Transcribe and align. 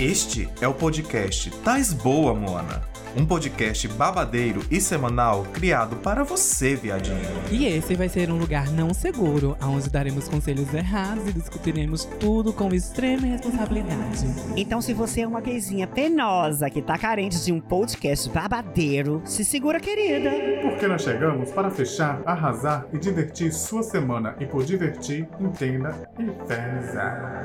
Este 0.00 0.48
é 0.60 0.68
o 0.68 0.72
podcast 0.72 1.50
Tais 1.64 1.92
Boa, 1.92 2.32
Moana. 2.32 2.82
Um 3.16 3.26
podcast 3.26 3.88
babadeiro 3.88 4.60
e 4.70 4.80
semanal 4.80 5.42
criado 5.52 5.96
para 5.96 6.22
você, 6.22 6.76
viadinho. 6.76 7.18
E 7.50 7.66
esse 7.66 7.96
vai 7.96 8.08
ser 8.08 8.30
um 8.30 8.38
lugar 8.38 8.70
não 8.70 8.94
seguro, 8.94 9.56
onde 9.60 9.90
daremos 9.90 10.28
conselhos 10.28 10.72
errados 10.72 11.26
e 11.26 11.32
discutiremos 11.32 12.04
tudo 12.20 12.52
com 12.52 12.72
extrema 12.72 13.26
responsabilidade. 13.26 14.24
Então, 14.56 14.80
se 14.80 14.94
você 14.94 15.22
é 15.22 15.26
uma 15.26 15.40
gayzinha 15.40 15.88
penosa 15.88 16.70
que 16.70 16.80
tá 16.80 16.96
carente 16.96 17.44
de 17.44 17.50
um 17.50 17.60
podcast 17.60 18.30
babadeiro, 18.30 19.20
se 19.24 19.44
segura, 19.44 19.80
querida. 19.80 20.30
Porque 20.62 20.86
nós 20.86 21.02
chegamos 21.02 21.50
para 21.50 21.72
fechar, 21.72 22.22
arrasar 22.24 22.86
e 22.92 22.98
divertir 22.98 23.52
sua 23.52 23.82
semana. 23.82 24.36
E 24.38 24.46
por 24.46 24.64
divertir, 24.64 25.28
entenda, 25.40 26.08
infernizar. 26.20 27.42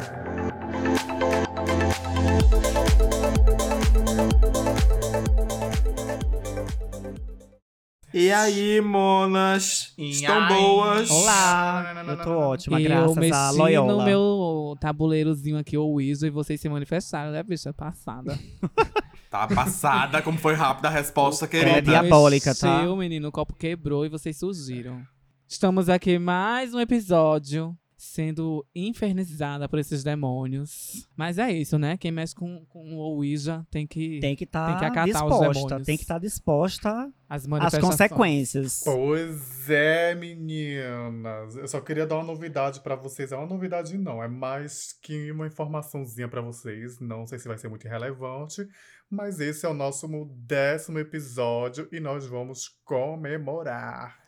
E 8.13 8.31
aí, 8.31 8.79
monas? 8.79 9.91
Estão 9.97 10.43
aí? 10.43 10.53
boas? 10.53 11.09
Olá! 11.09 12.05
Eu 12.07 12.23
tô 12.23 12.29
ótima, 12.37 12.79
eu 12.79 12.83
graças 12.83 13.17
mexi 13.17 13.33
a 13.33 13.51
no 13.51 13.57
Loyola. 13.57 14.05
meu 14.05 14.75
tabuleirozinho 14.79 15.57
aqui, 15.57 15.75
o 15.77 15.93
Weasel, 15.93 16.27
e 16.27 16.31
vocês 16.31 16.61
se 16.61 16.69
manifestaram, 16.69 17.31
né, 17.31 17.41
bicha? 17.43 17.73
Passada. 17.73 18.37
Tá 19.33 19.47
passada, 19.47 20.21
como 20.21 20.37
foi 20.37 20.53
rápida 20.53 20.89
a 20.89 20.91
resposta, 20.91 21.45
Ela 21.51 21.55
é 21.63 21.65
querida. 21.73 21.81
diabólica, 21.89 22.53
tá? 22.53 22.77
Mexeu, 22.77 22.95
menino, 22.95 23.29
o 23.29 23.31
copo 23.31 23.55
quebrou 23.55 24.05
e 24.05 24.09
vocês 24.09 24.37
surgiram. 24.37 25.01
Estamos 25.47 25.89
aqui 25.89 26.19
mais 26.19 26.71
um 26.71 26.79
episódio 26.79 27.75
sendo 28.03 28.65
infernizada 28.75 29.67
por 29.69 29.79
esses 29.79 30.03
demônios. 30.03 31.07
Mas 31.15 31.37
é 31.37 31.51
isso, 31.51 31.77
né? 31.79 31.97
Quem 31.97 32.11
mexe 32.11 32.35
com, 32.35 32.65
com 32.65 32.95
o 32.95 32.97
Ouija 32.97 33.65
tem 33.71 33.87
que... 33.87 34.19
Tem 34.19 34.35
que 34.35 34.43
estar 34.43 34.67
Tem 34.67 34.79
que 34.79 34.85
acatar 34.85 35.05
os 35.05 35.11
disposta. 35.11 35.53
demônios. 35.53 35.85
Tem 35.85 35.97
que 35.97 36.03
estar 36.03 36.19
disposta 36.19 37.11
as 37.29 37.47
às 37.51 37.77
consequências. 37.79 38.81
Pois 38.83 39.69
é, 39.69 40.13
meninas. 40.13 41.55
Eu 41.55 41.67
só 41.67 41.81
queria 41.81 42.05
dar 42.05 42.17
uma 42.17 42.23
novidade 42.25 42.81
pra 42.81 42.95
vocês. 42.95 43.31
É 43.31 43.35
uma 43.35 43.47
novidade 43.47 43.97
não, 43.97 44.21
é 44.21 44.27
mais 44.27 44.93
que 45.01 45.31
uma 45.31 45.47
informaçãozinha 45.47 46.27
pra 46.27 46.41
vocês. 46.41 46.99
Não 46.99 47.25
sei 47.25 47.39
se 47.39 47.47
vai 47.47 47.57
ser 47.57 47.69
muito 47.69 47.87
relevante, 47.87 48.67
mas 49.09 49.39
esse 49.39 49.65
é 49.65 49.69
o 49.69 49.73
nosso 49.73 50.07
décimo 50.35 50.99
episódio 50.99 51.87
e 51.91 51.99
nós 51.99 52.27
vamos 52.27 52.69
comemorar. 52.83 54.21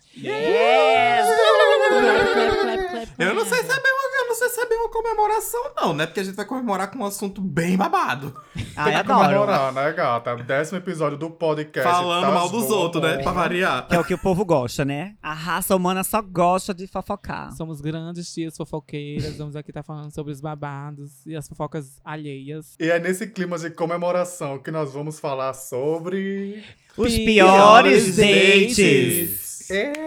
Eu 3.18 3.34
não 3.34 3.46
sei 3.46 3.64
se 3.64 3.72
é 3.72 3.76
uma, 3.76 4.20
eu 4.22 4.28
não 4.28 4.36
sei 4.36 4.50
se 4.50 4.60
é 4.60 4.66
uma 4.76 4.90
comemoração, 4.90 5.62
não, 5.76 5.94
né? 5.94 6.06
Porque 6.06 6.20
a 6.20 6.24
gente 6.24 6.36
vai 6.36 6.46
comemorar 6.46 6.92
com 6.92 7.00
um 7.00 7.06
assunto 7.06 7.42
bem 7.42 7.78
babado. 7.78 8.36
Ai, 8.76 8.86
Tem 8.86 8.94
que 8.94 9.12
adoro. 9.12 9.24
comemorar, 9.26 9.74
né, 9.74 9.94
gata? 9.94 10.36
Décimo 10.36 10.78
episódio 10.80 11.18
do 11.18 11.30
podcast. 11.30 11.90
Falando 11.90 12.24
Tás 12.24 12.34
mal 12.34 12.50
dos 12.50 12.70
outros, 12.70 13.02
né? 13.02 13.18
Pra 13.24 13.32
variar. 13.32 13.88
Que 13.88 13.96
é 13.96 14.00
o 14.00 14.04
que 14.04 14.14
o 14.14 14.18
povo 14.18 14.44
gosta, 14.44 14.84
né? 14.84 15.16
A 15.22 15.34
raça 15.34 15.76
humana 15.76 16.04
só 16.04 16.22
gosta 16.22 16.74
de 16.74 16.88
fofocar. 16.88 17.54
Somos 17.56 17.80
grandes 17.80 18.34
tias 18.34 18.58
fofoqueiras, 18.58 19.38
vamos 19.38 19.56
aqui 19.56 19.72
estar 19.72 19.84
falando 19.84 20.12
sobre 20.14 20.34
os 20.34 20.42
babados 20.42 21.26
e 21.26 21.36
as 21.36 21.48
fofocas 21.48 22.00
alheias. 22.04 22.76
E 22.80 22.90
é 22.90 23.00
nesse 23.00 23.28
clima 23.28 23.58
de 23.58 23.70
comemoração 23.70 24.60
que 24.60 24.72
nós 24.72 24.94
vamos 24.94 25.20
falar 25.20 25.54
sobre. 25.54 26.64
Os 26.98 27.14
Piores 27.14 28.14
piores 28.14 28.16
dates. 28.18 29.70
É. 29.70 30.05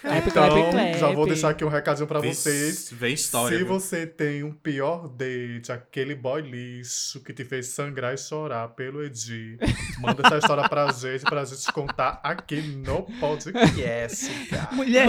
Clap, 0.00 0.16
Então, 0.28 0.32
clap, 0.48 0.70
clap. 0.70 0.98
já 0.98 1.12
vou 1.12 1.26
deixar 1.26 1.50
aqui 1.50 1.62
um 1.64 1.68
recadinho 1.68 2.06
pra 2.06 2.20
Vem- 2.20 2.32
vocês. 2.32 2.90
Vem 2.90 3.12
história. 3.14 3.58
Se 3.58 3.64
você 3.64 4.06
tem 4.06 4.42
um 4.42 4.52
pior 4.52 5.08
date, 5.08 5.70
aquele 5.70 6.14
boy 6.14 6.40
lixo 6.40 7.20
que 7.22 7.32
te 7.34 7.44
fez 7.44 7.66
sangrar 7.68 8.14
e 8.14 8.18
chorar 8.18 8.68
pelo 8.68 9.04
Edi, 9.04 9.58
manda 9.98 10.22
essa 10.26 10.38
história 10.38 10.66
pra 10.68 10.90
gente, 10.92 11.22
pra 11.24 11.44
gente 11.44 11.70
contar 11.72 12.18
aqui 12.22 12.62
no 12.62 13.02
podcast. 13.20 14.30
cara. 14.48 14.68
Mulher. 14.72 15.08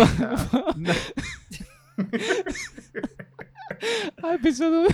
Ai, 4.24 4.38
bicho, 4.38 4.64
eu 4.64 4.72
não... 4.72 4.88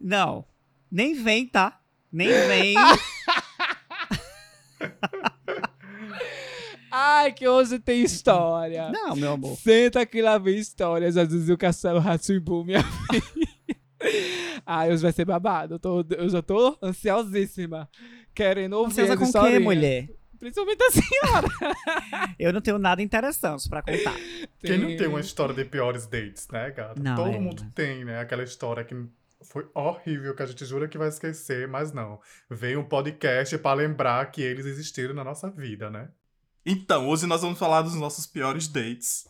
Não. 0.00 0.44
Nem 0.90 1.14
vem, 1.22 1.46
tá? 1.46 1.80
Nem 2.12 2.28
vem. 2.28 2.74
Ai, 7.10 7.32
que 7.32 7.48
hoje 7.48 7.78
tem 7.78 8.02
história. 8.02 8.90
Não, 8.90 9.16
meu 9.16 9.32
amor. 9.32 9.56
Senta 9.56 10.04
que 10.04 10.20
lá 10.20 10.36
vem 10.36 10.58
história, 10.58 11.10
já 11.10 11.24
dizia 11.24 11.54
o 11.54 11.58
Castelo 11.58 11.98
Ratimbu, 12.00 12.64
minha 12.64 12.82
filha. 13.10 13.76
Ai, 14.66 14.92
hoje 14.92 15.02
vai 15.02 15.12
ser 15.12 15.24
babado. 15.24 15.74
Eu, 15.74 15.78
tô, 15.78 16.04
eu 16.10 16.28
já 16.28 16.42
tô 16.42 16.76
ansiosíssima. 16.82 17.88
Querendo 18.34 18.74
ouvir 18.74 19.10
as 19.10 19.18
com 19.18 19.24
o 19.24 19.44
quê, 19.44 19.58
mulher? 19.58 20.08
Principalmente 20.38 20.82
assim, 20.84 21.00
Eu 22.38 22.52
não 22.52 22.60
tenho 22.60 22.78
nada 22.78 23.02
interessante 23.02 23.68
pra 23.68 23.82
contar. 23.82 24.14
Quem 24.60 24.78
não 24.78 24.96
tem 24.96 25.08
uma 25.08 25.20
história 25.20 25.54
de 25.54 25.64
piores 25.64 26.06
dates, 26.06 26.46
né, 26.52 26.70
gata? 26.70 27.02
Não, 27.02 27.16
Todo 27.16 27.30
é. 27.34 27.40
mundo 27.40 27.66
tem, 27.74 28.04
né? 28.04 28.20
Aquela 28.20 28.44
história 28.44 28.84
que 28.84 28.94
foi 29.42 29.66
horrível, 29.74 30.34
que 30.36 30.42
a 30.42 30.46
gente 30.46 30.64
jura 30.64 30.86
que 30.86 30.98
vai 30.98 31.08
esquecer, 31.08 31.66
mas 31.66 31.90
não. 31.92 32.20
Veio 32.50 32.80
um 32.80 32.84
podcast 32.84 33.56
pra 33.58 33.72
lembrar 33.72 34.30
que 34.30 34.42
eles 34.42 34.66
existiram 34.66 35.14
na 35.14 35.24
nossa 35.24 35.50
vida, 35.50 35.90
né? 35.90 36.08
Então, 36.70 37.08
hoje 37.08 37.26
nós 37.26 37.40
vamos 37.40 37.58
falar 37.58 37.80
dos 37.80 37.94
nossos 37.94 38.26
piores 38.26 38.68
dates. 38.68 39.26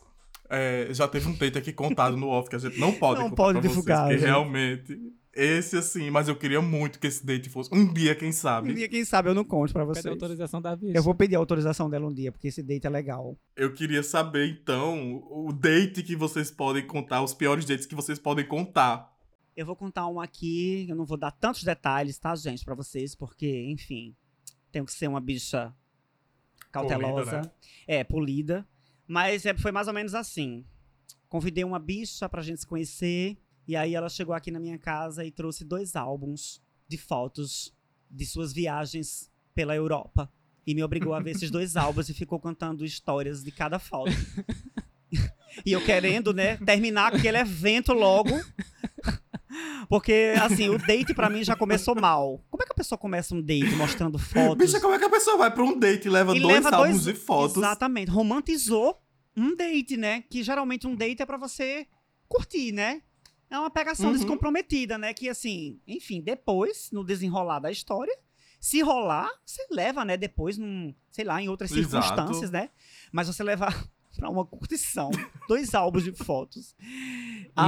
É, 0.49 0.89
já 0.91 1.07
teve 1.07 1.29
um 1.29 1.33
date 1.33 1.57
aqui 1.57 1.71
contado 1.71 2.17
no 2.17 2.27
off 2.27 2.49
que 2.49 2.55
a 2.57 2.59
gente 2.59 2.77
não 2.77 2.91
pode 2.91 3.21
Não 3.21 3.31
pode 3.31 3.61
divulgar, 3.61 4.07
vocês, 4.07 4.21
realmente... 4.21 4.99
Esse, 5.31 5.77
assim, 5.77 6.09
mas 6.09 6.27
eu 6.27 6.35
queria 6.35 6.61
muito 6.61 6.99
que 6.99 7.07
esse 7.07 7.25
date 7.25 7.49
fosse... 7.49 7.73
Um 7.73 7.93
dia, 7.93 8.13
quem 8.13 8.29
Um 8.29 8.33
sabe? 8.33 8.73
dia, 8.73 8.89
quem 8.89 9.05
sabe, 9.05 9.29
eu 9.29 9.33
não 9.33 9.45
conto 9.45 9.71
pra 9.71 9.83
Cadê 9.83 9.93
vocês. 9.93 10.05
a 10.07 10.09
autorização 10.09 10.61
da 10.61 10.75
bicha? 10.75 10.97
Eu 10.97 11.03
vou 11.03 11.15
pedir 11.15 11.35
a 11.35 11.39
autorização 11.39 11.89
dela 11.89 12.07
um 12.07 12.13
dia, 12.13 12.29
porque 12.29 12.49
esse 12.49 12.61
date 12.61 12.85
é 12.85 12.89
legal. 12.89 13.37
Eu 13.55 13.73
queria 13.73 14.03
saber, 14.03 14.49
então, 14.49 15.23
o 15.29 15.53
date 15.53 16.03
que 16.03 16.15
vocês 16.15 16.51
podem 16.51 16.85
contar, 16.85 17.23
os 17.23 17.33
piores 17.33 17.63
dates 17.63 17.85
que 17.85 17.95
vocês 17.95 18.19
podem 18.19 18.45
contar. 18.45 19.15
Eu 19.55 19.65
vou 19.65 19.77
contar 19.77 20.07
um 20.07 20.19
aqui, 20.19 20.85
eu 20.89 20.95
não 20.95 21.05
vou 21.05 21.15
dar 21.17 21.31
tantos 21.31 21.63
detalhes, 21.63 22.17
tá, 22.17 22.35
gente, 22.35 22.65
pra 22.65 22.75
vocês, 22.75 23.15
porque, 23.15 23.65
enfim, 23.69 24.13
tenho 24.73 24.83
que 24.83 24.91
ser 24.91 25.07
uma 25.07 25.21
bicha 25.21 25.73
cautelosa. 26.71 27.31
Polida, 27.31 27.41
né? 27.41 27.51
É, 27.87 28.03
polida. 28.03 28.67
Mas 29.07 29.45
é, 29.45 29.55
foi 29.57 29.71
mais 29.71 29.87
ou 29.87 29.93
menos 29.93 30.13
assim. 30.13 30.65
Convidei 31.27 31.63
uma 31.63 31.79
bicha 31.79 32.27
pra 32.27 32.41
gente 32.41 32.61
se 32.61 32.67
conhecer, 32.67 33.37
e 33.67 33.75
aí 33.75 33.93
ela 33.93 34.09
chegou 34.09 34.33
aqui 34.33 34.49
na 34.49 34.59
minha 34.59 34.77
casa 34.77 35.23
e 35.23 35.31
trouxe 35.31 35.63
dois 35.63 35.95
álbuns 35.95 36.61
de 36.87 36.97
fotos 36.97 37.73
de 38.09 38.25
suas 38.25 38.51
viagens 38.51 39.31
pela 39.53 39.75
Europa. 39.75 40.31
E 40.65 40.73
me 40.73 40.83
obrigou 40.83 41.13
a 41.13 41.19
ver 41.19 41.31
esses 41.31 41.51
dois 41.51 41.75
álbuns 41.77 42.09
e 42.09 42.13
ficou 42.13 42.39
contando 42.39 42.83
histórias 42.83 43.43
de 43.43 43.51
cada 43.51 43.77
foto. 43.77 44.11
e 45.65 45.71
eu 45.71 45.83
querendo, 45.83 46.33
né, 46.33 46.57
terminar 46.57 47.13
aquele 47.13 47.37
evento 47.37 47.93
logo. 47.93 48.31
Porque, 49.89 50.33
assim, 50.39 50.69
o 50.69 50.77
date 50.77 51.13
pra 51.15 51.29
mim 51.31 51.43
já 51.43 51.55
começou 51.55 51.95
mal. 51.99 52.39
Como 52.51 52.61
é 52.61 52.65
que 52.65 52.71
a 52.71 52.75
pessoa 52.75 52.97
começa 52.97 53.33
um 53.33 53.41
date 53.41 53.71
mostrando 53.75 54.19
fotos? 54.21 54.55
Bicha, 54.55 54.79
como 54.79 54.93
é 54.93 54.99
que 54.99 55.05
a 55.05 55.09
pessoa 55.09 55.35
vai 55.35 55.51
pra 55.51 55.63
um 55.63 55.77
date 55.77 56.05
e 56.07 56.11
leva 56.11 56.37
E 56.37 56.39
dois 56.39 56.53
leva 56.63 56.75
álbuns 56.75 57.03
dois- 57.03 57.17
de 57.17 57.21
fotos? 57.25 57.57
Exatamente. 57.57 58.11
Romantizou 58.11 59.01
um 59.35 59.55
date, 59.55 59.97
né? 59.97 60.23
Que 60.29 60.43
geralmente 60.43 60.85
um 60.85 60.95
date 60.95 61.21
é 61.23 61.25
pra 61.25 61.37
você 61.37 61.87
curtir, 62.27 62.71
né? 62.71 63.01
É 63.49 63.57
uma 63.57 63.71
pegação 63.71 64.11
Uhum. 64.11 64.13
descomprometida, 64.15 64.95
né? 64.97 65.11
Que 65.11 65.27
assim, 65.27 65.79
enfim, 65.87 66.21
depois, 66.21 66.89
no 66.91 67.03
desenrolar 67.03 67.57
da 67.59 67.71
história, 67.71 68.15
se 68.59 68.81
rolar, 68.81 69.27
você 69.43 69.65
leva, 69.71 70.05
né? 70.05 70.15
Depois, 70.17 70.55
num, 70.55 70.93
sei 71.09 71.25
lá, 71.25 71.41
em 71.41 71.49
outras 71.49 71.71
Exato. 71.71 72.05
circunstâncias, 72.05 72.51
né? 72.51 72.69
Mas 73.11 73.25
você 73.25 73.41
levar 73.41 73.73
pra 74.19 74.29
uma 74.29 74.45
curtição, 74.45 75.09
dois 75.47 75.73
álbuns 75.73 76.03
de 76.03 76.11
fotos. 76.11 76.75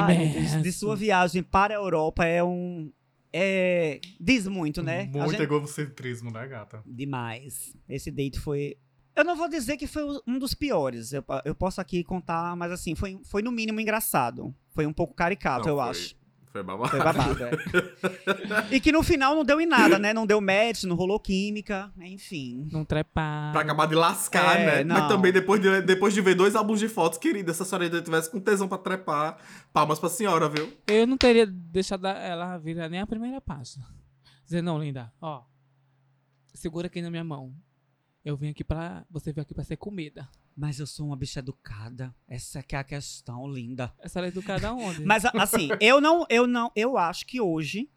Deus, 0.08 0.62
de 0.64 0.72
sua 0.72 0.96
viagem 0.96 1.42
para 1.44 1.74
a 1.74 1.78
Europa 1.78 2.26
é 2.26 2.44
um. 2.44 2.92
É, 3.34 4.00
diz 4.20 4.46
muito, 4.48 4.84
né? 4.84 5.06
Muito 5.06 5.32
gente- 5.32 5.42
egocentrismo, 5.42 6.32
né, 6.32 6.46
gata? 6.48 6.84
Demais. 6.86 7.74
Esse 7.88 8.12
date 8.12 8.40
foi. 8.40 8.76
Eu 9.16 9.24
não 9.26 9.36
vou 9.36 9.50
dizer 9.50 9.78
que 9.78 9.88
foi 9.88 10.04
um 10.28 10.38
dos 10.40 10.54
piores. 10.54 11.14
Eu, 11.14 11.24
eu 11.46 11.56
posso 11.56 11.80
aqui 11.82 12.04
contar, 12.04 12.56
mas 12.56 12.72
assim, 12.72 12.94
foi, 12.96 13.20
foi 13.24 13.42
no 13.42 13.52
mínimo 13.52 13.80
engraçado. 13.80 14.54
Foi 14.74 14.86
um 14.86 14.94
pouco 14.94 15.14
caricato, 15.14 15.68
Não, 15.68 15.74
eu 15.76 15.82
foi- 15.82 15.90
acho. 15.90 16.16
Foi 16.52 16.62
babado. 16.64 16.90
Foi 16.90 17.00
babado, 17.00 17.44
é. 17.46 17.52
E 18.76 18.80
que 18.82 18.92
no 18.92 19.02
final 19.02 19.34
não 19.36 19.46
deu 19.46 19.62
em 19.62 19.66
nada, 19.66 19.98
né? 19.98 20.14
Não 20.14 20.26
deu 20.26 20.42
match, 20.42 20.84
não 20.84 20.96
rolou 20.96 21.20
química, 21.20 21.92
enfim. 22.00 22.68
Não 22.72 22.84
trepar. 22.84 23.52
Pra 23.54 23.62
acabar 23.62 23.86
de 23.88 23.96
lascar, 23.96 24.60
É, 24.60 24.66
né? 24.66 24.84
não. 24.84 24.96
Mas 25.00 25.08
também 25.08 25.32
depois 25.32 25.62
de, 25.62 25.82
depois 25.82 26.14
de 26.14 26.20
ver 26.22 26.36
dois 26.36 26.54
álbuns 26.56 26.80
de 26.80 26.90
fotos, 26.90 27.18
querida, 27.18 27.54
se 27.54 27.62
a 27.62 27.66
senhora 27.66 27.86
ainda 27.86 28.02
tivesse 28.02 28.30
com 28.30 28.40
tesão 28.40 28.68
pra 28.68 28.78
trepar, 28.78 29.38
palmas 29.72 29.98
pra 29.98 30.10
senhora, 30.10 30.50
viu? 30.50 30.72
Eu 30.88 31.08
não 31.08 31.18
teria 31.18 31.46
deixado 31.48 32.06
ela 32.06 32.58
virar 32.58 32.90
nem 32.90 33.00
a 33.00 33.08
primeira 33.08 33.40
página. 33.40 33.86
Dizer, 34.44 34.62
não, 34.62 34.78
linda, 34.78 35.12
ó. 35.22 35.44
Segura 36.54 36.88
aqui 36.88 37.02
na 37.02 37.10
minha 37.10 37.24
mão. 37.24 37.54
Eu 38.26 38.36
vim 38.36 38.50
aqui 38.50 38.64
pra. 38.64 39.06
Você 39.10 39.32
veio 39.32 39.44
aqui 39.44 39.54
pra 39.54 39.64
ser 39.64 39.78
comida. 39.78 40.28
Mas 40.62 40.80
eu 40.80 40.86
sou 40.86 41.08
uma 41.08 41.16
bicha 41.16 41.40
educada. 41.40 42.14
Essa 42.28 42.62
que 42.62 42.76
é 42.76 42.78
a 42.78 42.84
questão, 42.84 43.52
linda. 43.52 43.92
Essa 43.98 44.20
era 44.20 44.28
educada 44.28 44.72
onde? 44.72 45.04
Mas 45.04 45.26
assim, 45.26 45.70
eu 45.82 46.00
não, 46.00 46.24
eu 46.30 46.46
não, 46.46 46.72
eu 46.76 47.00
acho 47.00 47.26
que 47.26 47.42
hoje. 47.42 47.90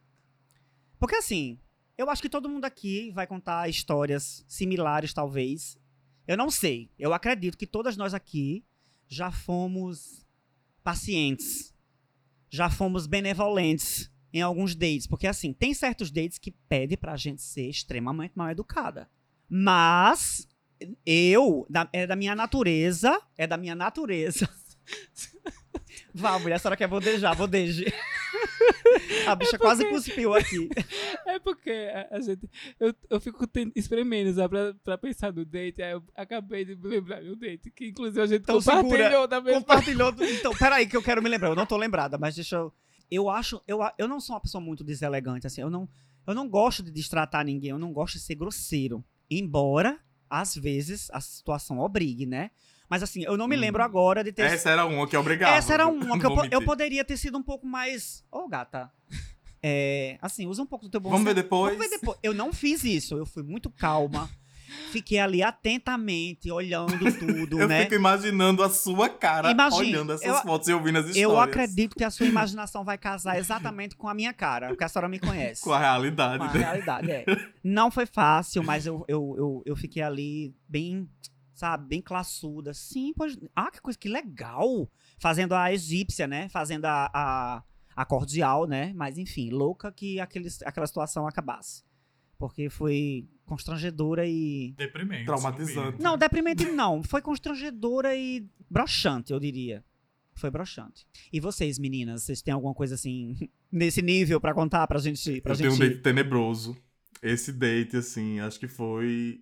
Porque 0.99 1.17
assim, 1.17 1.61
eu 1.99 2.09
acho 2.09 2.23
que 2.23 2.29
todo 2.31 2.49
mundo 2.49 2.65
aqui 2.65 3.11
vai 3.11 3.27
contar 3.27 3.69
histórias 3.69 4.47
similares, 4.49 5.13
talvez. 5.13 5.77
Eu 6.27 6.39
não 6.39 6.51
sei. 6.51 6.91
Eu 6.99 7.13
acredito 7.13 7.59
que 7.59 7.67
todas 7.67 7.99
nós 7.99 8.15
aqui 8.15 8.65
já 9.07 9.31
fomos 9.31 10.27
pacientes. 10.83 11.75
Já 12.49 12.71
fomos 12.71 13.07
benevolentes 13.07 14.11
em 14.33 14.41
alguns 14.41 14.75
dates. 14.75 15.07
Porque 15.07 15.27
assim, 15.27 15.53
tem 15.53 15.75
certos 15.75 16.11
dates 16.11 16.39
que 16.39 16.53
pedem 16.67 16.97
pra 16.97 17.15
gente 17.15 17.43
ser 17.43 17.69
extremamente 17.69 18.33
mal 18.35 18.49
educada. 18.49 19.07
Mas 19.51 20.49
eu, 21.07 21.67
da- 21.69 21.89
é 21.93 22.07
da 22.07 22.17
minha 22.17 22.35
natureza, 22.35 23.21
é 23.37 23.47
da 23.47 23.57
minha 23.57 23.75
natureza. 23.75 24.49
Vá, 26.15 26.39
mulher, 26.39 26.55
a 26.57 26.59
senhora 26.59 26.77
quer 26.77 26.87
bodejar, 26.87 27.37
bodeje. 27.37 27.85
A 29.27 29.35
bicha 29.35 29.59
quase 29.59 29.85
cuspiu 29.89 30.35
aqui. 30.35 30.69
É 31.27 31.39
porque 31.39 31.71
a, 32.11 32.21
gente. 32.21 32.49
Eu, 32.79 32.95
eu 33.11 33.19
fico 33.21 33.45
espremendo, 33.75 34.33
sabe, 34.35 34.49
pra, 34.51 34.75
pra 34.85 34.99
pensar 34.99 35.33
no 35.33 35.45
date. 35.45 35.83
Aí 35.83 35.93
eu 35.93 36.03
acabei 36.15 36.65
de 36.65 36.77
me 36.77 36.87
lembrar 36.89 37.21
do 37.23 37.35
date. 37.35 37.71
Que 37.71 37.89
inclusive 37.89 38.21
a 38.21 38.27
gente 38.27 38.43
Então 38.43 38.59
compartilhou 38.59 38.93
segura. 39.01 39.27
da 39.29 39.41
mesma. 39.41 39.61
Compartilhou. 39.61 40.13
do- 40.13 40.25
Então, 40.25 40.55
peraí, 40.55 40.87
que 40.87 40.97
eu 40.97 41.03
quero 41.03 41.23
me 41.23 41.29
lembrar. 41.29 41.49
Eu 41.49 41.57
não 41.57 41.67
tô 41.67 41.77
lembrada, 41.77 42.17
mas 42.19 42.35
deixa 42.37 42.57
eu. 42.57 42.73
Eu 43.11 43.29
acho. 43.31 43.61
Eu, 43.67 43.81
eu 43.99 44.07
não 44.07 44.21
sou 44.21 44.35
uma 44.37 44.41
pessoa 44.41 44.63
muito 44.63 44.85
deselegante, 44.85 45.47
assim. 45.47 45.63
Eu 45.63 45.71
não, 45.71 45.89
eu 46.27 46.35
não 46.35 46.49
gosto 46.49 46.83
de 46.83 46.91
destratar 46.93 47.45
ninguém. 47.45 47.71
Eu 47.71 47.79
não 47.79 47.93
gosto 47.93 48.15
de 48.15 48.21
ser 48.21 48.35
grosseiro. 48.37 49.03
Embora, 49.31 49.99
às 50.41 50.55
vezes, 50.55 51.09
a 51.13 51.21
situação 51.21 51.79
obrigue, 51.79 52.27
né? 52.27 52.51
Mas 52.89 53.03
assim, 53.03 53.23
eu 53.25 53.37
não 53.37 53.49
me 53.49 53.57
Hum. 53.57 53.61
lembro 53.61 53.83
agora 53.83 54.23
de 54.23 54.31
ter. 54.33 54.43
Essa 54.43 54.71
era 54.71 54.85
uma 54.87 55.07
que 55.09 55.17
obrigava. 55.17 55.57
Essa 55.57 55.75
era 55.75 55.87
uma 55.87 56.19
que 56.21 56.27
eu, 56.27 56.35
po- 56.35 56.47
eu 56.51 56.63
poderia 56.63 57.05
ter 57.05 57.17
sido 57.17 57.39
um 57.39 57.43
pouco 57.43 57.67
mais. 57.67 58.23
Ô, 58.31 58.47
gata. 58.49 58.91
É, 59.63 60.19
assim, 60.21 60.47
usa 60.47 60.63
um 60.63 60.67
pouco 60.67 60.85
do 60.85 60.91
teu 60.91 61.01
bom 61.01 61.09
Vamos 61.09 61.25
ver 61.25 61.35
depois. 61.35 61.73
Vamos 61.75 61.89
ver 61.91 61.97
depois. 61.99 62.19
Eu 62.23 62.35
não 62.35 62.53
fiz 62.53 62.85
isso. 62.85 63.17
Eu 63.17 63.25
fui 63.25 63.43
muito 63.43 63.71
calma. 63.71 64.29
Fiquei 64.91 65.19
ali 65.19 65.43
atentamente, 65.43 66.51
olhando 66.51 66.99
tudo, 67.19 67.59
Eu 67.61 67.67
né? 67.69 67.83
fico 67.83 67.95
imaginando 67.95 68.63
a 68.63 68.71
sua 68.71 69.09
cara 69.09 69.51
Imagina, 69.51 69.81
olhando 69.81 70.13
essas 70.13 70.27
eu- 70.27 70.43
fotos 70.43 70.69
e 70.69 70.73
ouvindo 70.73 70.99
as 70.99 71.07
histórias. 71.07 71.23
Eu 71.23 71.39
acredito 71.41 71.97
que 71.97 72.05
a 72.05 72.11
sua 72.11 72.27
imaginação 72.29 72.85
vai 72.85 72.97
casar 72.97 73.37
exatamente 73.39 73.97
com 73.97 74.09
a 74.09 74.15
minha 74.15 74.33
cara, 74.33 74.69
porque 74.69 74.85
a 74.85 74.89
senhora 74.89 75.09
me 75.09 75.19
conhece. 75.19 75.63
Com 75.63 75.73
a 75.73 75.79
realidade. 75.79 76.39
Com 76.39 76.45
a 76.45 76.53
né? 76.53 76.59
realidade, 76.61 77.11
é. 77.11 77.25
Não 77.63 77.91
foi 77.91 78.07
fácil, 78.07 78.63
mas 78.63 78.87
eu, 78.87 79.05
eu, 79.09 79.35
eu, 79.37 79.63
eu 79.67 79.77
fiquei 79.77 80.03
ali 80.03 80.55
bem, 80.69 81.09
sabe, 81.55 81.89
bem 81.89 82.01
classuda. 82.01 82.73
Sim, 82.73 83.13
pois. 83.17 83.37
Ah, 83.57 83.71
que 83.73 83.81
coisa, 83.81 83.99
que 83.99 84.09
legal! 84.09 84.89
Fazendo 85.19 85.55
a 85.55 85.73
egípcia, 85.73 86.27
né? 86.29 86.49
Fazendo 86.51 86.85
a, 86.85 87.11
a, 87.13 87.63
a 87.97 88.05
cordial, 88.05 88.67
né? 88.67 88.93
Mas 88.95 89.19
enfim, 89.19 89.51
louca 89.51 89.91
que 89.91 90.21
aquele, 90.21 90.49
aquela 90.65 90.87
situação 90.87 91.27
acabasse. 91.27 91.83
Porque 92.39 92.69
foi 92.69 93.29
constrangedora 93.45 94.27
e. 94.27 94.75
Deprimente. 94.77 95.27
Traumatizante. 95.27 96.03
Não, 96.03 96.17
deprimente 96.17 96.65
não. 96.67 97.03
Foi 97.03 97.23
constrangedora 97.23 98.15
e 98.15 98.49
broxante, 98.69 99.33
eu 99.33 99.41
diria. 99.41 99.85
Foi 100.35 100.51
broxante. 100.51 101.07
E 101.33 101.39
vocês, 101.39 101.79
meninas, 101.79 102.25
vocês 102.25 102.43
têm 102.43 102.53
alguma 102.53 102.75
coisa 102.75 102.95
assim 102.95 103.37
nesse 103.71 104.03
nível 104.03 104.41
pra 104.41 104.55
contar 104.55 104.87
pra 104.87 104.99
gente? 104.99 105.41
Pra 105.41 105.53
eu 105.53 105.57
gente... 105.57 105.69
tenho 105.69 105.75
um 105.75 105.79
date 105.79 106.03
tenebroso. 106.03 106.77
Esse 107.23 107.53
date, 107.53 107.97
assim, 107.97 108.41
acho 108.41 108.59
que 108.59 108.69
foi. 108.69 109.41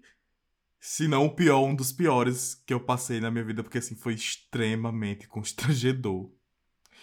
Se 0.78 1.06
não 1.06 1.26
o 1.26 1.34
pior, 1.34 1.64
um 1.64 1.74
dos 1.74 1.92
piores 1.92 2.54
que 2.66 2.74
eu 2.74 2.80
passei 2.80 3.20
na 3.20 3.30
minha 3.30 3.44
vida, 3.44 3.62
porque 3.62 3.78
assim, 3.78 3.94
foi 3.94 4.14
extremamente 4.14 5.28
constrangedor. 5.28 6.30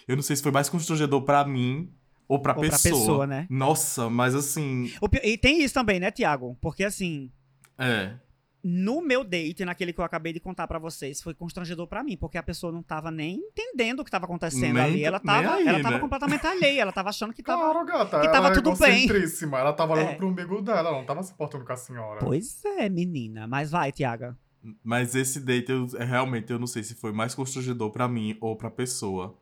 Eu 0.06 0.16
não 0.16 0.22
sei 0.22 0.36
se 0.36 0.42
foi 0.42 0.52
mais 0.52 0.68
constrangedor 0.68 1.22
pra 1.22 1.46
mim 1.46 1.92
ou 2.30 2.38
pra 2.38 2.52
Ou 2.54 2.60
pra 2.60 2.70
pessoa. 2.70 2.94
pessoa, 3.00 3.26
né? 3.26 3.46
Nossa, 3.50 4.08
mas 4.08 4.34
assim. 4.34 4.90
E 5.24 5.36
tem 5.36 5.62
isso 5.62 5.74
também, 5.74 5.98
né, 5.98 6.10
Tiago? 6.12 6.56
Porque 6.60 6.84
assim, 6.84 7.30
É. 7.76 8.14
no 8.62 9.00
meu 9.02 9.24
date, 9.24 9.64
naquele 9.64 9.92
que 9.92 10.00
eu 10.00 10.04
acabei 10.04 10.32
de 10.32 10.38
contar 10.38 10.68
pra 10.68 10.78
vocês, 10.78 11.20
foi 11.20 11.34
constrangedor 11.34 11.86
pra 11.88 12.04
mim, 12.04 12.16
porque 12.16 12.38
a 12.38 12.42
pessoa 12.42 12.70
não 12.72 12.82
tava 12.82 13.10
nem 13.10 13.36
entendendo 13.36 14.00
o 14.00 14.04
que 14.04 14.10
tava 14.10 14.26
acontecendo 14.26 14.74
Nem- 14.74 14.82
ali. 14.84 15.04
Ela 15.04 15.18
tava, 15.18 15.54
aí, 15.54 15.66
ela 15.66 15.80
tava 15.82 15.94
né? 15.96 16.00
completamente 16.00 16.46
alheia, 16.46 16.82
ela 16.82 16.92
tava 16.92 17.08
achando 17.08 17.32
que 17.32 17.42
tava. 17.42 17.62
Claro, 17.62 17.84
gata. 17.86 18.20
que 18.20 18.26
ela 18.26 18.32
tava 18.32 18.48
é 18.48 18.52
tudo 18.52 18.76
bem. 18.76 19.08
Ela 19.52 19.72
tava 19.72 19.94
olhando 19.94 20.10
É. 20.10 20.14
pro 20.14 20.28
umbigo 20.28 20.62
dela, 20.62 20.78
ela 20.90 20.92
não 20.92 21.04
tava 21.04 21.22
se 21.24 21.34
portando 21.34 21.64
com 21.64 21.72
a 21.72 21.76
senhora. 21.76 22.20
Pois 22.20 22.64
é, 22.64 22.88
menina. 22.88 23.46
Mas 23.48 23.70
vai, 23.72 23.90
Tiaga. 23.90 24.38
Mas 24.84 25.14
esse 25.14 25.40
date, 25.40 25.72
eu, 25.72 25.86
é, 25.98 26.04
realmente, 26.04 26.52
eu 26.52 26.58
não 26.58 26.66
sei 26.66 26.82
se 26.84 26.94
foi 26.94 27.12
mais 27.12 27.34
constrangedor 27.34 27.90
pra 27.90 28.06
mim 28.06 28.36
ou 28.40 28.54
pra 28.56 28.70
pessoa. 28.70 29.36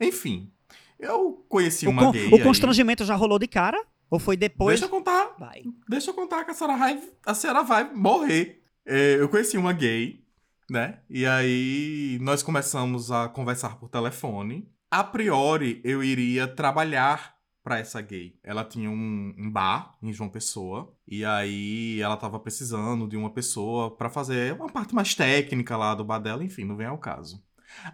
Enfim, 0.00 0.50
eu 0.98 1.44
conheci 1.48 1.86
O, 1.86 1.90
uma 1.90 2.04
con- 2.06 2.12
gay. 2.12 2.30
o 2.30 2.36
aí. 2.36 2.42
constrangimento 2.42 3.04
já 3.04 3.14
rolou 3.14 3.38
de 3.38 3.46
cara? 3.46 3.82
Ou 4.10 4.18
foi 4.18 4.36
depois? 4.36 4.78
Deixa 4.80 4.84
eu 4.84 4.96
contar. 4.98 5.34
Vai. 5.38 5.62
Deixa 5.88 6.10
eu 6.10 6.14
contar 6.14 6.44
que 6.44 6.50
a 6.50 6.54
senhora 6.54 6.76
vai, 6.76 7.02
a 7.26 7.34
senhora 7.34 7.62
vai 7.62 7.92
morrer. 7.94 8.62
É, 8.86 9.16
eu 9.18 9.28
conheci 9.28 9.56
uma 9.56 9.72
gay, 9.72 10.22
né? 10.70 10.98
E 11.08 11.24
aí 11.26 12.18
nós 12.20 12.42
começamos 12.42 13.10
a 13.10 13.28
conversar 13.28 13.76
por 13.78 13.88
telefone. 13.88 14.68
A 14.90 15.02
priori, 15.02 15.80
eu 15.82 16.04
iria 16.04 16.46
trabalhar 16.46 17.34
pra 17.64 17.78
essa 17.78 18.00
gay. 18.02 18.38
Ela 18.44 18.62
tinha 18.62 18.90
um, 18.90 19.34
um 19.38 19.50
bar 19.50 19.96
em 20.02 20.12
João 20.12 20.28
Pessoa. 20.28 20.94
E 21.08 21.24
aí 21.24 21.98
ela 22.00 22.16
tava 22.16 22.38
precisando 22.38 23.08
de 23.08 23.16
uma 23.16 23.30
pessoa 23.30 23.96
pra 23.96 24.10
fazer 24.10 24.52
uma 24.54 24.68
parte 24.68 24.94
mais 24.94 25.14
técnica 25.14 25.76
lá 25.76 25.94
do 25.94 26.04
bar 26.04 26.18
dela. 26.18 26.44
Enfim, 26.44 26.64
não 26.64 26.76
vem 26.76 26.86
ao 26.86 26.98
caso. 26.98 27.42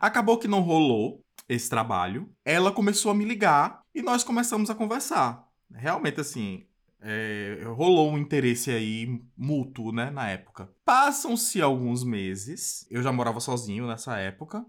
Acabou 0.01 0.39
que 0.39 0.49
não 0.49 0.61
rolou 0.61 1.25
esse 1.49 1.69
trabalho. 1.69 2.31
Ela 2.45 2.73
começou 2.73 3.11
a 3.11 3.15
me 3.15 3.25
ligar 3.25 3.83
e 3.95 4.03
nós 4.03 4.23
começamos 4.23 4.71
a 4.71 4.75
conversar. 4.75 5.47
Realmente, 5.73 6.21
assim, 6.21 6.67
é, 7.01 7.63
rolou 7.67 8.11
um 8.11 8.19
interesse 8.19 8.71
aí 8.71 9.21
mútuo, 9.37 9.93
né, 9.93 10.11
na 10.11 10.29
época. 10.29 10.71
Passam-se 10.85 11.61
alguns 11.61 12.05
meses, 12.05 12.87
eu 12.91 13.03
já 13.03 13.13
morava 13.13 13.41
sozinho 13.41 13.87
nessa 13.87 14.17
época. 14.19 14.65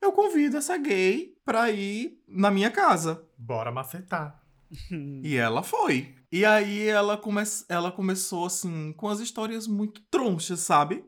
Eu 0.00 0.12
convido 0.12 0.56
essa 0.56 0.76
gay 0.78 1.34
pra 1.44 1.70
ir 1.70 2.22
na 2.26 2.50
minha 2.50 2.70
casa. 2.70 3.26
Bora 3.36 3.70
macetar. 3.70 4.40
E 5.24 5.36
ela 5.36 5.64
foi. 5.64 6.14
E 6.30 6.44
aí 6.44 6.86
ela, 6.86 7.16
come 7.16 7.42
ela 7.68 7.90
começou, 7.90 8.46
assim, 8.46 8.92
com 8.92 9.08
as 9.08 9.18
histórias 9.18 9.66
muito 9.66 10.00
tronchas, 10.02 10.60
sabe? 10.60 11.04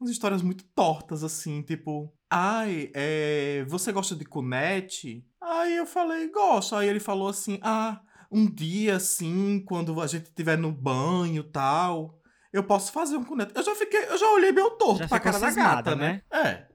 Umas 0.00 0.10
histórias 0.10 0.40
muito 0.42 0.64
tortas, 0.74 1.22
assim, 1.22 1.60
tipo... 1.62 2.12
Ai, 2.36 2.90
é, 2.94 3.64
você 3.68 3.92
gosta 3.92 4.16
de 4.16 4.24
cunete? 4.24 5.24
Aí 5.40 5.76
eu 5.76 5.86
falei, 5.86 6.28
gosto. 6.30 6.74
Aí 6.74 6.88
ele 6.88 6.98
falou 6.98 7.28
assim, 7.28 7.60
ah, 7.62 8.00
um 8.28 8.44
dia, 8.44 8.96
assim, 8.96 9.64
quando 9.64 10.00
a 10.00 10.06
gente 10.08 10.24
estiver 10.24 10.58
no 10.58 10.72
banho 10.72 11.42
e 11.42 11.52
tal, 11.52 12.20
eu 12.52 12.64
posso 12.64 12.90
fazer 12.90 13.16
um 13.16 13.22
cunete. 13.22 13.52
Eu 13.54 13.62
já 13.62 13.72
fiquei, 13.76 14.00
eu 14.06 14.18
já 14.18 14.28
olhei 14.32 14.50
meio 14.50 14.70
torto 14.72 14.98
Já 14.98 15.08
pra 15.08 15.20
cara 15.20 15.38
da 15.38 15.50
gata, 15.52 15.94
né? 15.94 16.22
É. 16.28 16.66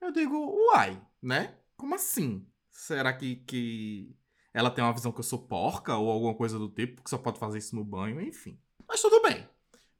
Eu 0.00 0.12
digo, 0.12 0.36
uai, 0.68 1.02
né? 1.20 1.56
Como 1.76 1.96
assim? 1.96 2.46
Será 2.70 3.12
que, 3.12 3.34
que 3.34 4.14
ela 4.54 4.70
tem 4.70 4.84
uma 4.84 4.94
visão 4.94 5.10
que 5.10 5.18
eu 5.18 5.24
sou 5.24 5.40
porca 5.40 5.96
ou 5.96 6.08
alguma 6.08 6.36
coisa 6.36 6.56
do 6.56 6.68
tipo, 6.68 7.02
que 7.02 7.10
só 7.10 7.18
pode 7.18 7.40
fazer 7.40 7.58
isso 7.58 7.74
no 7.74 7.84
banho, 7.84 8.20
enfim. 8.20 8.56
Mas 8.86 9.02
tudo 9.02 9.20
bem. 9.22 9.44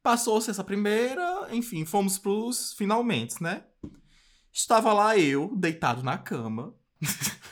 Passou-se 0.04 0.50
essa 0.50 0.62
primeira, 0.62 1.49
enfim, 1.50 1.84
fomos 1.84 2.16
pros 2.16 2.75
finalmente, 2.75 3.42
né? 3.42 3.64
Estava 4.52 4.92
lá 4.92 5.16
eu, 5.16 5.54
deitado 5.57 6.02
na 6.02 6.19
cama. 6.19 6.75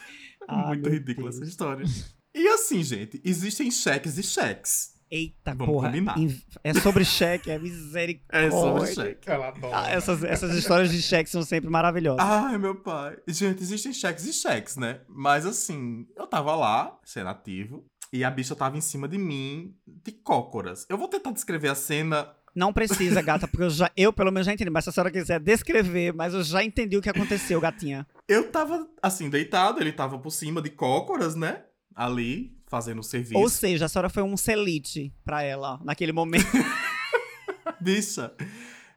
Ah, 0.50 0.68
Muito 0.68 0.88
ridícula 0.88 1.28
Deus. 1.30 1.36
essa 1.42 1.50
história. 1.50 1.84
E 2.34 2.46
assim, 2.48 2.82
gente, 2.84 3.20
existem 3.24 3.70
cheques 3.70 4.16
e 4.16 4.22
cheques. 4.22 4.94
Eita 5.10 5.54
Vamos 5.54 5.66
porra. 5.74 5.88
combinar. 5.88 6.14
É 6.62 6.72
sobre 6.72 7.04
cheque, 7.04 7.50
é 7.50 7.58
misericórdia. 7.58 8.46
É 8.46 8.50
sobre 8.50 8.94
cheque. 8.94 9.28
Ela 9.30 9.48
adora. 9.48 9.76
Ah, 9.76 9.90
essas, 9.90 10.22
essas 10.22 10.54
histórias 10.54 10.90
de 10.92 11.02
cheque 11.02 11.28
são 11.28 11.42
sempre 11.42 11.68
maravilhosas. 11.68 12.24
Ai, 12.24 12.56
meu 12.58 12.76
pai. 12.76 13.18
Gente, 13.26 13.62
existem 13.62 13.92
cheques 13.92 14.24
e 14.26 14.32
cheques, 14.32 14.76
né? 14.76 15.00
Mas 15.08 15.44
assim, 15.46 16.06
eu 16.16 16.26
tava 16.26 16.54
lá, 16.54 16.98
sendo 17.04 17.28
ativo, 17.30 17.84
e 18.12 18.22
a 18.22 18.30
bicha 18.30 18.54
tava 18.54 18.76
em 18.76 18.80
cima 18.82 19.08
de 19.08 19.18
mim 19.18 19.74
de 19.86 20.12
cócoras. 20.12 20.86
Eu 20.88 20.96
vou 20.96 21.08
tentar 21.08 21.32
descrever 21.32 21.68
a 21.68 21.74
cena. 21.74 22.32
Não 22.54 22.72
precisa, 22.72 23.22
gata, 23.22 23.46
porque 23.46 23.64
eu, 23.64 23.70
já, 23.70 23.90
eu 23.96 24.12
pelo 24.12 24.32
menos 24.32 24.46
já 24.46 24.52
entendi. 24.52 24.70
Mas 24.70 24.84
se 24.84 24.90
a 24.90 24.92
senhora 24.92 25.10
quiser 25.10 25.40
descrever, 25.40 26.12
mas 26.12 26.34
eu 26.34 26.42
já 26.42 26.62
entendi 26.64 26.96
o 26.96 27.02
que 27.02 27.10
aconteceu, 27.10 27.60
gatinha. 27.60 28.06
Eu 28.26 28.50
tava, 28.50 28.88
assim, 29.02 29.30
deitado, 29.30 29.80
ele 29.80 29.92
tava 29.92 30.18
por 30.18 30.30
cima 30.30 30.60
de 30.60 30.70
cócoras, 30.70 31.34
né? 31.34 31.62
Ali, 31.94 32.56
fazendo 32.66 33.00
o 33.00 33.04
serviço. 33.04 33.38
Ou 33.38 33.48
seja, 33.48 33.86
a 33.86 33.88
senhora 33.88 34.08
foi 34.08 34.22
um 34.22 34.36
selite 34.36 35.12
pra 35.24 35.42
ela 35.42 35.80
naquele 35.84 36.12
momento. 36.12 36.46
Bicha, 37.80 38.32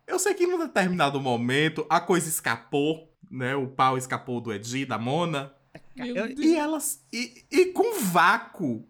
eu 0.07 0.19
sei 0.19 0.33
que 0.33 0.47
num 0.47 0.59
determinado 0.59 1.19
momento 1.19 1.85
a 1.89 1.99
coisa 1.99 2.27
escapou, 2.27 3.13
né? 3.29 3.55
O 3.55 3.67
pau 3.67 3.97
escapou 3.97 4.41
do 4.41 4.51
Edi, 4.51 4.85
da 4.85 4.97
Mona. 4.97 5.53
Meu 5.95 6.15
Eu-. 6.15 6.31
E 6.39 6.55
elas. 6.55 7.03
E, 7.13 7.45
e 7.51 7.65
com 7.67 7.99
vácuo. 7.99 8.87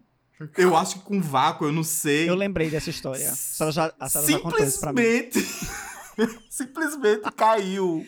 Eu 0.56 0.76
acho 0.76 0.96
que 1.00 1.04
com 1.04 1.20
vácuo, 1.20 1.66
eu 1.66 1.72
não 1.72 1.84
sei. 1.84 2.28
Eu 2.28 2.34
lembrei 2.34 2.68
dessa 2.70 2.90
história. 2.90 3.30
A 3.30 3.34
senhora 3.34 3.72
já, 3.72 3.92
a 3.98 4.08
senhora 4.08 4.30
já 4.32 4.38
contou 4.40 4.64
isso 4.66 4.80
pra 4.80 4.92
mim. 4.92 5.02
Simplesmente. 5.02 6.38
simplesmente 6.50 7.30
caiu 7.36 8.06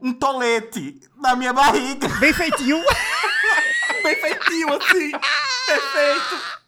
um 0.00 0.12
tolete 0.12 1.00
na 1.16 1.34
minha 1.36 1.52
barriga. 1.52 2.08
Bem 2.20 2.32
feitinho. 2.32 2.78
Bem 4.02 4.16
feitinho, 4.16 4.68
assim. 4.74 5.10
Perfeito. 5.66 6.58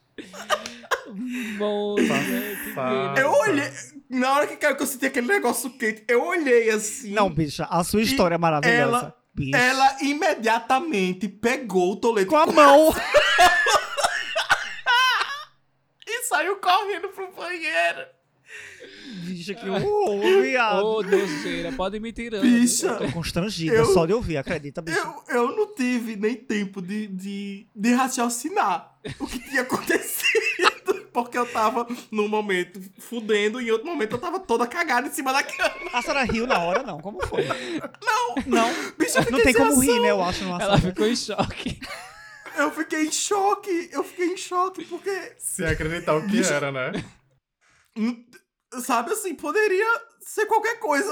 Beleza. 2.76 3.20
Eu 3.20 3.30
olhei. 3.32 3.70
Na 4.09 4.32
hora 4.35 4.47
que 4.47 4.56
caiu 4.56 4.76
que 4.76 4.82
eu 4.82 4.87
senti 4.87 5.06
aquele 5.06 5.28
negócio 5.28 5.70
quente, 5.70 6.02
eu 6.09 6.25
olhei 6.26 6.68
assim. 6.70 7.12
Não, 7.12 7.30
bicha, 7.30 7.64
a 7.70 7.85
sua 7.85 8.02
história 8.02 8.35
é 8.35 8.38
maravilhosa. 8.38 8.80
ela- 8.82 9.16
Bicha. 9.32 9.56
Ela 9.56 9.97
imediatamente 10.02 11.28
pegou 11.28 11.92
o 11.92 11.97
tolete 11.97 12.26
Com 12.28 12.37
a 12.37 12.47
mão. 12.47 12.92
Saiu 16.30 16.56
correndo 16.56 17.08
pro 17.08 17.30
banheiro. 17.32 18.06
Bicha, 19.25 19.54
que 19.54 19.68
horror, 19.68 20.42
viado. 20.42 20.84
Ô, 20.84 21.02
nojeira, 21.02 21.72
pode 21.72 22.00
me 22.00 22.12
tirando. 22.12 22.42
Bicha, 22.42 22.94
Tô 22.94 23.10
constrangida 23.12 23.75
Eu- 23.75 23.87
só 23.87 24.06
de 24.06 24.12
ouvir, 24.12 24.37
acredita, 24.37 24.80
bicha. 24.80 24.99
eu, 24.99 25.25
eu 25.28 25.56
não 25.56 25.75
tive 25.75 26.16
nem 26.16 26.34
tempo 26.34 26.80
de, 26.80 27.06
de, 27.08 27.66
de 27.75 27.92
raciocinar 27.92 28.92
o 29.18 29.26
que 29.26 29.38
tinha 29.40 29.62
acontecido. 29.62 30.30
Porque 31.12 31.37
eu 31.37 31.44
tava 31.46 31.88
num 32.10 32.28
momento 32.28 32.80
fudendo 33.00 33.60
e 33.60 33.66
em 33.66 33.70
outro 33.72 33.87
momento 33.88 34.12
eu 34.14 34.18
tava 34.18 34.38
toda 34.38 34.64
cagada 34.64 35.08
em 35.08 35.10
cima 35.10 35.32
da 35.32 35.42
cama. 35.42 35.90
A 35.92 36.00
senhora 36.00 36.22
riu 36.22 36.46
na 36.46 36.58
hora, 36.60 36.84
não? 36.84 37.00
Como 37.00 37.20
foi? 37.26 37.44
Não. 37.46 38.34
Não. 38.46 38.68
Bicho, 38.96 39.18
eu 39.18 39.30
Não 39.32 39.42
tem 39.42 39.52
como 39.52 39.80
rir, 39.80 39.99
né, 40.00 40.10
eu 40.12 40.22
acho, 40.22 40.44
Ela 40.44 40.78
ficou 40.78 41.06
em 41.08 41.16
choque. 41.16 41.80
Eu 42.62 42.71
fiquei 42.73 43.07
em 43.07 43.12
choque. 43.12 43.88
Eu 43.93 44.05
fiquei 44.05 44.26
em 44.33 44.37
choque 44.37 44.85
porque, 44.85 45.35
Sem 45.38 45.67
acreditar 45.67 46.14
o 46.17 46.23
que 46.23 46.29
Bicho. 46.38 46.52
era, 46.52 46.71
né? 46.71 46.93
sabe 48.83 49.12
assim, 49.12 49.35
poderia 49.35 50.00
ser 50.21 50.47
qualquer 50.47 50.79
coisa. 50.79 51.11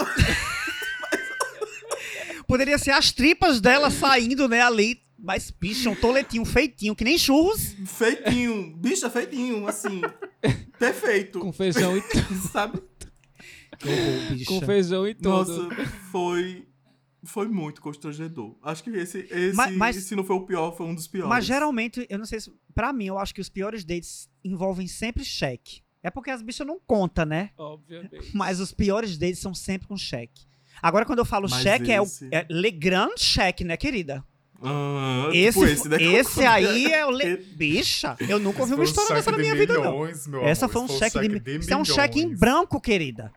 Poderia 2.46 2.78
ser 2.78 2.92
as 2.92 3.12
tripas 3.12 3.60
dela 3.60 3.90
saindo, 3.90 4.48
né, 4.48 4.62
ali. 4.62 5.02
Mas, 5.18 5.50
bicha, 5.50 5.90
um 5.90 5.96
toletinho 5.96 6.44
feitinho, 6.44 6.94
que 6.94 7.02
nem 7.02 7.18
churros. 7.18 7.74
Feitinho. 7.86 8.74
Bicha, 8.76 9.10
feitinho, 9.10 9.66
assim. 9.66 10.00
Perfeito. 10.78 11.40
Com 11.40 11.52
feijão 11.52 11.96
e 11.96 12.00
tudo. 12.08 12.48
Sabe? 12.52 12.80
Bicha. 14.30 14.44
Com 14.46 14.60
feijão 14.64 15.06
e 15.08 15.14
tudo. 15.14 15.28
Nossa, 15.28 15.68
foi. 16.12 16.67
Foi 17.24 17.48
muito 17.48 17.80
constrangedor. 17.82 18.56
Acho 18.62 18.84
que 18.84 18.90
esse, 18.90 19.18
esse 19.30 19.56
Mas- 19.56 19.76
mas- 19.76 19.96
se 20.04 20.14
não 20.14 20.22
foi 20.24 20.36
o 20.36 20.42
pior, 20.46 20.76
foi 20.76 20.86
um 20.86 20.94
dos 20.94 21.08
piores. 21.08 21.28
Mas 21.28 21.44
geralmente, 21.44 22.06
eu 22.08 22.18
não 22.18 22.24
sei 22.26 22.40
se. 22.40 22.52
Pra 22.74 22.92
mim, 22.92 23.06
eu 23.06 23.18
acho 23.18 23.34
que 23.34 23.40
os 23.40 23.48
piores 23.48 23.84
dates 23.84 24.28
envolvem 24.44 24.86
sempre 24.86 25.24
cheque. 25.24 25.82
É 26.00 26.10
porque 26.10 26.30
as 26.30 26.40
bichas 26.42 26.64
não 26.66 26.78
contam, 26.78 27.24
né? 27.26 27.50
Obviamente. 27.58 28.30
Mas 28.32 28.60
os 28.60 28.72
piores 28.72 29.18
dates 29.18 29.40
são 29.40 29.52
sempre 29.52 29.88
com 29.88 29.96
cheque. 29.96 30.46
Agora, 30.80 31.04
quando 31.04 31.18
eu 31.18 31.24
falo 31.24 31.48
Mas 31.50 31.60
cheque, 31.60 31.90
é 31.90 32.00
o 32.00 32.04
esse- 32.04 32.28
é 32.32 32.46
Le 32.48 32.70
Grand 32.70 33.16
Cheque, 33.18 33.64
né, 33.64 33.76
querida? 33.76 34.24
Ah, 34.62 35.28
Esse, 35.32 35.58
tipo 35.58 35.64
esse, 35.72 35.88
né? 35.88 36.02
esse 36.02 36.44
aí 36.44 36.86
é 36.86 37.04
o. 37.06 37.10
Le... 37.10 37.36
Bicha, 37.36 38.16
eu 38.28 38.38
nunca 38.40 38.60
ouvi 38.60 38.72
uma 38.72 38.78
Foi 38.78 38.86
um 38.86 38.88
história 38.88 39.14
dessa 39.16 39.30
na 39.32 39.36
de 39.36 39.42
minha 39.42 39.54
vida, 39.56 39.74
não. 39.74 39.82
milhões, 39.92 40.26
meu 40.28 40.44
Essa 40.44 40.64
amor. 40.66 40.72
foi 40.72 40.82
um 40.82 40.84
Esse 40.86 40.98
cheque 40.98 41.28
de. 41.28 41.38
de 41.40 41.58
Isso 41.58 41.72
é 41.72 41.76
um 41.76 41.84
cheque 41.84 42.18
em 42.20 42.22
milhões. 42.22 42.40
branco, 42.40 42.80
querida. 42.80 43.32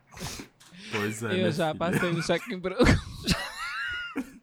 Pois 0.91 1.21
é. 1.23 1.25
Eu 1.27 1.33
minha 1.33 1.51
já 1.51 1.67
filha. 1.67 1.75
passei 1.75 2.11
no 2.11 2.21
cheque 2.23 2.53
em 2.53 2.59
branco. 2.59 2.83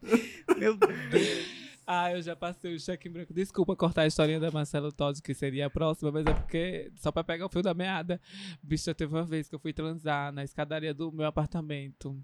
Meu 0.59 0.77
Deus. 0.77 1.59
Ah, 1.91 2.13
eu 2.13 2.21
já 2.21 2.37
passei 2.37 2.75
o 2.75 2.79
cheque 2.81 3.09
em 3.09 3.11
branco. 3.11 3.33
Desculpa 3.33 3.75
cortar 3.75 4.03
a 4.03 4.07
historinha 4.07 4.39
da 4.39 4.51
Marcelo 4.51 4.93
Todd, 4.93 5.23
que 5.23 5.33
seria 5.33 5.67
a 5.67 5.71
próxima, 5.71 6.13
mas 6.13 6.27
é 6.27 6.35
porque, 6.35 6.93
só 6.97 7.11
pra 7.11 7.25
pegar 7.25 7.47
o 7.47 7.49
fio 7.49 7.63
da 7.63 7.73
meada, 7.73 8.21
bicha, 8.63 8.95
teve 8.95 9.15
uma 9.15 9.25
vez 9.25 9.49
que 9.49 9.55
eu 9.55 9.59
fui 9.59 9.73
transar 9.73 10.31
na 10.31 10.45
escadaria 10.45 10.93
do 10.93 11.11
meu 11.11 11.25
apartamento. 11.25 12.15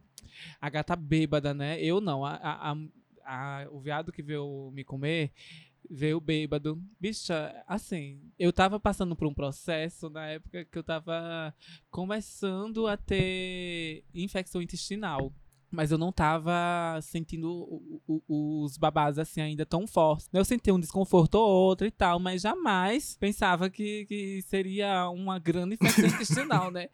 A 0.60 0.68
gata 0.68 0.94
bêbada, 0.94 1.54
né? 1.54 1.80
Eu 1.80 1.98
não, 1.98 2.26
a- 2.26 2.34
a- 2.42 2.76
a- 3.24 3.66
o 3.70 3.80
viado 3.80 4.12
que 4.12 4.22
veio 4.22 4.70
me 4.70 4.84
comer 4.84 5.32
veio 5.88 6.20
bêbado. 6.20 6.78
Bicha, 7.00 7.54
assim, 7.66 8.20
eu 8.38 8.52
tava 8.52 8.78
passando 8.78 9.16
por 9.16 9.26
um 9.26 9.32
processo 9.34 10.10
na 10.10 10.26
época 10.26 10.64
que 10.66 10.78
eu 10.78 10.82
tava 10.84 11.54
começando 11.90 12.86
a 12.86 12.98
ter 12.98 14.04
infecção 14.14 14.60
intestinal. 14.60 15.32
Mas 15.74 15.90
eu 15.90 15.98
não 15.98 16.12
tava 16.12 16.52
sentindo 17.02 17.50
o- 17.50 18.00
o- 18.28 18.62
os 18.64 18.76
babás 18.78 19.18
assim 19.18 19.40
ainda 19.40 19.66
tão 19.66 19.86
fortes. 19.86 20.28
Eu 20.32 20.44
senti 20.44 20.70
um 20.70 20.78
desconforto 20.78 21.34
ou 21.34 21.48
outro 21.48 21.86
e 21.86 21.90
tal, 21.90 22.18
mas 22.18 22.42
jamais 22.42 23.16
pensava 23.18 23.68
que, 23.68 24.06
que 24.06 24.42
seria 24.46 25.08
uma 25.10 25.38
grande 25.38 25.74
infecção 25.74 26.04
intestinal, 26.06 26.70
né? 26.70 26.88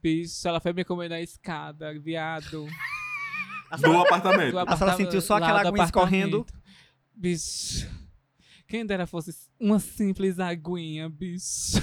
Bicho, 0.00 0.46
ela 0.46 0.60
foi 0.60 0.72
me 0.72 0.84
comer 0.84 1.08
na 1.10 1.20
escada, 1.20 1.98
viado. 1.98 2.66
Do 3.80 3.98
apartamento. 4.00 4.52
do 4.52 4.58
A 4.58 4.76
senhora 4.76 4.96
sentiu 4.96 5.20
só 5.22 5.36
aquela 5.36 5.60
aguinha 5.62 5.84
escorrendo? 5.84 6.40
apartamento. 6.40 6.62
Bicho. 7.14 7.90
Quem 8.68 8.84
dera 8.86 9.06
fosse 9.06 9.34
uma 9.58 9.78
simples 9.78 10.38
aguinha, 10.38 11.08
bicho. 11.08 11.78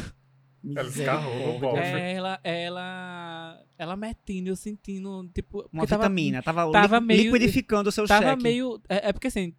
Ela 0.76 0.88
escarrou 0.90 1.60
no. 1.60 1.78
É, 1.78 2.14
Ela, 2.14 2.40
ela, 2.44 3.64
ela 3.78 3.96
metendo, 3.96 4.50
eu 4.50 4.56
sentindo, 4.56 5.30
tipo... 5.34 5.68
Uma 5.72 5.88
tava- 5.88 6.04
vitamina. 6.04 6.42
Tava, 6.44 6.70
tava 6.72 7.00
li- 7.00 7.06
meio- 7.06 7.34
liquidificando 7.34 7.90
o 7.90 7.92
seu 7.92 8.06
Tava 8.06 8.32
cheque. 8.32 8.44
meio. 8.44 8.82
É, 8.90 9.10
é 9.10 9.14
porque 9.14 9.28
assim, 9.28 9.54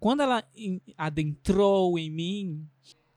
quando 0.00 0.22
ela 0.22 0.42
in- 0.56 0.80
adentrou 0.96 1.98
em 1.98 2.10
mim, 2.10 2.66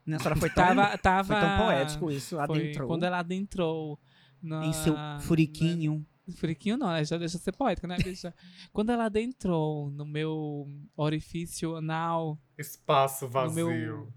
Né, 0.06 0.16
A 0.16 0.18
senhora 0.18 0.36
foi 0.40 0.50
tão, 0.50 0.64
tava. 0.76 0.98
tava 0.98 1.24
foi 1.34 1.40
tão 1.40 1.56
poético 1.66 2.10
isso. 2.10 2.36
foi 2.36 2.44
Adentrou 2.44 2.88
Quando 2.88 3.04
ela 3.04 3.18
adentrou. 3.20 3.98
Na, 4.42 4.64
em 4.66 4.72
seu 4.72 4.94
furiquinho. 5.20 6.04
na- 6.26 6.34
furiquinho 6.34 6.76
não, 6.78 6.88
né? 6.88 7.04
Já 7.04 7.16
deixa 7.18 7.36
de 7.38 7.44
ser 7.44 7.52
poético, 7.52 7.86
né, 7.86 7.96
bicha? 7.96 8.34
quando 8.72 8.90
ela 8.90 9.04
adentrou 9.06 9.90
no 9.90 10.04
meu 10.06 10.66
orifício 10.96 11.76
anal, 11.76 12.38
Espaço 12.58 13.26
no 13.26 13.30
vazio. 13.30 13.66
meu, 13.68 14.12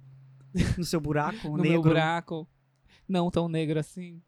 No 0.77 0.83
seu 0.85 0.99
buraco 1.01 1.47
no 1.49 1.57
negro. 1.57 1.69
meu 1.71 1.81
buraco, 1.81 2.47
não 3.07 3.31
tão 3.31 3.47
negro 3.47 3.79
assim. 3.79 4.21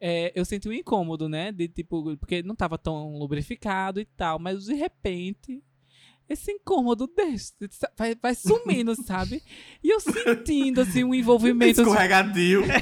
é, 0.00 0.32
eu 0.34 0.44
senti 0.44 0.68
um 0.68 0.72
incômodo, 0.72 1.28
né? 1.28 1.52
De 1.52 1.68
tipo, 1.68 2.16
porque 2.16 2.42
não 2.42 2.56
tava 2.56 2.76
tão 2.78 3.16
lubrificado 3.18 4.00
e 4.00 4.04
tal, 4.04 4.38
mas 4.38 4.64
de 4.64 4.74
repente. 4.74 5.62
Esse 6.28 6.52
incômodo 6.52 7.06
desse 7.06 7.52
vai, 7.98 8.14
vai 8.14 8.34
sumindo, 8.34 8.94
sabe? 9.04 9.42
E 9.82 9.90
eu 9.90 10.00
sentindo, 10.00 10.80
assim, 10.80 11.04
um 11.04 11.14
envolvimento. 11.14 11.80
Escorregadio. 11.82 12.62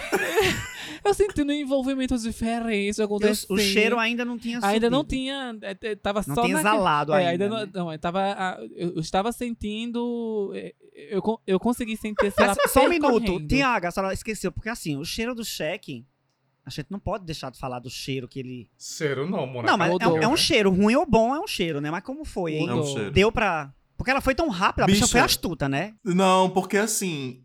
Eu 1.03 1.15
sentindo 1.15 1.49
um 1.51 1.55
envolvimento 1.55 2.15
diferente 2.19 3.01
o- 3.01 3.05
acontecendo. 3.05 3.55
O 3.55 3.59
cheiro 3.59 3.99
ainda 3.99 4.23
não 4.23 4.39
tinha 4.39 4.61
Ainda 4.63 4.91
não 4.91 4.99
subido. 4.99 5.15
tinha. 5.17 5.57
é, 5.63 5.77
é, 5.81 5.97
Tava 5.97 6.23
Não 6.27 6.35
só 6.35 6.43
tinha 6.43 6.57
naquele- 6.57 6.75
exalado 6.77 7.15
é, 7.15 7.27
ainda. 7.27 7.49
não, 7.49 7.57
né? 7.57 7.71
não, 7.73 7.91
eu 7.93 7.99
tava. 7.99 8.59
Eu, 8.77 9.01
estava 9.01 9.33
sentindo. 9.33 10.53
é, 10.55 10.75
Eu, 11.11 11.23
eu 11.47 11.59
consegui 11.59 11.97
sentir 11.97 12.31
só 12.69 12.85
um 12.85 12.89
minuto. 12.91 13.47
Tiago, 13.47 13.87
a 13.87 13.91
senhora 13.91 14.13
esqueceu. 14.13 14.53
Porque 14.53 14.69
assim, 14.69 14.97
o 14.99 15.05
cheiro 15.05 15.35
do 15.35 15.43
cheque... 15.45 16.05
A 16.65 16.71
gente 16.71 16.89
não 16.91 16.99
pode 16.99 17.25
deixar 17.25 17.51
de 17.51 17.59
falar 17.59 17.79
do 17.79 17.89
cheiro 17.91 18.29
que 18.29 18.39
ele... 18.39 18.69
Cheiro 18.79 19.29
não, 19.29 19.47
Mona. 19.47 19.71
Não, 19.71 19.79
mas 19.79 19.89
é, 19.89 19.93
um- 19.93 19.95
odor, 19.97 20.23
é 20.23 20.27
um 20.29 20.33
né? 20.33 20.37
cheiro. 20.37 20.71
Ruim 20.71 20.95
ou 20.95 21.07
bom 21.07 21.35
é 21.35 21.41
um 21.41 21.47
cheiro, 21.47 21.81
né? 21.81 21.91
Mas 21.91 22.03
como 22.05 22.25
foi, 22.25 22.55
hein? 22.55 22.69
É 22.69 22.75
um 22.75 22.85
cheiro. 22.85 23.11
Deu 23.11 23.33
pra... 23.33 23.73
Porque 23.97 24.11
ela 24.11 24.21
foi 24.21 24.35
tão 24.35 24.49
rápida, 24.49 24.85
a 24.85 24.87
bicha 24.87 25.01
Bicha. 25.01 25.13
foi 25.13 25.21
astuta, 25.21 25.69
né? 25.69 25.95
Não, 26.05 26.49
porque 26.51 26.79
assim. 26.79 27.43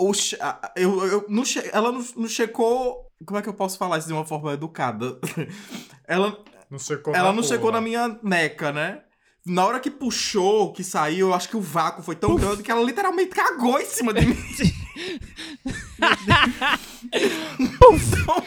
O 0.00 0.12
che- 0.12 0.36
eu, 0.76 1.04
eu, 1.06 1.26
não 1.28 1.44
che- 1.44 1.70
ela 1.72 1.92
não, 1.92 2.04
não 2.16 2.28
checou. 2.28 3.06
Como 3.24 3.38
é 3.38 3.42
que 3.42 3.48
eu 3.48 3.54
posso 3.54 3.78
falar 3.78 3.98
isso 3.98 4.08
de 4.08 4.12
uma 4.12 4.24
forma 4.24 4.52
educada? 4.52 5.18
ela 6.08 6.36
Não 6.70 6.78
checou 6.78 7.14
ela 7.14 7.28
na 7.28 7.32
não 7.34 7.42
porra. 7.42 7.48
chegou 7.54 7.70
na 7.72 7.80
minha 7.80 8.18
neca, 8.22 8.72
né? 8.72 9.02
Na 9.46 9.64
hora 9.64 9.78
que 9.80 9.90
puxou, 9.92 10.72
que 10.72 10.82
saiu, 10.82 11.28
eu 11.28 11.34
acho 11.34 11.48
que 11.48 11.56
o 11.56 11.60
vácuo 11.60 12.02
foi 12.02 12.16
tão 12.16 12.34
grande 12.36 12.62
que 12.64 12.70
ela 12.70 12.82
literalmente 12.82 13.30
cagou 13.30 13.78
em 13.80 13.86
cima 13.86 14.12
de 14.12 14.26
mim. 14.26 14.36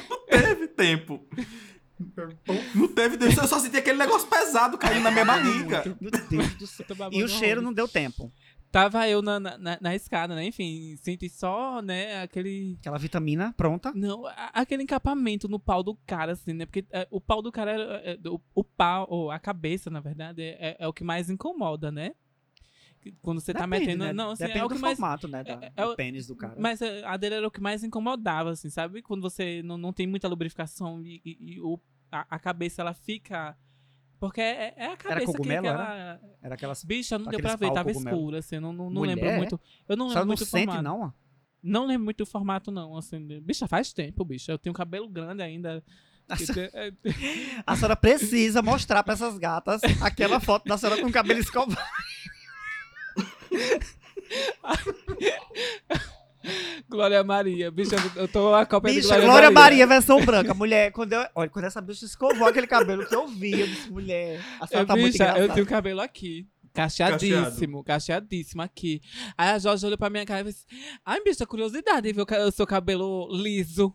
Não 0.10 0.26
teve 0.30 0.68
tempo. 0.68 1.26
Não 2.76 2.88
teve 2.88 3.18
tempo. 3.18 3.40
Eu 3.42 3.48
só 3.48 3.60
senti 3.60 3.78
aquele 3.78 3.98
negócio 3.98 4.28
pesado 4.28 4.78
caindo 4.78 5.04
na 5.04 5.12
minha 5.12 5.26
barriga. 5.26 5.84
Meu 6.00 6.12
Deus 6.12 6.54
do 6.56 6.68
céu. 6.68 6.86
E 7.12 7.24
o 7.24 7.28
cheiro 7.28 7.62
não 7.62 7.74
deu 7.74 7.88
tempo. 7.88 8.32
Tava 8.72 9.08
eu 9.08 9.22
na, 9.22 9.40
na, 9.40 9.58
na- 9.80 9.96
escada, 9.96 10.36
né? 10.36 10.44
Enfim, 10.48 10.98
senti 10.98 11.30
só, 11.30 11.82
né, 11.82 12.22
aquele. 12.24 12.76
Aquela 12.82 12.98
vitamina 12.98 13.54
pronta. 13.56 13.94
Não, 13.96 14.26
a- 14.28 14.52
aquele 14.54 14.84
encapamento 14.84 15.48
no 15.48 15.58
pau 15.58 15.82
do 15.82 15.96
cara, 16.06 16.34
assim, 16.34 16.52
né? 16.52 16.66
Porque 16.66 16.86
é, 16.92 17.08
o 17.10 17.22
pau 17.22 17.42
do 17.42 17.54
cara, 17.54 17.72
é, 18.04 18.12
é, 18.12 18.20
o, 18.30 18.38
o 18.54 18.64
pau, 18.66 19.08
ou 19.10 19.32
a 19.32 19.40
cabeça, 19.40 19.90
na 19.90 20.02
verdade, 20.02 20.42
é, 20.42 20.76
é 20.78 20.88
o 20.90 20.92
que 20.92 21.06
mais 21.06 21.30
incomoda, 21.30 21.90
né? 21.90 22.12
Quando 23.22 23.40
você 23.40 23.54
tá 23.54 23.66
Depende, 23.66 23.86
metendo. 23.88 24.04
né? 24.06 24.14
Não, 24.14 24.32
assim, 24.32 24.44
Depende 24.44 24.60
é 24.60 24.66
o 24.66 24.68
do 24.70 24.76
que 24.76 24.82
mais. 24.82 24.98
formato, 24.98 25.28
né? 25.28 25.44
Da, 25.44 25.54
é- 25.54 25.72
é 25.76 25.84
do 25.86 25.92
o- 25.92 25.96
pênis 25.96 26.28
do 26.28 26.36
cara. 26.36 26.56
Mas 26.58 26.82
é, 26.82 27.04
a 27.06 27.16
dele 27.18 27.36
era 27.36 27.48
o 27.48 27.52
que 27.52 27.62
mais 27.62 27.84
incomodava, 27.84 28.52
assim, 28.52 28.70
sabe? 28.70 29.02
Quando 29.02 29.22
você 29.22 29.62
não, 29.64 29.78
não 29.78 29.94
tem 29.94 30.08
muita 30.08 30.28
lubrificação 30.28 31.02
e, 31.04 31.22
e- 31.26 31.38
e 31.56 31.62
o, 31.62 31.80
a, 32.12 32.26
a 32.36 32.40
cabeça 32.40 32.82
ela 32.82 32.94
fica. 32.94 33.58
Porque 34.20 34.40
é, 34.42 34.74
é 34.78 34.86
a 34.94 34.98
cabeça 34.98 35.20
que, 35.26 35.32
que 35.34 35.38
cogumelo, 35.38 35.68
ela. 35.68 36.20
Era 36.42 36.56
aquelas... 36.56 36.84
Bicha, 36.84 37.20
não 37.20 37.28
deu 37.30 37.40
pra 37.40 37.56
ver, 37.58 37.72
tava 37.74 37.92
cogumelo. 37.92 38.16
escura, 38.18 38.40
assim, 38.40 38.60
não, 38.60 38.72
não, 38.72 38.86
não 38.90 39.02
Mulher? 39.02 39.16
lembro 39.16 39.38
muito. 39.38 39.60
Eu 39.88 39.98
não 39.98 40.06
A 40.06 40.10
lembro 40.10 40.22
não 40.22 40.28
muito 40.28 40.42
o 40.42 40.46
sente, 40.46 40.66
formato. 40.68 40.84
não? 40.84 41.14
Não 41.62 41.86
lembro 41.86 42.06
muito 42.06 42.22
o 42.22 42.26
formato, 42.26 42.72
não. 42.72 42.96
Assim, 42.98 43.20
bicha, 43.42 43.68
faz 43.68 43.92
tempo, 43.92 44.24
bicha. 44.24 44.52
Eu 44.54 44.58
tenho 44.58 44.74
cabelo 44.74 45.10
grande 45.10 45.42
ainda. 45.44 45.84
A 46.30 46.38
Que 46.38 46.46
senhora- 46.46 46.72
é- 46.74 46.92
A 47.68 47.76
senhora 47.76 47.96
precisa 47.96 48.62
mostrar 48.62 49.04
pra 49.04 49.14
essas 49.14 49.38
gatas 49.38 49.82
aquela 50.02 50.40
foto 50.40 50.66
da 50.66 50.78
senhora 50.78 51.00
com 51.02 51.08
o 51.08 51.12
cabelo 51.12 51.40
escovado. 51.40 51.78
Glória 56.88 57.24
Maria. 57.24 57.72
Bicha, 57.72 57.96
eu 58.16 58.28
tô 58.28 58.54
a 58.54 58.66
cópia 58.66 58.92
de 58.92 58.98
Bicha, 58.98 59.10
Glória, 59.10 59.26
Glória 59.26 59.52
Maria. 59.52 59.86
Maria. 59.86 59.88
versão 59.88 60.24
branca. 60.24 60.54
Mulher, 60.54 60.92
quando 60.92 61.14
eu, 61.14 61.26
olha, 61.34 61.50
quando 61.50 61.66
essa 61.66 61.82
bicha 61.82 62.06
escovou 62.06 62.48
aquele 62.48 62.68
cabelo 62.68 63.06
que 63.06 63.16
eu 63.16 63.28
vi, 63.28 63.60
eu 63.62 63.68
disse, 63.68 63.90
mulher, 63.90 64.40
a 64.60 64.68
senhora 64.68 64.84
Eu, 64.84 64.88
tá 64.88 64.96
muito 64.96 65.12
bicha, 65.14 65.24
eu 65.24 65.30
engraçada. 65.30 65.54
tenho 65.54 65.66
o 65.66 65.70
cabelo 65.70 66.02
aqui. 66.02 66.48
Cacheadíssimo, 66.74 67.84
cacheadíssimo 67.84 68.62
aqui. 68.62 69.02
Aí 69.38 69.50
a 69.50 69.60
Jorge 69.60 69.86
olhou 69.86 69.98
pra 69.98 70.10
minha 70.10 70.26
cara 70.26 70.42
e 70.42 70.52
disse: 70.52 70.66
Ai, 71.06 71.22
bicha, 71.24 71.46
curiosidade 71.46 72.12
ver 72.12 72.26
o 72.46 72.52
seu 72.52 72.68
cabelo 72.68 73.30
liso. 73.32 73.94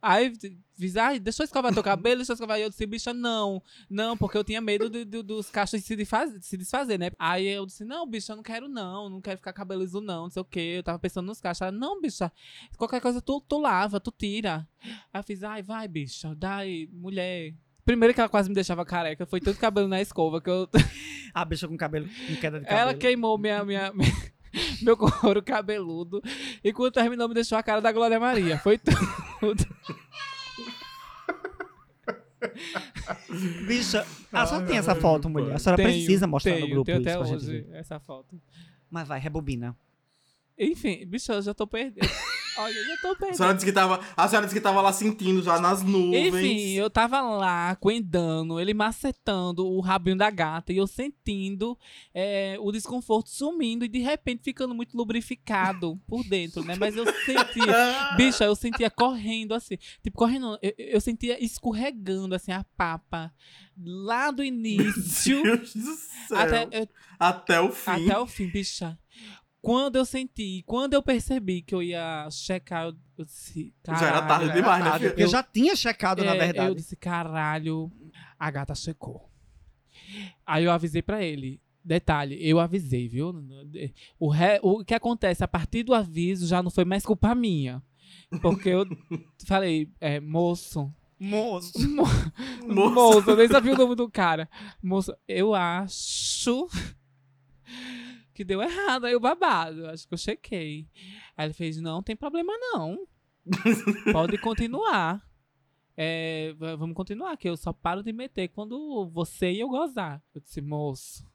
Aí 0.00 0.32
fiz, 0.76 0.96
ai, 0.96 1.18
deixa 1.18 1.42
eu 1.42 1.44
escovar 1.44 1.72
teu 1.74 1.82
cabelo, 1.82 2.16
deixa 2.16 2.32
eu 2.32 2.34
escovar. 2.34 2.58
E 2.58 2.62
eu 2.62 2.70
disse, 2.70 2.86
bicha, 2.86 3.12
não, 3.12 3.62
não, 3.90 4.16
porque 4.16 4.38
eu 4.38 4.44
tinha 4.44 4.60
medo 4.60 4.88
de- 4.88 5.04
de- 5.04 5.22
dos 5.22 5.50
cachos 5.50 5.82
se, 5.84 5.94
desfaz- 5.96 6.32
se 6.44 6.56
desfazer, 6.56 6.98
né? 6.98 7.10
Aí 7.18 7.46
eu 7.46 7.66
disse, 7.66 7.84
não, 7.84 8.06
bicha, 8.06 8.32
eu 8.32 8.36
não 8.36 8.42
quero 8.42 8.68
não, 8.68 9.08
não 9.10 9.20
quero 9.20 9.36
ficar 9.38 9.52
cabelo 9.52 9.82
liso 9.82 10.00
não, 10.00 10.22
não 10.24 10.30
sei 10.30 10.40
o 10.42 10.44
quê. 10.44 10.74
Eu 10.78 10.82
tava 10.82 10.98
pensando 10.98 11.26
nos 11.26 11.40
cachos. 11.40 11.62
Ela, 11.62 11.72
não, 11.72 12.00
bicha, 12.00 12.32
qualquer 12.76 13.00
coisa 13.00 13.20
tu, 13.20 13.40
tu 13.40 13.58
lava, 13.58 14.00
tu 14.00 14.10
tira. 14.16 14.66
Aí 15.12 15.20
eu 15.20 15.22
fiz, 15.24 15.42
ai, 15.42 15.62
vai, 15.62 15.86
bicha, 15.88 16.34
dai, 16.34 16.88
mulher. 16.92 17.54
Primeiro 17.84 18.12
que 18.12 18.20
ela 18.20 18.28
quase 18.28 18.48
me 18.50 18.54
deixava 18.54 18.84
careca, 18.84 19.24
foi 19.26 19.40
tanto 19.40 19.58
cabelo 19.58 19.88
na 19.88 20.00
escova 20.00 20.40
que 20.42 20.50
eu 20.50 20.68
A 21.34 21.42
bicha 21.46 21.66
com 21.66 21.76
cabelo, 21.76 22.06
com 22.06 22.36
queda 22.36 22.60
de 22.60 22.66
cabelo. 22.66 22.80
ela 22.90 22.94
queimou 22.94 23.38
minha, 23.38 23.64
minha, 23.64 23.92
meu 24.82 24.96
couro 24.96 25.42
cabeludo. 25.42 26.22
E 26.62 26.72
quando 26.72 26.92
terminou, 26.92 27.28
me 27.28 27.34
deixou 27.34 27.58
a 27.58 27.62
cara 27.62 27.80
da 27.80 27.92
Glória 27.92 28.18
Maria. 28.20 28.58
Foi 28.58 28.78
tudo. 28.78 28.96
Bicha, 33.66 34.06
a 34.32 34.46
senhora 34.46 34.66
tem 34.66 34.78
essa 34.78 34.94
foto, 34.94 35.28
mulher. 35.28 35.54
A 35.54 35.58
senhora 35.58 35.82
Tenho, 35.82 35.90
precisa 35.90 36.26
mostrar 36.26 36.52
tenho, 36.52 36.66
no 36.66 36.72
grupo 36.72 36.86
tenho 36.86 37.00
isso 37.00 37.08
até 37.10 37.18
hoje 37.18 37.66
essa 37.72 37.98
foto. 37.98 38.40
Mas 38.90 39.08
vai, 39.08 39.18
rebobina. 39.18 39.76
Enfim, 40.56 41.04
bicho, 41.06 41.32
eu 41.32 41.42
já 41.42 41.52
tô 41.54 41.66
perdendo. 41.66 42.08
Olha, 42.58 42.74
eu 42.76 42.84
já 42.86 42.96
tô 42.96 43.08
A 43.08 43.16
perdendo. 43.16 43.36
senhora 43.36 43.54
disse 43.54 43.66
que 43.66 43.72
tava, 43.72 44.00
a 44.16 44.28
senhora 44.28 44.46
disse 44.46 44.58
que 44.58 44.62
tava 44.62 44.80
lá 44.80 44.92
sentindo 44.92 45.42
já 45.42 45.60
nas 45.60 45.82
nuvens. 45.82 46.34
Enfim, 46.34 46.72
eu 46.72 46.90
tava 46.90 47.20
lá 47.20 47.76
coendando, 47.76 48.58
ele 48.60 48.74
macetando 48.74 49.66
o 49.66 49.80
rabinho 49.80 50.16
da 50.16 50.28
gata 50.30 50.72
e 50.72 50.76
eu 50.76 50.86
sentindo 50.86 51.78
é, 52.12 52.56
o 52.60 52.72
desconforto 52.72 53.30
sumindo 53.30 53.84
e 53.84 53.88
de 53.88 53.98
repente 54.00 54.42
ficando 54.42 54.74
muito 54.74 54.96
lubrificado 54.96 55.96
por 56.06 56.24
dentro, 56.24 56.64
né? 56.64 56.74
Mas 56.78 56.96
eu 56.96 57.04
sentia, 57.24 57.74
bicha, 58.16 58.44
eu 58.44 58.54
sentia 58.56 58.90
correndo 58.90 59.54
assim, 59.54 59.76
tipo, 60.02 60.16
correndo, 60.18 60.58
eu, 60.60 60.72
eu 60.78 61.00
sentia 61.00 61.42
escorregando 61.42 62.34
assim 62.34 62.50
a 62.52 62.64
papa 62.76 63.32
lá 63.80 64.30
do 64.32 64.42
início 64.42 65.42
Meu 65.42 65.56
Deus 65.56 65.72
do 65.74 65.94
céu. 65.94 66.38
até, 66.38 66.68
eu- 66.72 66.88
Até 67.18 67.60
o 67.60 67.70
fim. 67.70 67.90
até 68.10 68.18
o 68.18 68.26
fim, 68.26 68.46
bicha. 68.48 68.98
Quando 69.60 69.96
eu 69.96 70.04
senti, 70.04 70.62
quando 70.66 70.94
eu 70.94 71.02
percebi 71.02 71.62
que 71.62 71.74
eu 71.74 71.82
ia 71.82 72.28
checar, 72.30 72.86
eu, 72.86 72.94
eu 73.18 73.24
disse, 73.24 73.74
Já 73.86 73.92
era 73.92 74.00
"Caralho, 74.22 74.28
tarde 74.28 74.46
já 74.46 74.52
era 74.52 74.60
demais, 74.60 74.84
né, 74.84 74.90
tarde." 74.90 75.08
filho? 75.10 75.20
Eu 75.20 75.28
já 75.28 75.42
tinha 75.42 75.74
checado, 75.76 76.24
na 76.24 76.34
É, 76.34 76.38
verdade. 76.38 76.68
Eu 76.68 76.74
disse, 76.74 76.94
caralho, 76.96 77.90
a 78.38 78.50
gata 78.50 78.74
checou. 78.74 79.28
Aí 80.46 80.64
eu 80.64 80.70
avisei 80.70 81.02
pra 81.02 81.22
ele. 81.24 81.60
Detalhe, 81.84 82.36
eu 82.40 82.60
avisei, 82.60 83.08
viu? 83.08 83.34
O, 84.18 84.28
re- 84.28 84.60
o 84.62 84.84
que 84.84 84.94
acontece 84.94 85.42
a 85.42 85.48
partir 85.48 85.82
do 85.82 85.94
aviso 85.94 86.46
já 86.46 86.62
não 86.62 86.70
foi 86.70 86.84
mais 86.84 87.04
culpa 87.04 87.34
minha. 87.34 87.82
Porque 88.42 88.68
eu 88.68 88.84
falei, 89.46 89.90
é, 90.00 90.20
moço. 90.20 90.92
Moço. 91.18 91.72
mo- 91.90 92.04
Moço. 92.66 92.90
moço, 92.94 93.30
eu 93.30 93.36
nem 93.36 93.48
sabia 93.48 93.72
o 93.74 93.76
nome 93.76 93.94
do 93.96 94.08
cara. 94.08 94.48
Moço, 94.82 95.12
eu 95.26 95.54
acho 95.54 96.68
que 98.38 98.44
deu 98.44 98.62
errado 98.62 99.04
aí 99.04 99.16
o 99.16 99.20
babado. 99.20 99.88
Acho 99.88 100.06
que 100.06 100.14
eu 100.14 100.18
chequei. 100.18 100.86
Aí 101.36 101.48
ele 101.48 101.52
fez, 101.52 101.76
não 101.80 102.00
tem 102.00 102.14
problema 102.14 102.52
não. 102.72 103.04
Pode 104.12 104.38
continuar. 104.38 105.20
É, 105.96 106.54
vamos 106.56 106.94
continuar, 106.94 107.36
que 107.36 107.48
eu 107.48 107.56
só 107.56 107.72
paro 107.72 108.00
de 108.00 108.12
meter 108.12 108.46
quando 108.50 109.10
você 109.12 109.50
e 109.50 109.58
eu 109.58 109.68
gozar. 109.68 110.22
Eu 110.32 110.40
disse, 110.40 110.60
moço. 110.60 111.26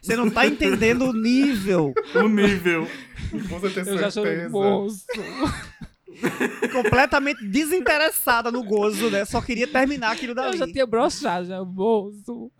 Você 0.00 0.14
não 0.14 0.30
tá 0.30 0.46
entendendo 0.46 1.06
o 1.06 1.12
nível. 1.12 1.92
O 2.14 2.28
nível. 2.28 2.86
Você 3.32 3.70
tem 3.70 3.92
Eu 3.92 3.98
já 3.98 4.08
chorei, 4.08 4.32
certeza? 4.34 4.50
moço. 4.50 5.04
completamente 6.72 7.44
desinteressada 7.44 8.52
no 8.52 8.62
gozo, 8.62 9.10
né? 9.10 9.24
Só 9.24 9.42
queria 9.42 9.66
terminar 9.66 10.12
aquilo 10.12 10.30
Eu 10.30 10.36
dali. 10.36 10.58
já 10.58 10.66
tinha 10.66 10.86
broxado, 10.86 11.48
já, 11.48 11.64
moço. 11.64 12.52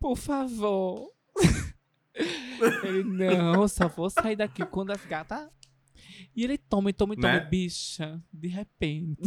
Por 0.00 0.16
favor. 0.16 1.13
Ele, 2.84 3.02
não, 3.04 3.66
só 3.68 3.88
vou 3.88 4.08
sair 4.08 4.36
daqui 4.36 4.64
quando 4.66 4.90
as 4.90 5.04
gatas. 5.04 5.48
E 6.36 6.44
ele 6.44 6.56
toma, 6.58 6.90
e 6.90 6.92
toma, 6.92 7.14
e 7.14 7.16
toma, 7.16 7.32
Né? 7.34 7.40
bicha, 7.40 8.22
de 8.32 8.48
repente. 8.48 9.20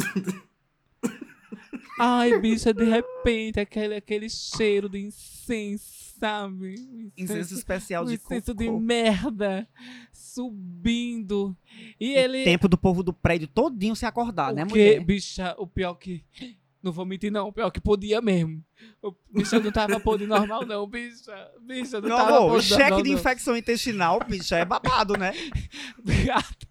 Ai, 1.99 2.39
bicha, 2.39 2.73
de 2.73 2.83
repente, 2.83 3.59
aquele, 3.59 3.95
aquele 3.95 4.29
cheiro 4.29 4.87
de 4.87 4.99
incenso, 4.99 6.13
sabe? 6.19 6.75
Um 6.79 7.11
Incenso 7.17 7.55
especial 7.55 8.03
um 8.03 8.07
de 8.07 8.13
incenso 8.15 8.53
de 8.53 8.65
cocô. 8.67 8.79
merda 8.79 9.67
subindo. 10.13 11.57
E 11.99 12.13
ele. 12.13 12.43
Tempo 12.43 12.67
do 12.67 12.77
povo 12.77 13.01
do 13.01 13.11
prédio 13.13 13.47
todinho 13.47 13.95
se 13.95 14.05
acordar, 14.05 14.53
né, 14.53 14.63
o 14.63 14.67
mulher? 14.69 14.99
que, 14.99 15.05
bicha, 15.05 15.55
o 15.57 15.65
pior 15.65 15.95
que. 15.95 16.23
Não 16.81 16.91
vou 16.91 17.05
mentir, 17.05 17.31
não. 17.31 17.51
Pior 17.51 17.69
que 17.71 17.81
podia 17.81 18.21
mesmo. 18.21 18.63
O 19.01 19.11
bicha 19.31 19.59
não 19.59 19.71
tava 19.71 19.99
podre 20.01 20.27
normal, 20.27 20.65
não, 20.65 20.87
bicha. 20.87 21.33
Bicha 21.61 21.99
não 21.99 22.07
Meu 22.09 22.17
tava 22.17 22.37
podre 22.39 22.61
cheque 22.63 22.81
normal, 22.81 23.01
de 23.03 23.09
não. 23.09 23.17
infecção 23.19 23.57
intestinal, 23.57 24.19
bicha, 24.27 24.57
é 24.57 24.65
babado, 24.65 25.13
né? 25.17 25.33
Gata. 26.25 26.67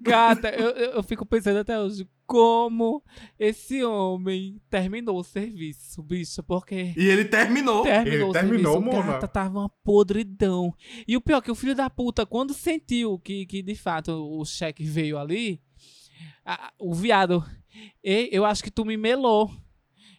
Gata, 0.00 0.48
eu, 0.50 0.70
eu, 0.70 1.02
fico 1.02 1.26
pensando 1.26 1.58
até 1.58 1.78
hoje 1.78 2.08
como 2.24 3.02
esse 3.36 3.82
homem 3.82 4.60
terminou 4.70 5.18
o 5.18 5.24
serviço, 5.24 6.00
bicha, 6.04 6.40
porque. 6.40 6.94
E 6.96 7.08
ele 7.08 7.24
terminou. 7.24 7.82
Terminou 7.82 8.14
Ele 8.14 8.22
o 8.22 8.32
terminou, 8.32 8.74
serviço, 8.74 8.96
Mona? 8.96 9.12
gata, 9.14 9.26
tava 9.26 9.58
uma 9.58 9.68
podridão. 9.82 10.72
E 11.06 11.16
o 11.16 11.20
pior 11.20 11.38
é 11.38 11.40
que 11.40 11.50
o 11.50 11.56
filho 11.56 11.74
da 11.74 11.90
puta, 11.90 12.24
quando 12.24 12.54
sentiu 12.54 13.18
que, 13.18 13.44
que 13.46 13.60
de 13.60 13.74
fato 13.74 14.12
o 14.12 14.44
cheque 14.44 14.84
veio 14.84 15.18
ali, 15.18 15.60
a- 16.44 16.72
o 16.78 16.94
viado, 16.94 17.44
"Ei, 18.02 18.28
eu 18.32 18.44
acho 18.44 18.62
que 18.62 18.70
tu 18.70 18.84
me 18.84 18.96
melou. 18.96 19.50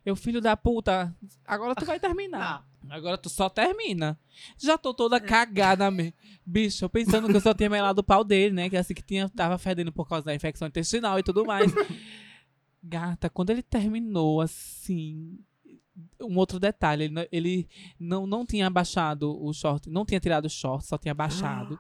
Eu, 0.06 0.16
filho 0.16 0.42
da 0.42 0.58
puta, 0.58 1.16
agora 1.46 1.76
tu 1.76 1.86
vai 1.86 2.00
terminar. 2.00 2.66
Agora 2.90 3.18
tu 3.18 3.30
só 3.30 3.48
termina. 3.50 4.20
Já 4.58 4.76
tô 4.76 4.94
toda 4.96 5.20
cagada 5.20 5.92
mesmo. 5.92 6.14
Bicho, 6.44 6.84
eu 6.86 6.90
pensando 6.90 7.28
que 7.30 7.36
eu 7.36 7.42
só 7.42 7.54
tinha 7.54 7.70
melado 7.70 8.00
o 8.00 8.04
pau 8.04 8.24
dele, 8.24 8.54
né? 8.56 8.68
Que 8.70 8.76
assim 8.78 8.96
que 8.96 9.04
tinha, 9.04 9.30
tava 9.30 9.60
fedendo 9.60 9.92
por 9.92 10.08
causa 10.10 10.26
da 10.26 10.34
infecção 10.34 10.68
intestinal 10.68 11.20
e 11.20 11.24
tudo 11.24 11.46
mais. 11.46 11.72
Gata, 12.84 13.30
quando 13.30 13.52
ele 13.52 13.62
terminou, 13.62 14.42
assim. 14.42 15.38
Um 16.20 16.36
outro 16.38 16.60
detalhe, 16.60 17.04
ele, 17.06 17.14
não- 17.14 17.26
ele 17.32 17.68
não, 18.00 18.26
não 18.26 18.44
tinha 18.46 18.66
abaixado 18.66 19.40
o 19.40 19.54
short, 19.54 19.88
não 19.90 20.04
tinha 20.06 20.20
tirado 20.20 20.46
o 20.46 20.50
short, 20.50 20.84
só 20.86 20.98
tinha 20.98 21.12
abaixado. 21.12 21.80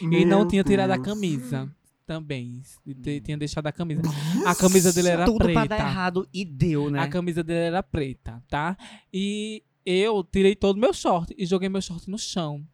e 0.00 0.24
não 0.24 0.46
tinha 0.48 0.64
tirado 0.64 0.90
a 0.90 0.96
camisa 0.98 1.72
também. 2.06 2.62
Te- 3.02 3.20
tinha 3.20 3.36
deixado 3.38 3.66
a 3.66 3.72
camisa. 3.72 4.02
A 4.46 4.54
camisa 4.54 4.92
dele 4.92 5.08
era 5.08 5.24
Tudo 5.24 5.38
pra 5.38 5.46
preta. 5.46 5.68
dar 5.68 5.78
errado 5.78 6.28
e 6.32 6.44
deu, 6.44 6.90
né? 6.90 6.98
A 7.00 7.08
camisa 7.08 7.42
dele 7.42 7.60
era 7.60 7.82
preta, 7.82 8.42
tá? 8.48 8.76
E 9.12 9.62
eu 9.86 10.22
tirei 10.24 10.54
todo 10.56 10.76
o 10.76 10.80
meu 10.80 10.92
short 10.92 11.34
e 11.38 11.44
joguei 11.46 11.68
meu 11.68 11.80
short 11.80 12.08
no 12.10 12.18
chão. 12.18 12.66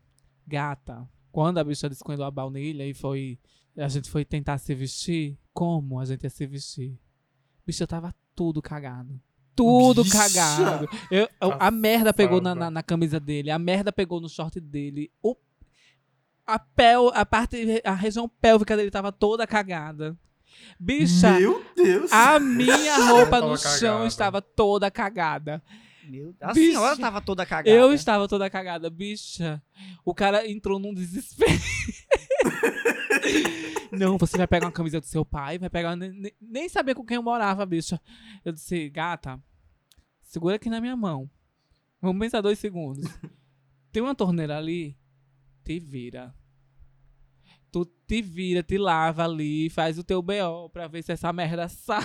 Gata, 0.46 1.08
quando 1.30 1.58
a 1.58 1.64
bicha 1.64 1.88
descoendou 1.88 2.24
a 2.26 2.30
baunilha 2.30 2.86
e 2.86 2.94
foi. 2.94 3.38
A 3.76 3.86
gente 3.88 4.10
foi 4.10 4.24
tentar 4.24 4.58
se 4.58 4.74
vestir, 4.74 5.38
como 5.52 6.00
a 6.00 6.04
gente 6.04 6.24
ia 6.24 6.30
se 6.30 6.46
vestir? 6.46 6.98
Bicha, 7.66 7.86
tava 7.86 8.14
tudo 8.34 8.60
cagado. 8.60 9.20
Tudo 9.54 10.02
Bicha! 10.04 10.16
cagado. 10.18 10.88
Eu- 11.10 11.28
eu- 11.40 11.56
a 11.60 11.70
merda 11.70 12.12
pegou 12.14 12.40
na, 12.40 12.54
na, 12.54 12.70
na 12.70 12.82
camisa 12.82 13.20
dele, 13.20 13.50
a 13.50 13.58
merda 13.58 13.92
pegou 13.92 14.20
no 14.20 14.28
short 14.28 14.58
dele. 14.60 15.10
O, 15.22 15.36
a, 16.48 16.58
pel, 16.58 17.08
a 17.14 17.24
parte, 17.26 17.82
a 17.84 17.92
região 17.94 18.28
pélvica 18.28 18.76
dele 18.76 18.90
tava 18.90 19.12
toda 19.12 19.46
cagada. 19.46 20.16
Bicha, 20.80 21.38
Meu 21.38 21.64
Deus. 21.76 22.12
a 22.12 22.38
minha 22.40 22.96
roupa 23.10 23.40
no 23.40 23.56
chão 23.56 23.90
cagada. 23.92 24.06
estava 24.06 24.42
toda 24.42 24.90
cagada. 24.90 25.62
Meu- 26.04 26.34
A 26.40 26.52
Bicha, 26.52 26.70
senhora 26.72 26.96
tava 26.96 27.20
toda 27.20 27.44
cagada. 27.44 27.68
Eu 27.70 27.92
estava 27.92 28.26
toda 28.26 28.48
cagada, 28.48 28.88
bicha. 28.90 29.62
O 30.04 30.14
cara 30.14 30.48
entrou 30.50 30.78
num 30.78 30.94
desespero. 30.94 31.52
Não, 33.92 34.18
você 34.18 34.36
vai 34.36 34.46
pegar 34.46 34.66
uma 34.66 34.72
camisa 34.72 35.00
do 35.00 35.06
seu 35.06 35.24
pai, 35.24 35.58
vai 35.58 35.70
pegar. 35.70 35.96
Nem, 35.96 36.10
nem- 36.12 36.32
nem 36.40 36.68
saber 36.68 36.94
com 36.94 37.04
quem 37.04 37.16
eu 37.16 37.22
morava, 37.22 37.64
bicha. 37.66 38.00
Eu 38.44 38.52
disse, 38.52 38.88
gata, 38.88 39.40
segura 40.22 40.56
aqui 40.56 40.68
na 40.70 40.80
minha 40.80 40.96
mão. 40.96 41.28
Vamos 42.00 42.20
pensar 42.20 42.40
dois 42.40 42.58
segundos. 42.58 43.08
Tem 43.90 44.02
uma 44.02 44.14
torneira 44.14 44.56
ali? 44.56 44.96
Te 45.68 45.78
vira. 45.78 46.34
Tu 47.70 47.84
te 48.06 48.22
vira, 48.22 48.62
te 48.62 48.78
lava 48.78 49.22
ali, 49.22 49.68
faz 49.68 49.98
o 49.98 50.02
teu 50.02 50.22
BO 50.22 50.70
pra 50.72 50.88
ver 50.88 51.02
se 51.02 51.12
essa 51.12 51.30
merda 51.30 51.68
sai. 51.68 52.00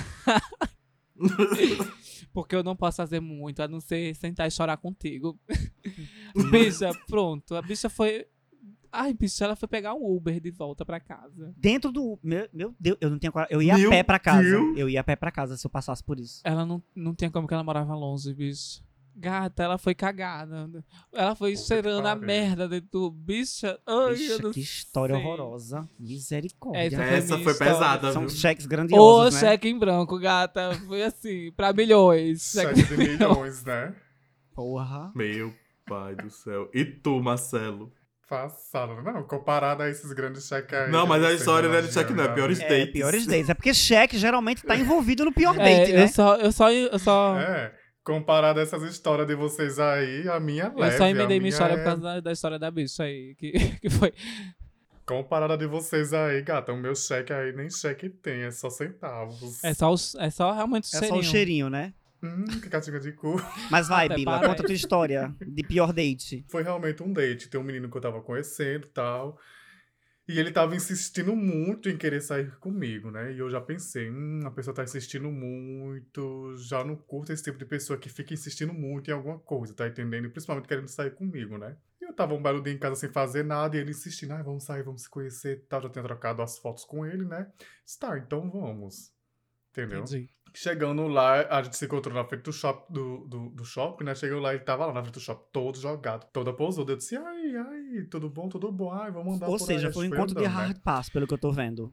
Porque 2.33 2.57
eu 2.57 2.61
não 2.61 2.75
posso 2.75 2.97
fazer 2.97 3.21
muito, 3.21 3.61
a 3.61 3.67
não 3.69 3.79
ser 3.79 4.13
sentar 4.15 4.49
e 4.49 4.51
chorar 4.51 4.75
contigo. 4.75 5.39
bicha, 6.51 6.91
pronto. 7.07 7.55
A 7.55 7.61
bicha 7.61 7.89
foi. 7.89 8.25
Ai, 8.91 9.13
bicho, 9.13 9.41
ela 9.41 9.55
foi 9.55 9.69
pegar 9.69 9.93
um 9.93 10.13
Uber 10.13 10.41
de 10.41 10.51
volta 10.51 10.83
pra 10.83 10.99
casa. 10.99 11.55
Dentro 11.55 11.89
do. 11.89 12.19
Meu, 12.21 12.49
meu 12.51 12.75
Deus, 12.77 12.97
eu 12.99 13.09
não 13.09 13.17
tinha 13.17 13.31
coragem. 13.31 13.55
Eu 13.55 13.61
ia 13.61 13.77
Meu 13.77 13.87
a 13.87 13.91
pé 13.91 14.03
pra 14.03 14.19
casa. 14.19 14.43
Deus. 14.43 14.77
Eu 14.77 14.89
ia 14.89 14.99
a 14.99 15.03
pé 15.05 15.15
pra 15.15 15.31
casa 15.31 15.55
se 15.55 15.65
eu 15.65 15.71
passasse 15.71 16.03
por 16.03 16.19
isso. 16.19 16.41
Ela 16.43 16.65
não, 16.65 16.83
não 16.93 17.15
tinha 17.15 17.31
como 17.31 17.47
que 17.47 17.53
ela 17.53 17.63
morava 17.63 17.95
longe, 17.95 18.33
bicho. 18.33 18.83
Gata, 19.15 19.63
ela 19.63 19.77
foi 19.77 19.93
cagada. 19.93 20.67
Ela 21.13 21.35
foi 21.35 21.55
cheirando 21.55 22.05
a 22.07 22.15
merda 22.15 22.67
dentro 22.67 22.89
do 22.91 23.11
bicha. 23.11 23.77
Ai, 23.85 23.95
eu 23.95 24.37
Bicha, 24.39 24.49
que 24.51 24.59
história 24.59 25.15
sei. 25.15 25.23
horrorosa. 25.23 25.87
Misericórdia. 25.99 26.81
Essa 26.81 26.97
foi 26.97 27.13
Essa 27.17 27.37
foi 27.39 27.51
história. 27.51 27.73
pesada, 27.73 28.11
São 28.11 28.21
viu? 28.27 28.29
cheques 28.29 28.65
Ô, 28.65 28.69
grandiosos, 28.69 29.33
né? 29.35 29.39
cheque 29.51 29.67
em 29.69 29.77
branco, 29.77 30.17
gata. 30.19 30.71
Foi 30.87 31.03
assim, 31.03 31.51
pra 31.55 31.71
milhões. 31.73 32.41
Sete 32.41 32.83
de 32.83 32.97
milhões, 32.97 33.63
né? 33.63 33.93
Porra. 34.55 35.11
Meu 35.15 35.53
pai 35.85 36.15
do 36.15 36.29
céu. 36.29 36.69
E 36.73 36.83
tu, 36.83 37.21
Marcelo? 37.21 37.91
Passado. 38.27 39.01
Não, 39.03 39.21
comparado 39.23 39.83
a 39.83 39.89
esses 39.89 40.11
grandes 40.13 40.47
cheques 40.47 40.73
aí. 40.73 40.89
Não, 40.91 41.05
mas 41.05 41.23
a 41.23 41.27
vocês 41.27 41.41
história 41.41 41.69
não 41.69 41.75
é 41.75 41.81
de 41.81 41.93
cheque, 41.93 42.13
não. 42.13 42.23
É 42.23 42.29
piores 42.33 42.59
É, 42.61 42.67
dates. 42.67 42.93
piores 42.93 43.25
dates. 43.27 43.49
É 43.49 43.53
porque 43.53 43.73
cheque 43.73 44.17
geralmente 44.17 44.63
tá 44.63 44.75
envolvido 44.75 45.23
no 45.23 45.31
pior 45.31 45.53
É, 45.59 45.63
date, 45.63 45.91
eu 45.91 45.97
né? 45.97 46.07
só, 46.07 46.35
eu 46.37 46.51
só, 46.51 46.71
eu 46.71 46.97
só, 46.97 47.37
É, 47.39 47.71
comparado 48.03 48.59
a 48.59 48.63
essas 48.63 48.83
histórias 48.83 49.27
de 49.27 49.35
vocês 49.35 49.79
aí, 49.79 50.27
a 50.27 50.39
minha 50.39 50.65
é 50.65 50.67
eu 50.67 50.77
leve. 50.79 50.97
só 50.97 51.05
emendei 51.07 51.39
minha 51.39 51.49
história 51.49 51.73
é- 51.73 51.77
por 51.77 51.83
causa 51.85 52.01
da, 52.01 52.19
da 52.19 52.31
história 52.31 52.59
da 52.59 52.69
bicha 52.71 53.03
aí. 53.03 53.35
Que, 53.35 53.51
que 53.81 53.89
foi. 53.89 54.13
Comparada 55.05 55.57
de 55.57 55.67
vocês 55.67 56.13
aí, 56.13 56.41
gata, 56.41 56.71
o 56.71 56.77
meu 56.77 56.95
cheque 56.95 57.33
aí 57.33 57.51
nem 57.53 57.69
cheque 57.69 58.09
tem, 58.09 58.43
é 58.43 58.51
só 58.51 58.69
centavos. 58.69 59.61
É 59.63 59.73
só, 59.73 59.91
os- 59.91 60.15
é 60.15 60.29
só 60.29 60.53
realmente 60.53 60.85
o 60.85 60.95
É 60.95 60.99
cheirinho. 60.99 61.13
só 61.13 61.19
o 61.19 61.23
cheirinho, 61.31 61.69
né? 61.69 61.93
Hum, 62.23 62.45
que 62.61 62.69
catinga 62.69 63.01
de 63.01 63.11
cu. 63.11 63.35
Mas 63.69 63.89
vai, 63.89 64.05
Até 64.05 64.15
Bila, 64.15 64.39
conta 64.39 64.61
a 64.61 64.65
tua 64.65 64.73
história 64.73 65.35
de 65.45 65.61
pior 65.63 65.91
date. 65.91 66.45
Foi 66.47 66.63
realmente 66.63 67.03
um 67.03 67.11
date. 67.11 67.49
Tem 67.49 67.59
um 67.59 67.63
menino 67.65 67.89
que 67.89 67.97
eu 67.97 68.01
tava 68.01 68.21
conhecendo 68.21 68.85
e 68.85 68.89
tal. 68.91 69.37
E 70.27 70.39
ele 70.39 70.51
tava 70.51 70.73
insistindo 70.75 71.35
muito 71.35 71.89
em 71.89 71.97
querer 71.97 72.21
sair 72.21 72.55
comigo, 72.57 73.11
né? 73.11 73.33
E 73.33 73.39
eu 73.39 73.49
já 73.49 73.59
pensei, 73.59 74.09
hum, 74.09 74.39
a 74.45 74.51
pessoa 74.51 74.73
tá 74.73 74.83
insistindo 74.83 75.29
muito, 75.29 76.55
já 76.57 76.81
não 76.83 76.95
curto 76.95 77.33
esse 77.33 77.43
tipo 77.43 77.57
de 77.57 77.65
pessoa 77.65 77.99
que 77.99 78.07
fica 78.07 78.33
insistindo 78.33 78.73
muito 78.73 79.09
em 79.09 79.13
alguma 79.13 79.37
coisa, 79.39 79.73
tá 79.73 79.85
entendendo? 79.85 80.25
E 80.25 80.29
principalmente 80.29 80.67
querendo 80.67 80.87
sair 80.87 81.11
comigo, 81.11 81.57
né? 81.57 81.75
E 82.01 82.05
eu 82.05 82.13
tava 82.13 82.33
um 82.33 82.41
belo 82.41 82.61
dia 82.63 82.71
em 82.73 82.77
casa 82.77 82.95
sem 82.95 83.09
fazer 83.09 83.43
nada 83.43 83.75
e 83.75 83.79
ele 83.79 83.91
insistindo, 83.91 84.31
ah, 84.31 84.41
vamos 84.41 84.63
sair, 84.63 84.83
vamos 84.83 85.01
se 85.03 85.09
conhecer 85.09 85.65
tal. 85.67 85.81
Já 85.81 85.89
tinha 85.89 86.03
trocado 86.03 86.41
as 86.41 86.57
fotos 86.57 86.85
com 86.85 87.05
ele, 87.05 87.25
né? 87.25 87.51
Disse, 87.83 87.99
Tá, 87.99 88.17
então 88.17 88.49
vamos. 88.49 89.11
Entendeu? 89.71 90.03
Entendi. 90.03 90.29
Chegando 90.55 91.07
lá, 91.07 91.47
a 91.49 91.63
gente 91.63 91.75
se 91.75 91.85
encontrou 91.85 92.13
na 92.13 92.23
frente 92.25 92.43
do, 92.43 92.53
shop, 92.53 92.91
do, 92.93 93.25
do, 93.27 93.49
do 93.49 93.65
shopping, 93.65 94.03
né? 94.03 94.13
Chegou 94.13 94.39
lá, 94.39 94.53
ele 94.53 94.63
tava 94.63 94.85
lá 94.85 94.93
na 94.93 95.01
frente 95.01 95.15
do 95.15 95.19
shopping, 95.19 95.47
todo 95.51 95.79
jogado, 95.79 96.29
toda 96.31 96.53
pousou. 96.53 96.85
Eu 96.87 96.95
disse, 96.95 97.17
ai, 97.17 97.55
ai, 97.55 98.03
tudo 98.09 98.29
bom, 98.29 98.47
tudo 98.47 98.71
bom, 98.71 98.91
ai, 98.91 99.11
vamos 99.11 99.35
andar 99.35 99.49
Ou 99.49 99.57
seja, 99.57 99.87
aí. 99.87 99.93
foi 99.93 100.05
um 100.05 100.13
encontro 100.13 100.35
de 100.35 100.45
andando, 100.45 100.57
né? 100.57 100.65
hard 100.65 100.79
pass, 100.81 101.09
pelo 101.09 101.25
que 101.25 101.33
eu 101.33 101.39
tô 101.39 101.51
vendo. 101.51 101.91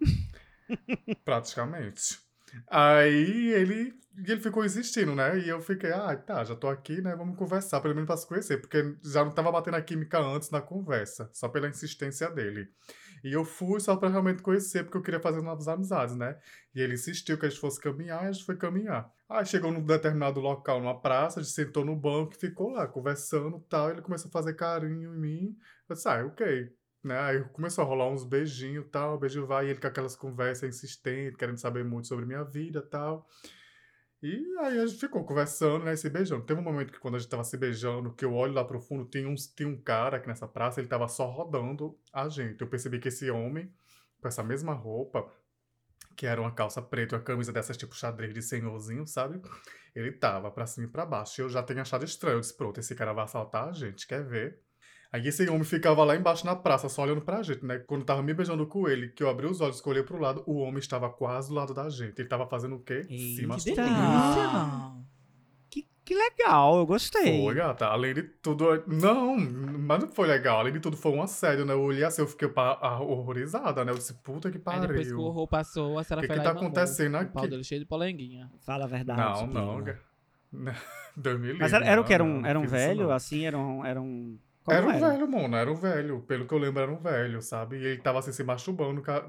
Praticamente. 1.24 2.18
Aí 2.68 3.52
ele, 3.52 3.94
ele 4.16 4.40
ficou 4.40 4.64
insistindo, 4.64 5.14
né? 5.14 5.38
E 5.38 5.48
eu 5.48 5.60
fiquei, 5.60 5.92
ah, 5.92 6.16
tá, 6.16 6.42
já 6.44 6.56
tô 6.56 6.68
aqui, 6.68 7.00
né? 7.00 7.14
Vamos 7.14 7.36
conversar, 7.36 7.80
pelo 7.80 7.94
menos 7.94 8.06
pra 8.06 8.16
se 8.16 8.26
conhecer, 8.26 8.60
porque 8.60 8.96
já 9.04 9.24
não 9.24 9.30
tava 9.32 9.52
batendo 9.52 9.76
a 9.76 9.82
química 9.82 10.18
antes 10.18 10.50
na 10.50 10.60
conversa, 10.60 11.30
só 11.32 11.48
pela 11.48 11.68
insistência 11.68 12.28
dele. 12.30 12.68
E 13.24 13.32
eu 13.32 13.44
fui 13.44 13.80
só 13.80 13.96
pra 13.96 14.08
realmente 14.08 14.42
conhecer, 14.42 14.84
porque 14.84 14.98
eu 14.98 15.02
queria 15.02 15.20
fazer 15.20 15.42
novas 15.42 15.68
amizades, 15.68 16.16
né? 16.16 16.38
E 16.74 16.80
ele 16.80 16.94
insistiu 16.94 17.38
que 17.38 17.46
a 17.46 17.48
gente 17.48 17.60
fosse 17.60 17.80
caminhar 17.80 18.24
e 18.24 18.28
a 18.28 18.32
gente 18.32 18.44
foi 18.44 18.56
caminhar. 18.56 19.10
Aí 19.28 19.44
chegou 19.44 19.72
num 19.72 19.84
determinado 19.84 20.40
local, 20.40 20.80
numa 20.80 21.00
praça, 21.00 21.40
a 21.40 21.42
gente 21.42 21.52
sentou 21.52 21.84
no 21.84 21.96
banco 21.96 22.32
e 22.34 22.36
ficou 22.36 22.70
lá, 22.70 22.86
conversando 22.86 23.56
e 23.58 23.68
tal. 23.68 23.90
Ele 23.90 24.02
começou 24.02 24.28
a 24.28 24.32
fazer 24.32 24.54
carinho 24.54 25.14
em 25.14 25.18
mim. 25.18 25.58
Eu 25.88 25.94
disse, 25.94 26.08
ah, 26.08 26.24
ok. 26.24 26.72
Né? 27.02 27.18
Aí 27.18 27.44
começou 27.52 27.82
a 27.82 27.86
rolar 27.86 28.08
uns 28.08 28.24
beijinhos 28.24 28.84
e 28.84 28.88
tal, 28.88 29.18
beijo 29.18 29.46
vai, 29.46 29.66
e 29.66 29.70
ele 29.70 29.80
com 29.80 29.86
aquelas 29.86 30.16
conversas 30.16 30.68
insistentes, 30.68 31.36
querendo 31.36 31.58
saber 31.58 31.84
muito 31.84 32.08
sobre 32.08 32.26
minha 32.26 32.42
vida 32.42 32.80
e 32.80 32.90
tal. 32.90 33.28
E 34.22 34.56
aí 34.60 34.80
a 34.80 34.86
gente 34.86 34.98
ficou 34.98 35.24
conversando, 35.24 35.84
né, 35.84 35.94
se 35.94 36.08
beijando. 36.08 36.44
Teve 36.44 36.60
um 36.60 36.64
momento 36.64 36.92
que 36.92 36.98
quando 36.98 37.16
a 37.16 37.18
gente 37.18 37.28
tava 37.28 37.44
se 37.44 37.56
beijando, 37.56 38.12
que 38.14 38.24
eu 38.24 38.34
olho 38.34 38.54
lá 38.54 38.64
pro 38.64 38.80
fundo, 38.80 39.04
tem, 39.04 39.26
uns, 39.26 39.46
tem 39.46 39.66
um 39.66 39.80
cara 39.80 40.16
aqui 40.16 40.26
nessa 40.26 40.48
praça, 40.48 40.80
ele 40.80 40.88
tava 40.88 41.06
só 41.06 41.26
rodando 41.26 41.98
a 42.12 42.28
gente. 42.28 42.60
Eu 42.60 42.66
percebi 42.66 42.98
que 42.98 43.08
esse 43.08 43.30
homem, 43.30 43.72
com 44.20 44.28
essa 44.28 44.42
mesma 44.42 44.72
roupa, 44.72 45.30
que 46.16 46.26
era 46.26 46.40
uma 46.40 46.50
calça 46.50 46.80
preta 46.80 47.14
e 47.14 47.18
uma 47.18 47.24
camisa 47.24 47.52
dessas 47.52 47.76
tipo 47.76 47.94
xadrez 47.94 48.32
de 48.32 48.40
senhorzinho, 48.42 49.06
sabe? 49.06 49.40
Ele 49.94 50.10
tava 50.12 50.50
pra 50.50 50.66
cima 50.66 50.86
e 50.86 50.90
pra 50.90 51.04
baixo. 51.04 51.40
E 51.40 51.44
eu 51.44 51.48
já 51.48 51.62
tinha 51.62 51.82
achado 51.82 52.04
estranho. 52.04 52.36
Eu 52.36 52.40
disse, 52.40 52.56
pronto, 52.56 52.80
esse 52.80 52.94
cara 52.94 53.12
vai 53.12 53.24
assaltar 53.24 53.68
a 53.68 53.72
gente, 53.72 54.06
quer 54.06 54.24
ver? 54.24 54.65
Aí 55.16 55.26
esse 55.28 55.48
homem 55.48 55.64
ficava 55.64 56.04
lá 56.04 56.14
embaixo 56.14 56.44
na 56.44 56.54
praça, 56.54 56.88
só 56.90 57.02
olhando 57.02 57.22
pra 57.22 57.42
gente, 57.42 57.64
né? 57.64 57.78
Quando 57.86 58.04
tava 58.04 58.22
me 58.22 58.34
beijando 58.34 58.66
com 58.66 58.86
ele, 58.86 59.08
que 59.08 59.22
eu 59.22 59.30
abri 59.30 59.46
os 59.46 59.60
olhos, 59.62 59.76
escolhi 59.76 60.02
pro 60.02 60.18
lado, 60.18 60.42
o 60.46 60.58
homem 60.58 60.78
estava 60.78 61.08
quase 61.08 61.48
do 61.48 61.54
lado 61.54 61.72
da 61.72 61.88
gente. 61.88 62.18
Ele 62.20 62.28
tava 62.28 62.46
fazendo 62.46 62.76
o 62.76 62.80
quê? 62.80 63.06
Eita. 63.08 63.12
Se 63.16 63.36
Que 63.40 63.46
masturbando. 63.46 63.88
delícia. 63.88 65.06
Que, 65.70 65.86
que 66.04 66.14
legal, 66.14 66.76
eu 66.76 66.86
gostei. 66.86 67.42
Foi, 67.44 67.54
gata. 67.54 67.86
Além 67.86 68.12
de 68.14 68.22
tudo. 68.24 68.84
Não, 68.86 69.36
mas 69.38 70.00
não 70.02 70.10
foi 70.12 70.26
legal. 70.28 70.58
Além 70.60 70.72
de 70.74 70.80
tudo, 70.80 70.96
foi 70.96 71.12
um 71.12 71.22
assédio, 71.22 71.64
né? 71.64 71.72
Eu 71.72 71.80
olhei 71.80 72.04
assim, 72.04 72.20
eu 72.20 72.28
fiquei 72.28 72.48
horrorizada, 73.00 73.84
né? 73.84 73.92
Eu 73.92 73.96
disse, 73.96 74.12
puta 74.22 74.50
que 74.50 74.60
Aí 74.66 74.80
depois 74.80 75.06
que 75.06 75.12
o 75.14 75.16
pariu. 75.16 75.20
horror 75.20 75.48
passou, 75.48 75.98
a 75.98 76.04
senhora 76.04 76.26
Que 76.26 76.32
foi 76.32 76.36
que 76.40 76.44
lá 76.46 76.52
tá 76.52 76.58
acontecendo 76.58 77.16
O 77.16 77.26
pau 77.26 77.42
aqui? 77.42 77.50
dele 77.50 77.64
cheio 77.64 77.80
de 77.80 77.86
polenguinha. 77.86 78.50
Fala 78.60 78.84
a 78.84 78.88
verdade. 78.88 79.20
Não, 79.54 79.78
não. 79.82 79.84
Deus 81.16 81.40
me 81.40 81.46
livre. 81.46 81.60
Mas 81.62 81.72
era, 81.72 81.84
era 81.86 82.00
o 82.00 82.04
que? 82.04 82.12
Era 82.12 82.22
um, 82.24 82.44
era 82.44 82.58
um 82.58 82.66
velho, 82.66 83.10
assim? 83.10 83.46
Era 83.46 83.58
um. 83.58 83.84
Era 83.84 84.00
um... 84.00 84.38
Como 84.66 84.76
Era 84.76 84.86
um 84.86 84.98
velho, 85.00 85.28
mano, 85.30 85.56
era 85.56 85.70
um 85.70 85.74
velho. 85.76 86.20
Pelo 86.22 86.46
que 86.46 86.52
eu 86.52 86.58
lembro, 86.58 86.82
era 86.82 86.90
um 86.92 86.98
velho, 86.98 87.40
sabe? 87.40 87.76
E 87.78 87.84
ele 87.86 88.02
tava 88.02 88.18
assim 88.18 88.32
se 88.32 88.42
masturbando. 88.44 89.00
Que 89.00 89.10
a, 89.10 89.26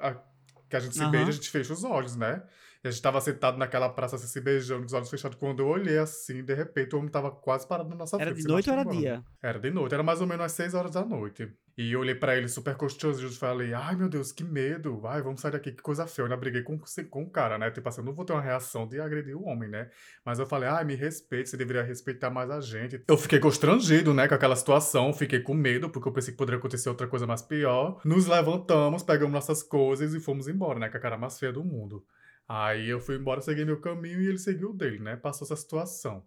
a- 0.00 0.22
que 0.68 0.76
a 0.76 0.80
gente 0.80 0.94
se 0.94 1.02
Aham. 1.02 1.10
beija, 1.10 1.28
a 1.30 1.32
gente 1.32 1.50
fecha 1.50 1.72
os 1.72 1.84
olhos, 1.84 2.16
né? 2.16 2.42
E 2.82 2.88
a 2.88 2.90
gente 2.90 3.00
tava 3.02 3.20
sentado 3.20 3.56
naquela 3.56 3.88
praça 3.88 4.16
assim, 4.16 4.26
se 4.26 4.40
beijando, 4.40 4.80
com 4.80 4.86
os 4.86 4.92
olhos 4.92 5.08
fechados. 5.10 5.38
Quando 5.38 5.60
eu 5.60 5.66
olhei 5.68 5.96
assim, 5.98 6.44
de 6.44 6.54
repente, 6.54 6.94
o 6.94 6.98
homem 6.98 7.10
tava 7.10 7.30
quase 7.30 7.66
parado 7.66 7.88
na 7.88 7.96
nossa 7.96 8.16
Era 8.16 8.26
frente. 8.26 8.36
de 8.36 8.42
se 8.42 8.48
noite 8.48 8.68
ou 8.70 8.76
era 8.78 8.84
dia? 8.84 9.24
Era 9.42 9.58
de 9.58 9.70
noite, 9.70 9.94
era 9.94 10.02
mais 10.02 10.20
ou 10.20 10.26
menos 10.26 10.44
às 10.44 10.52
6 10.52 10.74
horas 10.74 10.90
da 10.92 11.04
noite. 11.04 11.50
E 11.76 11.92
eu 11.92 12.00
olhei 12.00 12.14
pra 12.14 12.36
ele 12.36 12.46
super 12.48 12.76
constrangido 12.76 13.32
e 13.32 13.36
falei, 13.36 13.74
ai 13.74 13.96
meu 13.96 14.08
Deus, 14.08 14.30
que 14.30 14.44
medo, 14.44 15.00
ai, 15.06 15.20
vamos 15.20 15.40
sair 15.40 15.50
daqui, 15.50 15.72
que 15.72 15.82
coisa 15.82 16.06
feia. 16.06 16.22
Eu 16.22 16.26
ainda 16.26 16.36
briguei 16.36 16.62
com, 16.62 16.78
com 17.10 17.22
o 17.24 17.30
cara, 17.30 17.58
né? 17.58 17.70
Tipo 17.70 17.88
assim, 17.88 18.00
eu 18.00 18.04
não 18.04 18.12
vou 18.12 18.24
ter 18.24 18.32
uma 18.32 18.40
reação 18.40 18.86
de 18.86 19.00
agredir 19.00 19.36
o 19.36 19.44
homem, 19.44 19.68
né? 19.68 19.90
Mas 20.24 20.38
eu 20.38 20.46
falei, 20.46 20.68
ai, 20.68 20.84
me 20.84 20.94
respeite, 20.94 21.50
você 21.50 21.56
deveria 21.56 21.82
respeitar 21.82 22.30
mais 22.30 22.48
a 22.50 22.60
gente. 22.60 23.02
Eu 23.08 23.16
fiquei 23.16 23.40
constrangido, 23.40 24.14
né, 24.14 24.28
com 24.28 24.34
aquela 24.34 24.54
situação, 24.54 25.12
fiquei 25.12 25.40
com 25.40 25.54
medo, 25.54 25.90
porque 25.90 26.08
eu 26.08 26.12
pensei 26.12 26.32
que 26.32 26.38
poderia 26.38 26.58
acontecer 26.58 26.88
outra 26.88 27.08
coisa 27.08 27.26
mais 27.26 27.42
pior. 27.42 28.00
Nos 28.04 28.26
levantamos, 28.26 29.02
pegamos 29.02 29.32
nossas 29.32 29.62
coisas 29.62 30.14
e 30.14 30.20
fomos 30.20 30.46
embora, 30.46 30.78
né, 30.78 30.88
com 30.88 30.96
a 30.96 31.00
cara 31.00 31.18
mais 31.18 31.38
feia 31.38 31.52
do 31.52 31.64
mundo. 31.64 32.04
Aí 32.48 32.88
eu 32.88 33.00
fui 33.00 33.16
embora, 33.16 33.40
segui 33.40 33.64
meu 33.64 33.80
caminho 33.80 34.20
e 34.20 34.28
ele 34.28 34.38
seguiu 34.38 34.70
o 34.70 34.74
dele, 34.74 34.98
né? 34.98 35.16
Passou 35.16 35.46
essa 35.46 35.56
situação. 35.56 36.22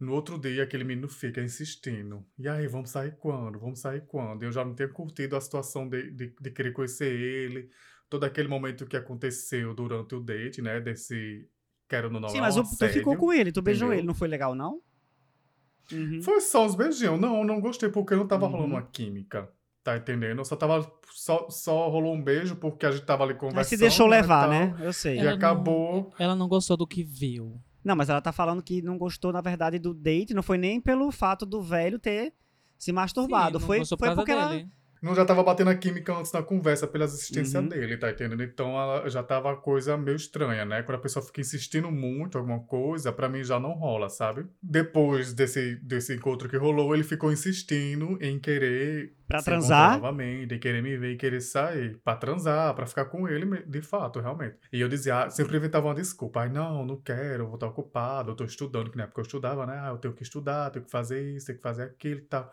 No 0.00 0.12
outro 0.12 0.38
dia, 0.38 0.62
aquele 0.62 0.84
menino 0.84 1.08
fica 1.08 1.40
insistindo. 1.42 2.24
E 2.38 2.48
aí, 2.48 2.66
vamos 2.68 2.90
sair 2.90 3.16
quando? 3.18 3.58
Vamos 3.58 3.80
sair 3.80 4.02
quando? 4.06 4.44
Eu 4.44 4.52
já 4.52 4.64
não 4.64 4.74
tinha 4.74 4.88
curtido 4.88 5.34
a 5.36 5.40
situação 5.40 5.88
de, 5.88 6.10
de, 6.12 6.34
de 6.40 6.50
querer 6.52 6.72
conhecer 6.72 7.12
ele. 7.12 7.68
Todo 8.08 8.24
aquele 8.24 8.46
momento 8.48 8.86
que 8.86 8.96
aconteceu 8.96 9.74
durante 9.74 10.14
o 10.14 10.20
date, 10.20 10.62
né? 10.62 10.80
Desse. 10.80 11.48
Quero 11.88 12.10
no 12.10 12.20
não 12.20 12.28
Sim, 12.28 12.38
é 12.38 12.40
mas 12.42 12.56
um 12.56 12.60
o- 12.60 12.64
tu 12.64 12.88
ficou 12.88 13.16
com 13.16 13.32
ele, 13.32 13.50
tu 13.50 13.60
beijou 13.62 13.88
entendeu? 13.88 13.98
ele, 14.00 14.06
não 14.06 14.14
foi 14.14 14.28
legal, 14.28 14.54
não? 14.54 14.80
Uhum. 15.92 16.20
Foi 16.22 16.40
só 16.40 16.64
os 16.66 16.74
beijinhos. 16.74 17.18
Não, 17.20 17.42
não 17.44 17.60
gostei 17.60 17.88
porque 17.88 18.14
não 18.14 18.26
tava 18.26 18.46
Uhum. 18.46 18.52
rolando 18.52 18.74
uma 18.74 18.82
química. 18.82 19.50
Tá 19.82 19.96
entendendo? 19.96 20.44
Só 20.44 20.54
tava. 20.54 20.90
Só, 21.10 21.48
só 21.48 21.88
rolou 21.88 22.14
um 22.14 22.22
beijo 22.22 22.56
porque 22.56 22.84
a 22.86 22.90
gente 22.90 23.04
tava 23.06 23.24
ali 23.24 23.32
conversando. 23.34 23.56
Mas 23.56 23.66
se 23.68 23.76
deixou 23.76 24.06
né, 24.08 24.20
levar, 24.20 24.42
tal. 24.42 24.50
né? 24.50 24.76
Eu 24.80 24.92
sei. 24.92 25.16
E 25.16 25.18
Ela 25.20 25.30
não- 25.30 25.36
acabou. 25.38 26.12
Ela 26.18 26.36
não 26.36 26.46
gostou 26.46 26.76
do 26.76 26.86
que 26.86 27.02
viu. 27.02 27.60
Não, 27.84 27.96
mas 27.96 28.08
ela 28.08 28.20
tá 28.20 28.32
falando 28.32 28.62
que 28.62 28.82
não 28.82 28.98
gostou, 28.98 29.32
na 29.32 29.40
verdade, 29.40 29.78
do 29.78 29.94
date, 29.94 30.34
não 30.34 30.42
foi 30.42 30.58
nem 30.58 30.80
pelo 30.80 31.10
fato 31.10 31.46
do 31.46 31.62
velho 31.62 31.98
ter 31.98 32.34
se 32.76 32.92
masturbado. 32.92 33.58
Sim, 33.58 33.66
foi 33.66 33.84
foi 33.84 34.14
porque 34.14 34.32
ela. 34.32 34.48
dele. 34.48 34.70
Não 35.02 35.14
já 35.14 35.24
tava 35.24 35.42
batendo 35.42 35.70
a 35.70 35.74
química 35.74 36.12
antes 36.14 36.32
na 36.32 36.42
conversa 36.42 36.86
pelas 36.86 37.12
existências 37.14 37.62
Uhum. 37.62 37.68
dele, 37.68 37.96
tá 37.96 38.10
entendendo? 38.10 38.42
Então 38.42 38.70
ela 38.80 39.08
já 39.08 39.22
tava 39.22 39.56
coisa 39.56 39.96
meio 39.96 40.16
estranha, 40.16 40.64
né? 40.64 40.82
Quando 40.82 40.96
a 40.96 41.00
pessoa 41.00 41.24
fica 41.24 41.40
insistindo 41.40 41.90
muito 41.90 42.36
em 42.36 42.40
alguma 42.40 42.60
coisa, 42.60 43.12
pra 43.12 43.28
mim 43.28 43.42
já 43.44 43.58
não 43.60 43.72
rola, 43.72 44.08
sabe? 44.08 44.46
Depois 44.62 45.32
desse, 45.32 45.76
desse 45.76 46.14
encontro 46.14 46.48
que 46.48 46.56
rolou, 46.56 46.94
ele 46.94 47.04
ficou 47.04 47.32
insistindo 47.32 48.18
em 48.20 48.38
querer 48.38 49.14
Pra 49.26 49.40
se 49.40 49.44
transar? 49.44 49.92
novamente, 49.96 50.54
em 50.54 50.58
querer 50.58 50.82
me 50.82 50.96
ver 50.96 51.12
e 51.12 51.16
querer 51.16 51.40
sair, 51.42 51.98
pra 52.02 52.16
transar, 52.16 52.74
pra 52.74 52.86
ficar 52.86 53.04
com 53.06 53.28
ele, 53.28 53.44
de 53.66 53.82
fato, 53.82 54.20
realmente. 54.20 54.56
E 54.72 54.80
eu 54.80 54.88
dizia, 54.88 55.24
ah, 55.24 55.30
sempre 55.30 55.56
inventava 55.58 55.86
uma 55.86 55.94
desculpa, 55.94 56.40
ai 56.40 56.48
não, 56.48 56.84
não 56.86 56.96
quero, 56.96 57.44
vou 57.46 57.54
estar 57.56 57.66
ocupado, 57.66 58.30
eu 58.30 58.34
tô 58.34 58.44
estudando, 58.44 58.90
que 58.90 58.96
na 58.96 59.04
época 59.04 59.20
eu 59.20 59.24
estudava, 59.24 59.66
né? 59.66 59.78
Ah, 59.82 59.88
eu 59.90 59.98
tenho 59.98 60.14
que 60.14 60.22
estudar, 60.22 60.70
tenho 60.70 60.84
que 60.84 60.90
fazer 60.90 61.22
isso, 61.34 61.46
tenho 61.46 61.58
que 61.58 61.62
fazer 61.62 61.82
aquilo 61.82 62.20
e 62.20 62.22
tal. 62.22 62.50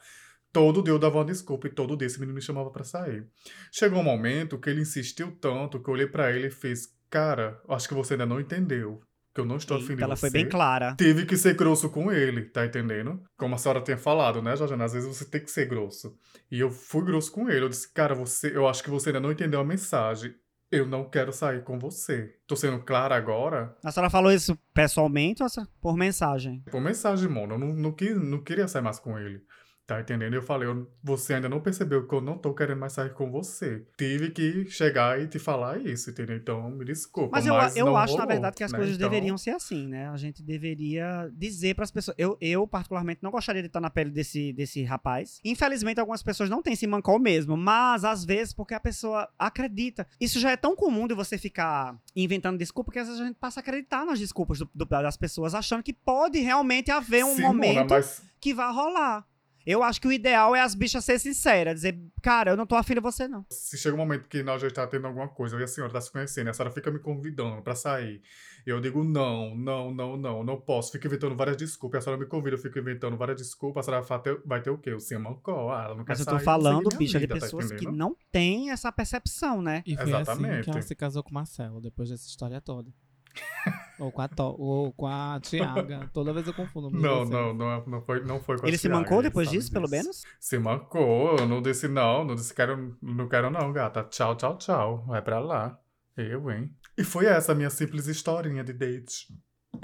Todo 0.55 0.81
dia 0.81 0.93
eu 0.93 0.97
dava 0.99 1.17
uma 1.17 1.25
desculpa 1.25 1.67
e 1.67 1.69
todo 1.69 1.97
dia 1.97 2.07
esse 2.07 2.17
menino 2.17 2.33
me 2.33 2.41
chamava 2.41 2.69
pra 2.71 2.85
sair. 2.85 3.27
Chegou 3.73 3.99
um 3.99 4.03
momento 4.03 4.57
que 4.57 4.69
ele 4.69 4.79
insistiu 4.81 5.35
tanto 5.41 5.81
que 5.83 5.89
eu 5.89 5.93
olhei 5.93 6.07
pra 6.07 6.31
ele 6.31 6.47
e 6.47 6.49
fiz, 6.49 6.87
cara, 7.09 7.59
acho 7.67 7.89
que 7.89 7.93
você 7.93 8.13
ainda 8.13 8.25
não 8.25 8.39
entendeu. 8.39 9.01
que 9.33 9.41
eu 9.41 9.45
não 9.45 9.57
estou 9.57 9.75
afim 9.75 9.97
de 9.97 10.01
Ela 10.01 10.15
você. 10.15 10.21
foi 10.21 10.29
bem 10.29 10.47
clara. 10.47 10.95
Tive 10.97 11.25
que 11.25 11.35
ser 11.35 11.55
grosso 11.55 11.89
com 11.89 12.09
ele, 12.09 12.43
tá 12.45 12.65
entendendo? 12.65 13.21
Como 13.37 13.53
a 13.53 13.57
senhora 13.57 13.81
tinha 13.81 13.97
falado, 13.97 14.41
né, 14.41 14.55
Georgiana? 14.55 14.85
Às 14.85 14.93
vezes 14.93 15.09
você 15.09 15.25
tem 15.25 15.41
que 15.41 15.51
ser 15.51 15.65
grosso. 15.67 16.17
E 16.49 16.61
eu 16.61 16.71
fui 16.71 17.03
grosso 17.03 17.33
com 17.33 17.49
ele. 17.49 17.65
Eu 17.65 17.69
disse, 17.69 17.91
cara, 17.91 18.15
você, 18.15 18.55
eu 18.55 18.65
acho 18.65 18.81
que 18.81 18.89
você 18.89 19.09
ainda 19.09 19.19
não 19.19 19.33
entendeu 19.33 19.59
a 19.59 19.65
mensagem. 19.65 20.33
Eu 20.71 20.87
não 20.87 21.09
quero 21.09 21.33
sair 21.33 21.65
com 21.65 21.77
você. 21.77 22.33
Tô 22.47 22.55
sendo 22.55 22.79
clara 22.79 23.13
agora? 23.13 23.75
A 23.83 23.91
senhora 23.91 24.09
falou 24.09 24.31
isso 24.31 24.57
pessoalmente 24.73 25.43
ou 25.43 25.49
por 25.81 25.97
mensagem? 25.97 26.63
Por 26.71 26.79
mensagem, 26.79 27.27
mano. 27.29 27.55
Eu 27.55 27.59
não, 27.59 27.73
não, 27.73 27.95
não 28.23 28.41
queria 28.41 28.69
sair 28.69 28.81
mais 28.81 28.99
com 28.99 29.19
ele. 29.19 29.41
Tá 29.87 30.01
entendendo? 30.01 30.33
Eu 30.33 30.41
falei, 30.41 30.67
eu- 30.67 30.89
você 31.03 31.35
ainda 31.35 31.47
não 31.47 31.61
percebeu 31.61 32.07
que 32.07 32.15
eu 32.15 32.19
não 32.19 32.39
tô 32.39 32.55
querendo 32.55 32.79
mais 32.79 32.93
sair 32.93 33.13
com 33.13 33.29
você. 33.29 33.85
Tive 33.95 34.31
que 34.31 34.65
chegar 34.67 35.21
e 35.21 35.27
te 35.27 35.37
falar 35.37 35.79
isso, 35.79 36.09
entendeu? 36.09 36.35
Então, 36.37 36.71
me 36.71 36.83
desculpa. 36.83 37.29
Mas 37.37 37.45
eu, 37.45 37.53
eu 37.75 37.85
não 37.85 37.95
acho, 37.97 38.13
na 38.13 38.21
rolou, 38.21 38.27
verdade, 38.33 38.55
que 38.55 38.63
as 38.63 38.71
né? 38.71 38.79
coisas 38.79 38.95
Então, 38.97 39.07
deveriam 39.07 39.37
ser 39.37 39.51
assim, 39.51 39.87
né? 39.87 40.09
A 40.09 40.17
gente 40.17 40.41
deveria 40.41 41.29
dizer 41.33 41.75
pras 41.75 41.91
pessoas. 41.91 42.15
Eu, 42.17 42.35
eu, 42.41 42.65
particularmente, 42.67 43.19
não 43.21 43.29
gostaria 43.29 43.61
de 43.61 43.67
estar 43.67 43.79
na 43.79 43.91
pele 43.91 44.09
desse, 44.09 44.51
desse 44.53 44.83
rapaz. 44.83 45.39
Infelizmente, 45.45 45.99
algumas 45.99 46.23
pessoas 46.23 46.49
não 46.49 46.63
têm 46.63 46.73
esse 46.73 46.87
mancol 46.87 47.19
mesmo, 47.19 47.55
mas 47.55 48.03
às 48.03 48.25
vezes, 48.25 48.53
porque 48.53 48.73
a 48.73 48.79
pessoa 48.79 49.29
acredita. 49.37 50.07
Isso 50.19 50.39
já 50.39 50.49
é 50.49 50.57
tão 50.57 50.75
comum 50.75 51.07
de 51.07 51.13
você 51.13 51.37
ficar 51.37 51.95
inventando 52.15 52.57
desculpa 52.57 52.91
que 52.91 52.97
às 52.97 53.05
vezes 53.07 53.21
a 53.21 53.25
gente 53.27 53.37
passa 53.37 53.59
a 53.59 53.61
acreditar 53.61 54.03
nas 54.03 54.17
desculpas 54.17 54.57
do- 54.57 54.69
do- 54.73 54.85
das 54.85 55.15
pessoas, 55.15 55.53
achando 55.53 55.83
que 55.83 55.93
pode 55.93 56.39
realmente 56.39 56.89
haver 56.89 57.23
um 57.23 57.35
Simona, 57.35 57.53
momento 57.53 57.89
mas 57.91 58.23
que 58.41 58.51
vai 58.51 58.73
rolar. 58.73 59.23
Eu 59.65 59.81
acho 59.81 59.99
que 59.99 60.07
o 60.07 60.11
ideal 60.11 60.55
é 60.55 60.61
as 60.61 60.75
bichas 60.75 61.03
ser 61.03 61.19
sinceras, 61.19 61.75
dizer, 61.75 61.99
cara, 62.21 62.51
eu 62.51 62.57
não 62.57 62.65
tô 62.65 62.75
afim 62.75 62.93
de 62.93 62.99
você, 62.99 63.27
não. 63.27 63.45
se 63.49 63.77
chega 63.77 63.95
um 63.95 63.97
momento 63.97 64.27
que 64.27 64.43
nós 64.43 64.61
já 64.61 64.67
está 64.67 64.85
tendo 64.85 65.07
alguma 65.07 65.27
coisa, 65.27 65.59
e 65.59 65.63
a 65.63 65.67
senhora 65.67 65.91
tá 65.91 66.01
se 66.01 66.11
conhecendo, 66.11 66.47
e 66.47 66.49
a 66.49 66.53
senhora 66.53 66.73
fica 66.73 66.91
me 66.91 66.99
convidando 66.99 67.61
pra 67.61 67.73
sair. 67.75 68.21
Eu 68.65 68.81
digo, 68.81 69.03
não, 69.03 69.55
não, 69.55 69.93
não, 69.93 70.17
não, 70.17 70.43
não 70.43 70.59
posso. 70.59 70.91
Fico 70.91 71.05
inventando 71.05 71.35
várias 71.35 71.55
desculpas. 71.55 71.99
A 71.99 72.01
senhora 72.01 72.19
me 72.19 72.27
convida, 72.27 72.55
eu 72.55 72.59
fico 72.59 72.79
inventando 72.79 73.15
várias 73.15 73.37
desculpas. 73.37 73.87
A 73.87 73.91
senhora 73.91 74.03
vai 74.03 74.19
ter, 74.19 74.41
vai 74.43 74.61
ter 74.61 74.69
o 74.71 74.77
quê? 74.79 74.91
O 74.91 74.99
Simancó. 74.99 75.71
Ah, 75.71 75.83
ela 75.83 75.95
não 75.95 76.03
quer 76.03 76.13
Mas 76.13 76.19
eu 76.19 76.25
sair, 76.25 76.37
tô 76.39 76.43
falando, 76.43 76.89
bicha, 76.97 77.19
de 77.19 77.27
tá 77.27 77.35
pessoas 77.35 77.67
que 77.67 77.75
entendendo? 77.75 77.95
não 77.95 78.17
têm 78.31 78.71
essa 78.71 78.91
percepção, 78.91 79.61
né? 79.61 79.83
E 79.85 79.95
foi 79.95 80.05
assim 80.05 80.11
que 80.11 80.21
Exatamente. 80.21 80.69
ela 80.71 80.81
se 80.81 80.95
casou 80.95 81.21
com 81.21 81.29
o 81.29 81.33
Marcelo, 81.35 81.79
depois 81.79 82.09
dessa 82.09 82.27
história 82.27 82.59
toda. 82.59 82.91
ou 83.99 84.11
com 84.11 84.21
a, 84.21 84.27
to 84.27 84.55
ou 84.57 84.91
com 84.93 85.07
a 85.07 85.39
Tiaga. 85.41 86.09
Toda 86.13 86.33
vez 86.33 86.47
eu 86.47 86.53
confundo. 86.53 86.89
mas 86.91 87.01
Não, 87.01 87.25
não, 87.25 87.53
não, 87.53 87.85
não 87.85 88.01
foi, 88.01 88.23
não 88.23 88.39
foi 88.39 88.57
com 88.57 88.65
a 88.65 88.67
Ele 88.67 88.77
se 88.77 88.87
Thiaga, 88.87 88.99
mancou 88.99 89.21
depois 89.21 89.49
disso, 89.49 89.71
pelo 89.71 89.89
menos? 89.89 90.23
Se 90.39 90.57
mancou, 90.57 91.37
eu 91.37 91.47
não 91.47 91.61
disse 91.61 91.87
não, 91.87 92.23
não 92.23 92.35
disse 92.35 92.53
quero, 92.53 92.97
não 93.01 93.27
quero 93.27 93.49
não, 93.49 93.71
gata. 93.71 94.03
Tchau, 94.03 94.35
tchau, 94.35 94.57
tchau. 94.57 95.05
Vai 95.07 95.21
pra 95.21 95.39
lá. 95.39 95.79
Eu, 96.17 96.49
hein? 96.49 96.71
E 96.97 97.03
foi 97.03 97.25
essa 97.25 97.51
a 97.51 97.55
minha 97.55 97.69
simples 97.69 98.07
historinha 98.07 98.63
de 98.63 98.73
date. 98.73 99.27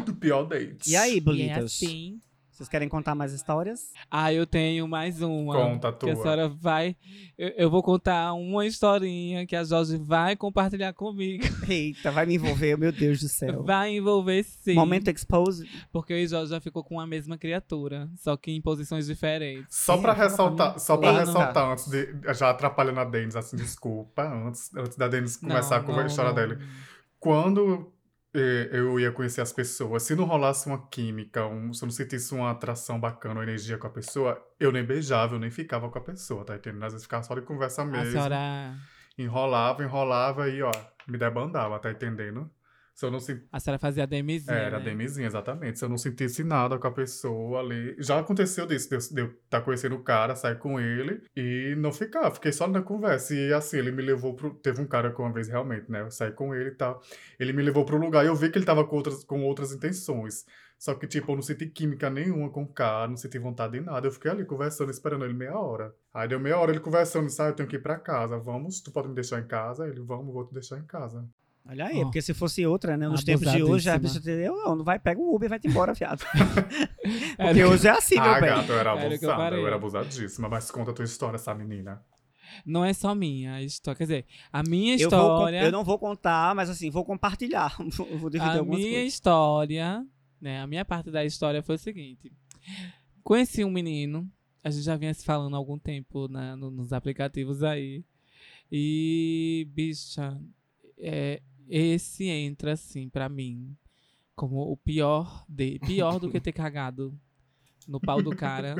Do 0.05 0.15
pior 0.15 0.43
date. 0.43 0.89
E 0.89 0.95
aí, 0.95 1.21
E 1.25 1.41
é 1.49 1.55
assim. 1.55 2.21
Vocês 2.61 2.69
querem 2.69 2.87
contar 2.87 3.15
mais 3.15 3.33
histórias? 3.33 3.91
Ah, 4.11 4.31
eu 4.31 4.45
tenho 4.45 4.87
mais 4.87 5.19
uma. 5.19 5.55
Conta 5.55 5.87
a 5.87 5.93
Que 5.93 6.11
a 6.11 6.13
tua. 6.13 6.21
senhora 6.21 6.47
vai. 6.47 6.95
Eu, 7.35 7.49
eu 7.57 7.71
vou 7.71 7.81
contar 7.81 8.33
uma 8.33 8.67
historinha 8.67 9.47
que 9.47 9.55
a 9.55 9.63
Jorge 9.63 9.97
vai 9.97 10.35
compartilhar 10.35 10.93
comigo. 10.93 11.43
Eita, 11.67 12.11
vai 12.11 12.27
me 12.27 12.35
envolver, 12.35 12.77
meu 12.77 12.91
Deus 12.91 13.19
do 13.19 13.27
céu. 13.27 13.63
Vai 13.63 13.95
envolver 13.95 14.43
sim. 14.43 14.75
Momento 14.75 15.09
expose. 15.09 15.67
Porque 15.91 16.13
eu 16.13 16.17
e 16.19 16.27
Jorge 16.27 16.51
já 16.51 16.61
ficou 16.61 16.83
com 16.83 16.99
a 16.99 17.07
mesma 17.07 17.35
criatura, 17.35 18.07
só 18.15 18.37
que 18.37 18.51
em 18.51 18.61
posições 18.61 19.07
diferentes. 19.07 19.75
Só 19.75 19.97
pra 19.97 20.11
Eita, 20.11 20.21
ressaltar, 20.25 20.79
só 20.79 20.97
pra 20.97 21.09
Eita. 21.13 21.19
ressaltar 21.21 21.71
antes 21.71 21.87
de. 21.87 22.13
Já 22.35 22.51
atrapalhando 22.51 22.99
a 22.99 23.05
Denis, 23.05 23.35
assim, 23.35 23.57
desculpa. 23.57 24.21
Antes, 24.21 24.69
antes 24.75 24.95
da 24.97 25.07
Denis 25.07 25.35
começar 25.35 25.79
Não, 25.79 25.85
com 25.87 25.93
a 25.93 26.01
não, 26.01 26.05
história 26.05 26.29
não. 26.31 26.35
dele. 26.35 26.63
Quando 27.19 27.91
eh, 28.33 28.69
eu 28.71 28.99
ia 28.99 29.11
conhecer 29.11 29.41
as 29.41 29.51
pessoas, 29.51 30.03
se 30.03 30.15
não 30.15 30.25
rolasse 30.25 30.67
uma 30.67 30.87
química, 30.87 31.45
um- 31.45 31.73
se 31.73 31.83
eu 31.83 31.87
não 31.87 31.91
sentisse 31.93 32.33
uma 32.33 32.51
atração 32.51 32.99
bacana, 32.99 33.35
uma 33.35 33.43
energia 33.43 33.77
com 33.77 33.87
a 33.87 33.89
pessoa, 33.89 34.41
eu 34.59 34.71
nem 34.71 34.83
beijava, 34.83 35.35
eu 35.35 35.39
nem 35.39 35.49
ficava 35.51 35.89
com 35.89 35.97
a 35.97 36.01
pessoa, 36.01 36.45
tá 36.45 36.55
entendendo? 36.55 36.83
Às 36.83 36.93
vezes 36.93 37.05
ficava 37.05 37.23
só 37.23 37.35
de 37.35 37.41
conversa 37.41 37.81
A 37.81 37.85
mesmo. 37.85 38.11
senhora, 38.11 38.73
Enrolava, 39.17 39.83
enrolava 39.83 40.47
e, 40.49 40.61
ó, 40.63 40.71
me 41.07 41.17
debandava, 41.17 41.77
tá 41.79 41.91
entendendo? 41.91 42.49
Se 42.93 43.05
eu 43.05 43.09
não 43.11 43.19
sentisse. 43.19 43.47
a 43.51 43.59
senhora 43.59 43.79
fazia 43.79 44.03
a 44.03 44.05
demizinha. 44.05 44.55
Era 44.55 44.77
né? 44.77 44.85
Demizinha, 44.85 45.25
exatamente. 45.25 45.79
Se 45.79 45.85
eu 45.85 45.89
não 45.89 45.97
sentisse 45.97 46.43
nada 46.43 46.77
com 46.77 46.87
a 46.87 46.91
pessoa 46.91 47.59
ali. 47.59 47.95
Já 47.99 48.19
aconteceu 48.19 48.65
disso, 48.67 48.89
de 49.13 49.21
eu- 49.21 49.27
estar 49.27 49.61
conhecendo 49.61 49.95
o 49.95 50.03
cara, 50.03 50.35
sair 50.35 50.59
com 50.59 50.79
ele 50.79 51.21
e 51.35 51.73
não 51.77 51.91
ficar. 51.91 52.29
Fiquei 52.31 52.51
só 52.51 52.67
na 52.67 52.81
conversa. 52.81 53.33
E 53.33 53.51
assim, 53.53 53.77
ele 53.77 53.91
me 53.91 54.01
levou 54.03 54.35
pro. 54.35 54.53
Teve 54.55 54.81
um 54.81 54.87
cara 54.87 55.11
que 55.11 55.19
uma 55.19 55.31
vez 55.33 55.47
realmente, 55.47 55.89
né? 55.89 56.01
Eu 56.01 56.11
saí 56.11 56.31
com 56.31 56.53
ele 56.53 56.69
e 56.69 56.75
tal. 56.75 57.01
Ele 57.39 57.53
me 57.53 57.63
levou 57.63 57.85
pro 57.85 57.97
lugar 57.97 58.23
e 58.23 58.27
eu 58.27 58.35
vi 58.35 58.49
que 58.51 58.57
ele 58.57 58.65
tava 58.65 58.85
com 58.85 58.95
outras, 58.97 59.23
com 59.23 59.41
outras 59.43 59.71
intenções. 59.71 60.45
Só 60.77 60.95
que, 60.95 61.05
tipo, 61.07 61.31
eu 61.31 61.35
não 61.35 61.43
senti 61.43 61.67
química 61.67 62.09
nenhuma 62.09 62.49
com 62.49 62.63
o 62.63 62.67
cara, 62.67 63.07
não 63.07 63.15
senti 63.15 63.37
vontade 63.37 63.73
de 63.73 63.81
nada. 63.81 64.07
Eu 64.07 64.11
fiquei 64.11 64.31
ali 64.31 64.43
conversando, 64.45 64.89
esperando 64.89 65.23
ele 65.25 65.33
meia 65.33 65.55
hora. 65.57 65.93
Aí 66.11 66.27
deu 66.27 66.39
meia 66.39 66.57
hora 66.57 66.71
ele 66.71 66.79
conversando, 66.79 67.27
ah, 67.39 67.47
eu 67.49 67.53
tenho 67.53 67.69
que 67.69 67.75
ir 67.75 67.81
pra 67.83 67.99
casa. 67.99 68.37
Vamos, 68.39 68.81
tu 68.81 68.91
pode 68.91 69.07
me 69.07 69.13
deixar 69.13 69.39
em 69.39 69.45
casa? 69.47 69.87
Ele, 69.87 70.01
vamos, 70.01 70.33
vou 70.33 70.43
te 70.45 70.53
deixar 70.53 70.79
em 70.79 70.85
casa. 70.85 71.23
Olha 71.67 71.85
aí, 71.85 71.99
Ó. 71.99 72.03
porque 72.03 72.21
se 72.21 72.33
fosse 72.33 72.65
outra, 72.65 72.97
né? 72.97 73.07
Nos 73.07 73.23
tempos 73.23 73.49
de 73.51 73.61
hoje, 73.63 73.89
a 73.89 73.97
bicha 73.97 74.19
teria, 74.19 74.49
não, 74.49 74.75
não 74.77 74.83
vai, 74.83 74.99
pega 74.99 75.19
o 75.21 75.33
Uber 75.35 75.45
e 75.45 75.49
vai 75.49 75.59
te 75.59 75.67
embora, 75.67 75.93
viado. 75.93 76.23
Era 77.37 77.49
Porque 77.49 77.63
hoje 77.63 77.87
é 77.87 77.91
assim, 77.91 78.15
meu 78.15 78.23
ah, 78.23 78.39
bem. 78.41 78.49
gato, 78.49 78.71
eu 78.71 78.79
era 78.79 78.89
Era 78.99 79.15
o 79.15 79.19
que 79.19 79.25
eu 79.25 79.31
abusada, 79.31 79.55
eu, 79.55 79.67
era 79.67 79.75
abusadíssima. 79.75 80.49
Mas 80.49 80.69
conta 80.71 80.91
a 80.91 80.93
tua 80.93 81.05
história, 81.05 81.35
essa 81.35 81.53
menina. 81.53 82.03
Não 82.65 82.83
é 82.83 82.91
só 82.93 83.13
minha 83.15 83.53
a 83.53 83.61
história. 83.63 83.97
Quer 83.97 84.03
dizer, 84.03 84.25
a 84.51 84.61
minha 84.63 84.95
Eu, 84.97 85.09
vou, 85.09 85.19
história. 85.19 85.63
eu 85.63 85.71
não 85.71 85.83
vou 85.83 85.97
contar, 85.99 86.53
mas 86.55 86.69
assim, 86.69 86.89
vou 86.89 87.05
compartilhar. 87.05 87.75
Vou 87.95 88.05
vou 88.17 88.29
dividir 88.29 88.51
a 88.55 88.57
algumas 88.59 88.79
minha 88.79 88.91
coisas. 88.93 89.13
história, 89.13 90.05
né? 90.41 90.61
A 90.61 90.67
minha 90.67 90.83
parte 90.83 91.09
da 91.11 91.23
história 91.23 91.61
foi 91.63 91.75
o 91.75 91.79
seguinte. 91.79 92.31
Conheci 93.23 93.63
um 93.63 93.71
menino, 93.71 94.29
a 94.63 94.69
gente 94.69 94.83
já 94.83 94.95
vinha 94.97 95.13
se 95.13 95.23
falando 95.23 95.53
há 95.53 95.57
algum 95.57 95.77
tempo 95.77 96.27
na- 96.27 96.55
no- 96.57 96.71
nos 96.71 96.91
aplicativos 96.91 97.63
aí. 97.63 98.03
E, 98.71 99.67
bicha, 99.73 100.37
é, 100.97 101.41
esse 101.71 102.25
entra, 102.27 102.73
assim, 102.73 103.09
pra 103.09 103.29
mim, 103.29 103.75
como 104.35 104.57
o 104.71 104.75
pior 104.77 105.45
de 105.47 105.79
Pior 105.79 106.19
do 106.19 106.29
que 106.29 106.39
ter 106.39 106.51
cagado 106.51 107.17
no 107.87 107.99
pau 107.99 108.21
do 108.21 108.35
cara. 108.35 108.75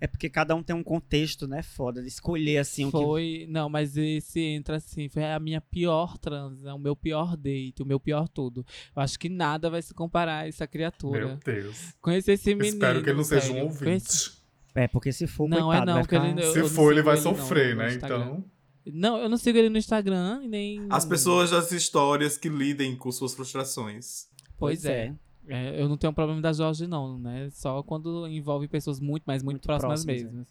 É 0.00 0.06
porque 0.06 0.30
cada 0.30 0.54
um 0.54 0.62
tem 0.62 0.76
um 0.76 0.82
contexto, 0.84 1.48
né? 1.48 1.60
Foda, 1.60 2.00
de 2.00 2.06
escolher 2.06 2.58
assim 2.58 2.84
o 2.84 2.86
que. 2.92 2.92
Foi. 2.92 3.46
Não, 3.50 3.68
mas 3.68 3.96
esse 3.96 4.38
entra 4.40 4.76
assim. 4.76 5.08
Foi 5.08 5.24
a 5.24 5.40
minha 5.40 5.60
pior 5.60 6.16
transa, 6.18 6.72
o 6.72 6.78
meu 6.78 6.94
pior 6.94 7.36
date, 7.36 7.82
o 7.82 7.84
meu 7.86 7.98
pior 7.98 8.28
tudo. 8.28 8.64
Eu 8.94 9.02
acho 9.02 9.18
que 9.18 9.28
nada 9.28 9.68
vai 9.68 9.82
se 9.82 9.92
comparar 9.92 10.42
a 10.44 10.46
essa 10.46 10.68
criatura. 10.68 11.26
Meu 11.26 11.36
Deus. 11.44 11.94
Conheci 12.00 12.30
esse 12.30 12.54
menino. 12.54 12.74
Espero 12.76 13.02
que 13.02 13.10
ele 13.10 13.16
não 13.16 13.24
seja 13.24 13.46
um 13.46 13.54
sério. 13.54 13.62
ouvinte. 13.64 13.84
Conheci- 13.84 14.30
É, 14.76 14.86
porque 14.86 15.10
se 15.10 15.26
for, 15.26 15.48
Não, 15.48 15.58
é 15.58 15.62
coitado, 15.62 15.86
não, 15.86 15.92
vai 15.94 16.02
porque 16.04 16.14
ele 16.14 16.24
ficar... 16.28 16.36
não- 16.36 16.42
eu 16.46 16.52
Se 16.52 16.60
não 16.60 16.68
for, 16.68 16.92
ele 16.92 17.02
vai 17.02 17.16
ele 17.16 17.24
não 17.24 17.34
sofrer, 17.34 17.74
no 17.74 17.82
né? 17.82 17.88
Instagram. 17.88 18.16
Então. 18.24 18.44
Não, 18.92 19.18
eu 19.18 19.28
não 19.28 19.36
sigo 19.36 19.58
ele 19.58 19.68
no 19.68 19.78
Instagram 19.78 20.40
e 20.44 20.48
nem. 20.48 20.86
As 20.90 21.04
pessoas 21.04 21.50
das 21.50 21.70
histórias 21.72 22.36
que 22.36 22.48
lidem 22.48 22.96
com 22.96 23.10
suas 23.12 23.34
frustrações. 23.34 24.28
Pois 24.56 24.84
é. 24.84 25.14
É, 25.46 25.80
eu 25.80 25.88
não 25.88 25.96
tenho 25.96 26.12
problema 26.12 26.40
da 26.42 26.52
Jorge, 26.52 26.86
não, 26.86 27.18
né? 27.18 27.48
Só 27.52 27.82
quando 27.82 28.26
envolve 28.28 28.68
pessoas 28.68 29.00
muito, 29.00 29.22
mas 29.26 29.42
muito, 29.42 29.54
Muito 29.56 29.64
próximas, 29.66 30.04
próximas, 30.04 30.20
é. 30.20 30.36
mesmo. 30.36 30.46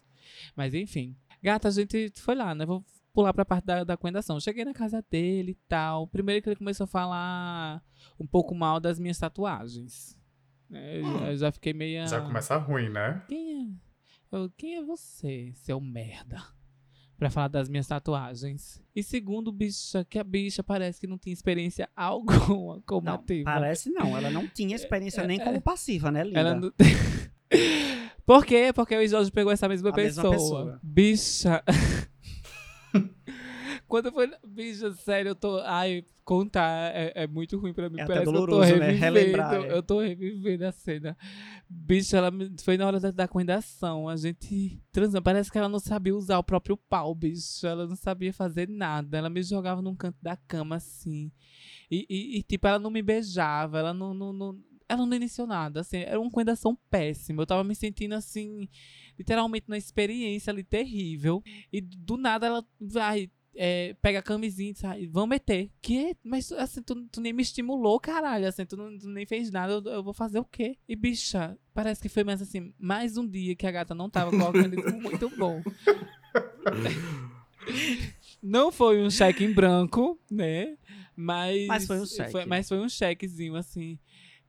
Mas 0.56 0.74
enfim. 0.74 1.14
Gata, 1.42 1.68
a 1.68 1.70
gente 1.70 2.12
foi 2.16 2.34
lá, 2.34 2.52
né? 2.54 2.66
Vou 2.66 2.84
pular 3.14 3.32
pra 3.32 3.44
parte 3.44 3.64
da, 3.64 3.84
da 3.84 3.96
coendação. 3.96 4.40
Cheguei 4.40 4.64
na 4.64 4.74
casa 4.74 5.04
dele 5.08 5.52
e 5.52 5.58
tal. 5.68 6.06
Primeiro 6.08 6.42
que 6.42 6.48
ele 6.48 6.56
começou 6.56 6.84
a 6.84 6.88
falar 6.88 7.82
um 8.18 8.26
pouco 8.26 8.54
mal 8.54 8.80
das 8.80 8.98
minhas 8.98 9.18
tatuagens. 9.18 10.18
É, 10.72 11.00
eu- 11.00 11.26
eu 11.28 11.36
já 11.36 11.52
fiquei 11.52 11.72
meio. 11.72 12.06
Já 12.08 12.20
começa 12.20 12.56
ruim, 12.56 12.88
né? 12.88 13.22
Quem 13.28 13.62
é? 13.62 14.36
Eu, 14.36 14.50
quem 14.56 14.76
é 14.76 14.82
você, 14.82 15.52
seu 15.54 15.80
merda? 15.80 16.42
Pra 17.18 17.28
falar 17.30 17.48
das 17.48 17.68
minhas 17.68 17.86
tatuagens. 17.86 18.80
E 18.94 19.02
segundo, 19.02 19.50
bicha, 19.52 20.04
que 20.08 20.18
a 20.20 20.24
bicha 20.24 20.62
parece 20.62 21.00
que 21.00 21.06
não 21.06 21.18
tinha 21.18 21.32
experiência 21.32 21.88
alguma 21.96 22.80
como 22.86 23.04
Não, 23.06 23.14
ativa. 23.14 23.44
parece 23.44 23.90
não. 23.90 24.16
Ela 24.16 24.30
não 24.30 24.46
tinha 24.46 24.74
experiência 24.76 25.26
nem 25.26 25.38
como 25.40 25.60
passiva, 25.60 26.10
né, 26.12 26.22
linda? 26.24 26.38
Ela 26.40 26.54
não... 26.54 26.72
Por 28.24 28.44
quê? 28.44 28.72
Porque 28.74 28.94
o 28.96 29.08
Jorge 29.08 29.32
pegou 29.32 29.50
essa 29.52 29.68
mesma 29.68 29.90
A 29.90 29.96
mesma 29.96 30.22
pessoa. 30.22 30.34
pessoa. 30.64 30.80
Bicha. 30.82 31.62
Quando 33.88 34.12
foi. 34.12 34.30
Bicha, 34.46 34.92
sério, 34.92 35.30
eu 35.30 35.34
tô. 35.34 35.58
Ai, 35.60 36.04
contar 36.24 36.94
é, 36.94 37.12
é 37.14 37.26
muito 37.26 37.58
ruim 37.58 37.72
pra 37.72 37.88
mim. 37.88 37.98
É 37.98 38.02
até 38.02 38.12
Parece 38.14 38.30
que 38.30 38.36
eu 38.36 38.40
tô 38.40 38.46
doloroso, 38.46 38.76
né? 38.76 38.86
revivendo. 38.90 39.00
Relembrar, 39.00 39.54
é. 39.54 39.72
Eu 39.72 39.82
tô 39.82 40.00
revivendo 40.00 40.66
a 40.66 40.72
cena. 40.72 41.16
Bicha, 41.68 42.18
ela 42.18 42.30
foi 42.62 42.76
na 42.76 42.86
hora 42.86 43.00
da, 43.00 43.10
da 43.10 43.26
coendação. 43.26 44.08
A 44.08 44.16
gente 44.16 44.78
transando. 44.92 45.22
Parece 45.22 45.50
que 45.50 45.56
ela 45.58 45.68
não 45.68 45.78
sabia 45.80 46.14
usar 46.14 46.38
o 46.38 46.44
próprio 46.44 46.76
pau, 46.76 47.14
bicho. 47.14 47.66
Ela 47.66 47.86
não 47.86 47.96
sabia 47.96 48.32
fazer 48.32 48.68
nada. 48.68 49.16
Ela 49.16 49.30
me 49.30 49.42
jogava 49.42 49.80
num 49.80 49.94
canto 49.96 50.18
da 50.20 50.36
cama 50.36 50.76
assim. 50.76 51.32
E, 51.90 52.06
e- 52.10 52.38
e, 52.38 52.42
tipo, 52.42 52.66
ela 52.68 52.78
não 52.78 52.90
me 52.90 53.00
beijava. 53.02 53.78
Ela 53.78 53.94
não. 53.94 54.12
não, 54.12 54.32
não 54.32 54.68
ela 54.90 55.04
não 55.04 55.14
iniciou 55.14 55.46
nada, 55.46 55.80
assim, 55.80 55.98
era 55.98 56.18
uma 56.18 56.30
coendação 56.30 56.74
péssima. 56.90 57.42
Eu 57.42 57.46
tava 57.46 57.62
me 57.62 57.74
sentindo 57.74 58.14
assim, 58.14 58.66
literalmente 59.18 59.68
numa 59.68 59.76
experiência 59.76 60.50
ali 60.50 60.64
terrível. 60.64 61.42
E 61.70 61.82
do 61.82 62.16
nada 62.16 62.46
ela 62.46 62.64
vai. 62.80 63.30
É, 63.60 63.94
pega 64.00 64.20
a 64.20 64.22
camisinha 64.22 64.70
e 64.70 64.74
sai, 64.74 65.06
vamos 65.08 65.30
meter. 65.30 65.68
Que? 65.82 66.16
Mas 66.22 66.52
assim, 66.52 66.80
tu, 66.80 66.94
tu 67.10 67.20
nem 67.20 67.32
me 67.32 67.42
estimulou, 67.42 67.98
caralho. 67.98 68.46
Assim, 68.46 68.64
tu, 68.64 68.76
não, 68.76 68.96
tu 68.96 69.08
nem 69.08 69.26
fez 69.26 69.50
nada, 69.50 69.72
eu, 69.72 69.82
eu 69.92 70.02
vou 70.02 70.14
fazer 70.14 70.38
o 70.38 70.44
quê? 70.44 70.78
E 70.88 70.94
bicha, 70.94 71.58
parece 71.74 72.00
que 72.00 72.08
foi 72.08 72.22
mais 72.22 72.40
assim, 72.40 72.72
mais 72.78 73.16
um 73.16 73.26
dia 73.26 73.56
que 73.56 73.66
a 73.66 73.72
gata 73.72 73.96
não 73.96 74.08
tava 74.08 74.30
com 74.30 74.36
o 74.36 74.46
organismo 74.46 75.00
muito 75.02 75.28
bom. 75.36 75.60
Não 78.40 78.70
foi 78.70 79.02
um 79.02 79.10
cheque 79.10 79.44
em 79.44 79.52
branco, 79.52 80.18
né? 80.30 80.76
Mas, 81.14 81.66
Mas 81.66 81.86
foi 81.86 81.98
um 81.98 82.06
cheque. 82.06 82.46
mas 82.46 82.68
foi 82.68 82.78
um 82.78 82.88
chequezinho, 82.88 83.56
assim. 83.56 83.98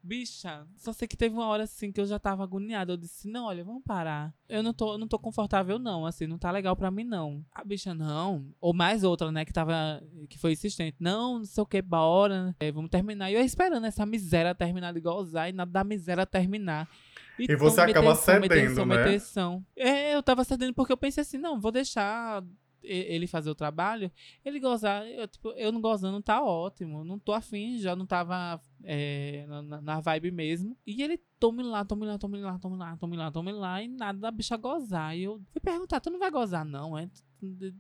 Bicha, 0.10 0.66
só 0.76 0.92
sei 0.92 1.08
que 1.08 1.16
teve 1.16 1.36
uma 1.36 1.46
hora 1.46 1.66
assim 1.66 1.92
que 1.92 2.02
eu 2.02 2.06
já 2.08 2.18
tava 2.18 2.44
agoniada. 2.44 2.94
Eu 2.94 2.98
disse, 2.98 3.30
não, 3.30 3.46
olha, 3.46 3.64
vamos 3.64 3.84
parar. 3.84 4.34
Eu 4.50 4.64
não 4.64 4.74
tô, 4.74 4.94
eu 4.94 4.98
não 4.98 5.08
tô 5.08 5.20
confortável, 5.20 5.78
não, 5.78 6.04
assim, 6.04 6.26
não 6.26 6.40
tá 6.40 6.50
legal 6.50 6.76
pra 6.76 6.90
mim, 6.90 7.04
não. 7.04 7.46
A 7.54 7.64
bicha, 7.64 7.94
não. 7.94 8.52
Ou 8.60 8.74
mais 8.74 9.04
outra, 9.04 9.32
né, 9.32 9.46
que 9.46 9.54
tava. 9.54 10.02
que 10.28 10.40
foi 10.40 10.54
insistente. 10.54 10.98
Não, 11.00 11.38
não 11.38 11.46
sei 11.46 11.62
o 11.62 11.66
que, 11.66 11.80
bora. 11.80 12.56
É, 12.60 12.72
vamos 12.72 12.90
terminar. 12.90 13.30
E 13.30 13.36
eu 13.36 13.42
esperando 13.42 13.86
essa 13.86 14.04
miséria 14.04 14.56
terminar 14.56 14.94
de 14.94 15.00
gozar 15.00 15.48
e 15.48 15.54
nada 15.54 15.70
da 15.72 15.84
miséria 15.84 16.26
terminar. 16.26 16.90
E 17.38 17.56
você 17.56 17.80
acaba 17.82 18.16
cedendo, 18.16 18.86
né? 18.88 18.98
meteção. 19.06 19.64
É, 19.76 20.16
eu 20.16 20.24
tava 20.24 20.44
cedendo 20.44 20.74
porque 20.74 20.92
eu 20.92 20.98
pensei 20.98 21.22
assim, 21.22 21.38
não, 21.38 21.60
vou 21.62 21.72
deixar 21.72 22.44
e- 22.44 22.48
ele 22.84 23.28
fazer 23.28 23.50
o 23.50 23.56
trabalho, 23.56 24.12
ele 24.44 24.60
gozar, 24.60 25.06
eu, 25.08 25.28
tipo, 25.28 25.50
eu 25.52 25.72
não 25.72 25.82
gozando 25.82 26.22
tá 26.22 26.42
ótimo, 26.44 27.04
não 27.04 27.20
tô 27.20 27.34
afim, 27.34 27.78
já 27.80 27.96
não 27.96 28.06
tava 28.06 28.62
é, 28.84 29.46
na- 29.48 29.82
na, 29.82 30.00
vibe 30.00 30.32
mesmo. 30.32 30.78
E 30.86 31.02
ele 31.02 31.18
tome 31.40 31.64
lá, 31.64 31.84
tome 31.84 32.06
lá, 32.06 32.18
tome 32.18 32.40
lá, 32.40 32.58
tome 32.60 32.78
lá, 32.78 32.98
tome 32.98 33.18
lá, 33.18 33.32
tome 33.32 33.52
lá, 33.52 33.84
e 33.84 33.88
nada 33.88 34.20
da 34.20 34.32
bicha 34.32 34.56
gozar. 34.58 35.18
E 35.18 35.24
eu 35.24 35.42
fui 35.52 35.62
perguntar, 35.62 36.00
tu 36.00 36.10
não 36.10 36.20
vai 36.20 36.32
gozar 36.32 36.66
não, 36.66 36.98
é? 36.98 37.10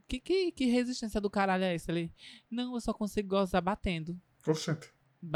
Que, 0.07 0.19
que, 0.19 0.51
que 0.51 0.65
resistência 0.65 1.19
do 1.19 1.29
caralho 1.29 1.63
é 1.63 1.75
essa? 1.75 1.91
Ele, 1.91 2.11
não, 2.49 2.73
eu 2.75 2.81
só 2.81 2.93
consigo 2.93 3.29
gozar 3.29 3.61
batendo. 3.61 4.19
Oxente. 4.47 4.89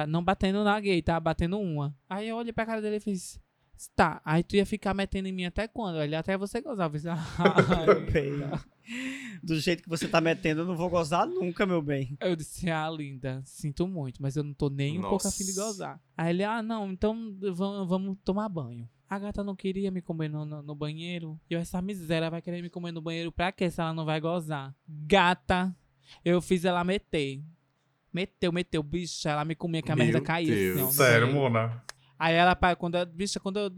Não 0.07 0.23
batendo 0.23 0.63
na 0.63 0.79
gay, 0.79 1.01
tá? 1.01 1.19
Batendo 1.19 1.59
uma. 1.59 1.93
Aí 2.09 2.29
eu 2.29 2.37
olhei 2.37 2.53
pra 2.53 2.65
cara 2.65 2.81
dele 2.81 2.97
e 2.97 2.99
fiz. 3.01 3.37
Tá, 3.95 4.21
aí 4.23 4.43
tu 4.43 4.55
ia 4.55 4.65
ficar 4.65 4.93
metendo 4.93 5.27
em 5.27 5.31
mim 5.31 5.45
até 5.45 5.67
quando? 5.67 6.01
Ele 6.01 6.15
até 6.15 6.37
você 6.37 6.61
gozar. 6.61 6.89
"Ai, 7.37 7.99
Bem, 8.11 8.33
do 9.41 9.59
jeito 9.59 9.83
que 9.83 9.89
você 9.89 10.07
tá 10.07 10.21
metendo, 10.21 10.61
eu 10.61 10.65
não 10.65 10.75
vou 10.75 10.89
gozar 10.89 11.25
nunca, 11.27 11.65
meu 11.65 11.81
bem. 11.81 12.17
Eu 12.21 12.35
disse, 12.35 12.69
ah, 12.69 12.89
linda, 12.89 13.41
sinto 13.45 13.87
muito, 13.87 14.21
mas 14.21 14.35
eu 14.35 14.43
não 14.43 14.53
tô 14.53 14.69
nem 14.69 14.99
um 14.99 15.01
pouco 15.01 15.27
afim 15.27 15.43
de 15.45 15.53
gozar. 15.53 15.99
Aí 16.17 16.29
ele, 16.29 16.43
ah, 16.43 16.61
não, 16.61 16.91
então 16.91 17.35
vamos, 17.53 17.89
vamos 17.89 18.17
tomar 18.23 18.47
banho. 18.49 18.87
A 19.09 19.19
gata 19.19 19.43
não 19.43 19.55
queria 19.55 19.91
me 19.91 20.01
comer 20.01 20.29
no, 20.29 20.43
no, 20.45 20.63
no 20.63 20.75
banheiro. 20.75 21.39
E 21.49 21.53
eu, 21.53 21.59
essa 21.59 21.81
miséria 21.81 22.29
vai 22.31 22.41
querer 22.41 22.61
me 22.61 22.69
comer 22.69 22.91
no 22.91 23.01
banheiro 23.01 23.31
pra 23.31 23.51
quê 23.51 23.69
se 23.69 23.79
ela 23.79 23.93
não 23.93 24.05
vai 24.05 24.19
gozar? 24.19 24.73
Gata, 24.87 25.75
eu 26.25 26.41
fiz 26.41 26.65
ela 26.65 26.83
meter. 26.83 27.43
Meteu, 28.11 28.51
meteu, 28.51 28.81
bicha, 28.83 29.29
ela 29.31 29.43
me 29.45 29.55
comia 29.55 29.81
que 29.81 29.91
a 29.91 29.95
Meu 29.95 30.05
merda 30.05 30.21
caía. 30.21 30.85
Sério. 30.87 31.31
Mona. 31.33 31.83
Aí 32.17 32.33
ela, 32.35 32.55
quando 32.77 32.95
eu, 32.97 33.05
bicha, 33.05 33.39
quando 33.39 33.59
eu. 33.59 33.69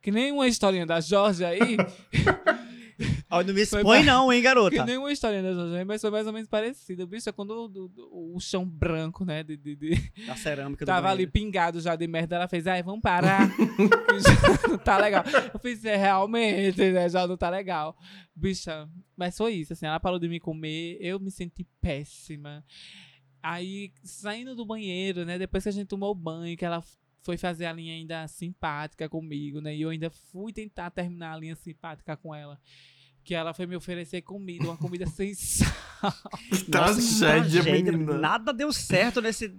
Que 0.00 0.10
nem 0.12 0.30
uma 0.32 0.46
historinha 0.46 0.86
da 0.86 1.00
Jorge 1.00 1.44
aí. 1.44 1.76
Ó, 3.28 3.42
não 3.42 3.52
me 3.52 3.60
expõe 3.60 4.02
não, 4.04 4.32
hein, 4.32 4.38
que 4.40 4.44
garota. 4.44 4.84
nem 4.86 4.96
uma 4.96 5.12
historinha 5.12 5.42
da 5.42 5.52
Jorge 5.52 5.76
aí, 5.76 5.84
mas 5.84 6.00
foi 6.00 6.10
mais 6.10 6.26
ou 6.26 6.32
menos 6.32 6.48
parecida. 6.48 7.04
Bicha, 7.04 7.30
quando 7.32 7.50
o, 7.50 8.00
o- 8.32 8.36
o 8.36 8.40
chão 8.40 8.64
branco, 8.64 9.22
né? 9.24 9.42
De, 9.42 9.54
de- 9.56 9.76
de- 9.76 10.12
A 10.30 10.36
cerâmica 10.36 10.82
do 10.84 10.88
tava 10.88 11.10
ali 11.10 11.26
pingado 11.26 11.78
já 11.80 11.94
de 11.94 12.06
merda, 12.06 12.36
ela 12.36 12.48
fez, 12.48 12.66
ai, 12.66 12.82
vamos 12.82 13.02
parar. 13.02 13.50
que 13.50 14.20
já 14.20 14.30
não 14.70 14.78
tá 14.78 14.96
legal. 14.96 15.24
Eu 15.52 15.60
fiz, 15.60 15.84
é, 15.84 15.96
realmente, 15.96 16.80
né? 16.90 17.08
Já 17.08 17.26
não 17.26 17.36
tá 17.36 17.50
legal. 17.50 17.94
Bicha, 18.34 18.88
mas 19.16 19.36
foi 19.36 19.52
isso, 19.54 19.72
assim, 19.74 19.84
ela 19.86 20.00
parou 20.00 20.18
de 20.18 20.28
me 20.28 20.40
comer, 20.40 20.96
eu 21.00 21.18
me 21.20 21.30
senti 21.30 21.66
péssima. 21.82 22.64
Aí, 23.42 23.92
saindo 24.02 24.54
do 24.56 24.64
banheiro, 24.64 25.24
né? 25.26 25.38
Depois 25.38 25.62
que 25.64 25.68
a 25.68 25.72
gente 25.72 25.88
tomou 25.88 26.14
banho, 26.14 26.56
que 26.56 26.64
ela 26.64 26.82
foi 27.26 27.36
fazer 27.36 27.66
a 27.66 27.72
linha 27.72 27.92
ainda 27.94 28.26
simpática 28.28 29.08
comigo, 29.08 29.60
né? 29.60 29.74
E 29.76 29.82
eu 29.82 29.90
ainda 29.90 30.08
fui 30.10 30.52
tentar 30.52 30.90
terminar 30.90 31.34
a 31.34 31.36
linha 31.38 31.54
simpática 31.56 32.16
com 32.16 32.34
ela. 32.34 32.58
Que 33.24 33.34
ela 33.34 33.52
foi 33.52 33.66
me 33.66 33.74
oferecer 33.76 34.22
comida, 34.22 34.64
uma 34.64 34.76
comida 34.76 35.04
sem 35.10 35.34
sal. 35.34 35.68
Tragédia, 36.70 37.62
menina. 37.64 38.16
Nada 38.18 38.52
deu 38.52 38.72
certo 38.72 39.20
nesse. 39.20 39.52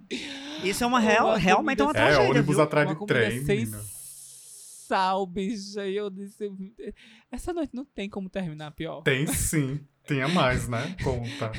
Isso 0.64 0.82
é 0.82 0.86
uma 0.86 0.98
real, 1.00 1.28
Uma 1.28 1.36
realmente 1.36 1.80
é 1.80 1.84
uma 1.84 1.90
É, 1.90 1.94
tragédia. 1.94 2.30
ônibus 2.30 2.56
viu? 2.56 2.64
atrás 2.64 2.88
uma 2.88 2.98
de 2.98 3.06
trem, 3.06 3.44
sem 3.44 3.58
menina. 3.66 3.78
sal, 3.84 5.26
bicha. 5.26 5.86
E 5.86 5.94
eu 5.96 6.08
disse, 6.10 6.50
essa 7.30 7.52
noite 7.52 7.74
não 7.74 7.84
tem 7.84 8.08
como 8.08 8.28
terminar 8.30 8.70
pior. 8.72 9.02
Tem 9.02 9.26
sim. 9.26 9.80
Tinha 10.06 10.26
mais, 10.28 10.66
né? 10.68 10.96
Conta. 11.04 11.52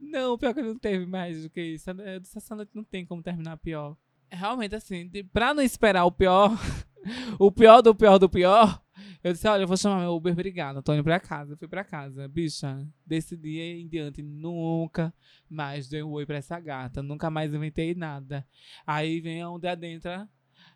Não, 0.00 0.38
pior 0.38 0.54
que 0.54 0.62
não 0.62 0.78
teve 0.78 1.04
mais 1.04 1.42
do 1.42 1.50
que 1.50 1.60
isso. 1.60 1.90
Eu 1.90 2.20
disse, 2.20 2.38
essa 2.38 2.54
noite 2.54 2.70
não 2.74 2.84
tem 2.84 3.04
como 3.04 3.20
terminar 3.22 3.56
pior. 3.56 3.96
Realmente, 4.30 4.74
assim, 4.74 5.08
de, 5.08 5.24
pra 5.24 5.54
não 5.54 5.62
esperar 5.62 6.04
o 6.04 6.12
pior, 6.12 6.50
o 7.38 7.50
pior 7.50 7.80
do 7.82 7.94
pior 7.94 8.18
do 8.18 8.28
pior, 8.28 8.80
eu 9.22 9.32
disse, 9.32 9.48
olha, 9.48 9.62
eu 9.62 9.66
vou 9.68 9.76
chamar 9.76 10.00
meu 10.00 10.14
Uber, 10.14 10.32
obrigado, 10.32 10.82
tô 10.82 10.94
indo 10.94 11.02
pra 11.02 11.18
casa. 11.18 11.52
Eu 11.52 11.56
fui 11.56 11.66
pra 11.66 11.82
casa. 11.82 12.28
Bicha, 12.28 12.86
desse 13.04 13.36
dia 13.36 13.80
em 13.80 13.88
diante, 13.88 14.22
nunca 14.22 15.12
mais 15.48 15.88
dei 15.88 16.02
um 16.02 16.10
oi 16.12 16.24
pra 16.24 16.36
essa 16.36 16.58
gata. 16.60 17.02
Nunca 17.02 17.28
mais 17.30 17.52
inventei 17.52 17.94
nada. 17.94 18.46
Aí 18.86 19.20
vem 19.20 19.44
onde 19.44 19.66
adentra 19.66 20.28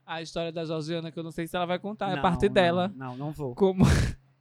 a 0.04 0.20
história 0.20 0.50
da 0.50 0.64
Georgiana, 0.64 1.12
que 1.12 1.18
eu 1.18 1.22
não 1.22 1.30
sei 1.30 1.46
se 1.46 1.54
ela 1.56 1.66
vai 1.66 1.78
contar, 1.78 2.10
é 2.12 2.16
Não, 2.16 2.22
parte 2.22 2.46
não, 2.46 2.52
dela. 2.52 2.92
Não, 2.96 3.16
não 3.16 3.32
vou. 3.32 3.54
Como 3.54 3.84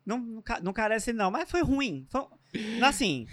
Não, 0.03 0.17
não, 0.17 0.43
não 0.63 0.73
carece, 0.73 1.13
não, 1.13 1.29
mas 1.29 1.49
foi 1.49 1.61
ruim. 1.61 2.05
Foi- 2.09 2.25
assim, 2.83 3.27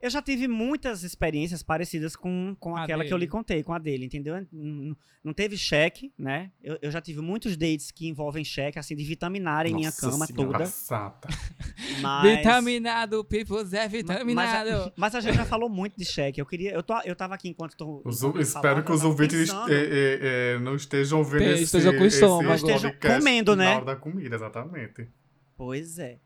eu 0.00 0.10
já 0.10 0.20
tive 0.22 0.46
muitas 0.48 1.02
experiências 1.02 1.62
parecidas 1.62 2.14
com, 2.16 2.56
com 2.60 2.76
A 2.76 2.84
aquela 2.84 3.04
que 3.04 3.12
eu 3.12 3.16
lhe 3.16 3.26
dele. 3.26 3.32
contei, 3.32 3.62
com 3.62 3.72
a 3.72 3.78
dele, 3.78 4.04
entendeu? 4.06 4.46
Não, 4.52 4.96
não 5.24 5.32
teve 5.32 5.56
cheque, 5.56 6.12
né? 6.16 6.52
Eu, 6.62 6.78
eu 6.80 6.90
já 6.90 7.00
tive 7.00 7.20
muitos 7.20 7.56
dates 7.56 7.90
que 7.90 8.06
envolvem 8.06 8.44
cheque, 8.44 8.78
assim, 8.78 8.94
de 8.94 9.02
vitaminarem 9.04 9.74
minha 9.74 9.88
Nossa 9.88 10.00
cama 10.10 10.26
Senhora. 10.26 10.52
toda. 10.58 10.66
Sata. 10.66 11.28
Mas, 12.00 12.36
vitaminado, 12.38 13.24
peoples 13.24 13.72
é 13.72 13.82
mas, 13.84 13.92
vitaminado. 13.92 14.92
mas 14.96 15.14
a 15.14 15.20
gente 15.20 15.34
já 15.36 15.44
falou 15.44 15.68
muito 15.68 15.96
de 15.96 16.04
cheque. 16.04 16.40
Eu 16.40 16.46
queria. 16.46 16.72
Eu, 16.72 16.82
tô, 16.82 16.98
eu 17.04 17.16
tava 17.16 17.34
aqui 17.34 17.48
enquanto 17.48 17.76
tô. 17.76 18.02
Os- 18.04 18.22
enquanto 18.22 18.40
espero 18.40 18.62
falava, 18.62 18.82
que 18.82 18.92
os 18.92 19.02
ouvintes 19.04 19.48
eh, 19.50 19.54
eh, 19.70 20.18
eh, 20.22 20.58
não 20.60 20.74
estejam 20.76 21.24
vendo 21.24 21.40
Te- 21.44 21.50
esse, 21.50 21.64
estejam 21.64 21.96
com 21.96 22.04
esse 22.04 22.16
estômago. 22.16 22.54
Estejam 22.54 22.92
comendo, 23.00 23.56
né? 23.56 23.64
Na 23.70 23.76
hora 23.76 23.84
da 23.86 23.96
comida, 23.96 24.36
exatamente. 24.36 25.08
Pois 25.56 25.98
é. 25.98 26.18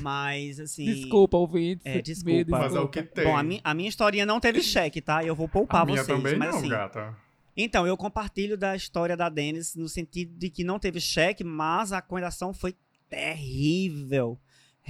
Mas, 0.00 0.60
assim. 0.60 0.84
Desculpa, 0.84 1.36
ouvinte. 1.36 1.82
É, 1.84 2.00
desculpa. 2.00 2.36
Me 2.38 2.44
Mas 2.50 2.74
é 2.74 2.80
o 2.80 2.88
que 2.88 3.02
tem. 3.02 3.24
Bom, 3.24 3.36
a, 3.36 3.42
mi, 3.42 3.60
a 3.64 3.74
minha 3.74 3.88
historinha 3.88 4.24
não 4.24 4.40
teve 4.40 4.62
cheque, 4.62 5.00
tá? 5.00 5.24
Eu 5.24 5.34
vou 5.34 5.48
poupar 5.48 5.82
a 5.82 5.84
minha 5.86 6.02
vocês. 6.04 6.16
também 6.16 6.36
mas 6.36 6.50
não, 6.50 6.58
assim, 6.58 6.68
gata. 6.68 7.16
Então, 7.56 7.86
eu 7.86 7.96
compartilho 7.96 8.56
da 8.56 8.76
história 8.76 9.16
da 9.16 9.28
Dennis 9.28 9.74
no 9.74 9.88
sentido 9.88 10.32
de 10.38 10.48
que 10.48 10.62
não 10.62 10.78
teve 10.78 11.00
cheque, 11.00 11.42
mas 11.42 11.92
a 11.92 12.00
condenação 12.00 12.54
foi 12.54 12.74
terrível. 13.10 14.38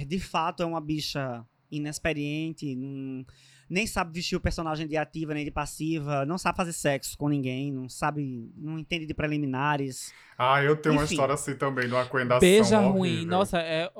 De 0.07 0.19
fato, 0.19 0.63
é 0.63 0.65
uma 0.65 0.79
bicha 0.79 1.43
inexperiente, 1.71 2.75
não- 2.75 3.25
nem 3.69 3.85
sabe 3.85 4.13
vestir 4.13 4.35
o 4.35 4.39
personagem 4.39 4.87
de 4.87 4.97
ativa 4.97 5.33
nem 5.33 5.45
de 5.45 5.51
passiva, 5.51 6.25
não 6.25 6.37
sabe 6.39 6.57
fazer 6.57 6.73
sexo 6.73 7.15
com 7.17 7.29
ninguém, 7.29 7.71
não 7.71 7.87
sabe, 7.87 8.51
não 8.57 8.79
entende 8.79 9.05
de 9.05 9.13
preliminares. 9.13 10.11
Ah, 10.37 10.63
eu 10.63 10.75
tenho 10.75 10.95
uma 10.95 11.03
Enfim. 11.03 11.13
história 11.13 11.35
assim 11.35 11.55
também, 11.55 11.87
de 11.87 11.93
uma 11.93 12.05
coendação 12.05 12.39
Beija 12.39 12.77
horrível. 12.79 12.97
ruim. 12.97 13.25
Nossa, 13.25 13.59
é, 13.59 13.91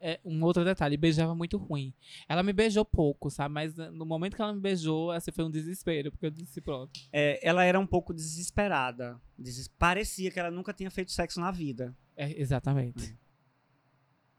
é 0.00 0.20
um 0.24 0.42
outro 0.44 0.64
detalhe. 0.64 0.96
Beijava 0.96 1.34
muito 1.34 1.56
ruim. 1.56 1.92
Ela 2.28 2.42
me 2.42 2.52
beijou 2.52 2.84
pouco, 2.84 3.30
sabe? 3.30 3.52
Mas 3.54 3.78
eh, 3.78 3.90
no 3.90 4.04
momento 4.06 4.36
que 4.36 4.42
ela 4.42 4.52
me 4.54 4.60
beijou, 4.60 5.10
assim, 5.10 5.30
foi 5.32 5.44
um 5.44 5.50
desespero. 5.50 6.10
Porque 6.10 6.26
eu 6.26 6.30
disse, 6.30 6.60
pronto. 6.60 6.90
É, 7.12 7.38
ela 7.46 7.64
era 7.64 7.78
um 7.78 7.86
pouco 7.86 8.12
desesperada. 8.14 9.20
Deses- 9.36 9.68
Parecia 9.68 10.30
que 10.30 10.38
ela 10.38 10.50
nunca 10.50 10.72
tinha 10.72 10.90
feito 10.90 11.12
sexo 11.12 11.40
na 11.40 11.50
vida. 11.50 11.94
É, 12.16 12.40
exatamente. 12.40 13.16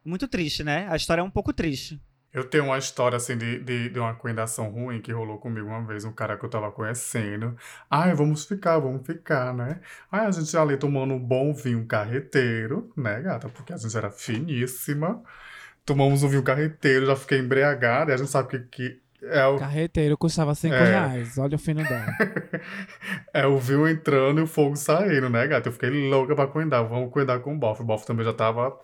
Muito 0.04 0.28
triste, 0.28 0.64
né? 0.64 0.88
A 0.90 0.96
história 0.96 1.22
é 1.22 1.24
um 1.24 1.30
pouco 1.30 1.54
triste. 1.54 2.02
Eu 2.32 2.48
tenho 2.48 2.66
uma 2.66 2.78
história, 2.78 3.18
assim, 3.18 3.36
de, 3.36 3.60
de, 3.64 3.90
de 3.90 4.00
uma 4.00 4.14
coendação 4.14 4.70
ruim 4.70 5.02
que 5.02 5.12
rolou 5.12 5.40
comigo 5.40 5.68
uma 5.68 5.84
vez, 5.84 6.06
um 6.06 6.14
cara 6.14 6.38
que 6.38 6.46
eu 6.46 6.50
tava 6.50 6.72
conhecendo. 6.72 7.58
Ai, 7.90 8.14
vamos 8.14 8.46
ficar, 8.46 8.78
vamos 8.78 9.04
ficar, 9.06 9.52
né? 9.52 9.82
Aí 10.12 10.28
a 10.28 10.32
gente 10.32 10.56
ali 10.56 10.78
tomando 10.78 11.16
um 11.16 11.20
bom 11.20 11.52
vinho 11.54 11.86
carreteiro, 11.88 12.94
né, 12.96 13.20
gata? 13.22 13.50
Porque 13.50 13.74
a 13.74 13.78
gente 13.78 13.98
era 13.98 14.12
finíssima. 14.12 15.24
Tomamos 15.90 16.22
um 16.22 16.28
vinho 16.28 16.44
carreteiro, 16.44 17.08
já 17.08 17.16
fiquei 17.16 17.40
embriagada, 17.40 18.12
e 18.12 18.14
a 18.14 18.18
gente 18.18 18.30
sabe 18.30 18.48
que, 18.48 18.60
que 18.60 19.02
é, 19.24 19.44
o, 19.48 19.58
Carreteiro 19.58 20.16
custava 20.18 20.54
5 20.54 20.74
É. 20.76 20.84
reais. 20.84 21.38
Olha 21.40 21.56
o 21.56 21.60
fino 21.60 21.84
dela. 21.84 22.06
é 23.34 23.48
o 23.48 23.58
vinho 23.58 23.88
entrando 23.88 24.40
e 24.40 24.44
o 24.44 24.48
fogo 24.48 24.76
saindo, 24.76 25.30
né, 25.30 25.48
gata? 25.48 25.68
Eu 25.68 25.74
fiquei 25.74 25.90
louca 26.10 26.36
pra 26.36 26.46
coendar. 26.46 26.88
Vamos 26.88 27.12
coendar 27.12 27.40
com 27.40 27.56
o 27.56 27.58
bofe. 27.58 27.82
O 27.82 27.86
bofe 27.86 28.06
também 28.06 28.24
já 28.24 28.34
tava... 28.34 28.78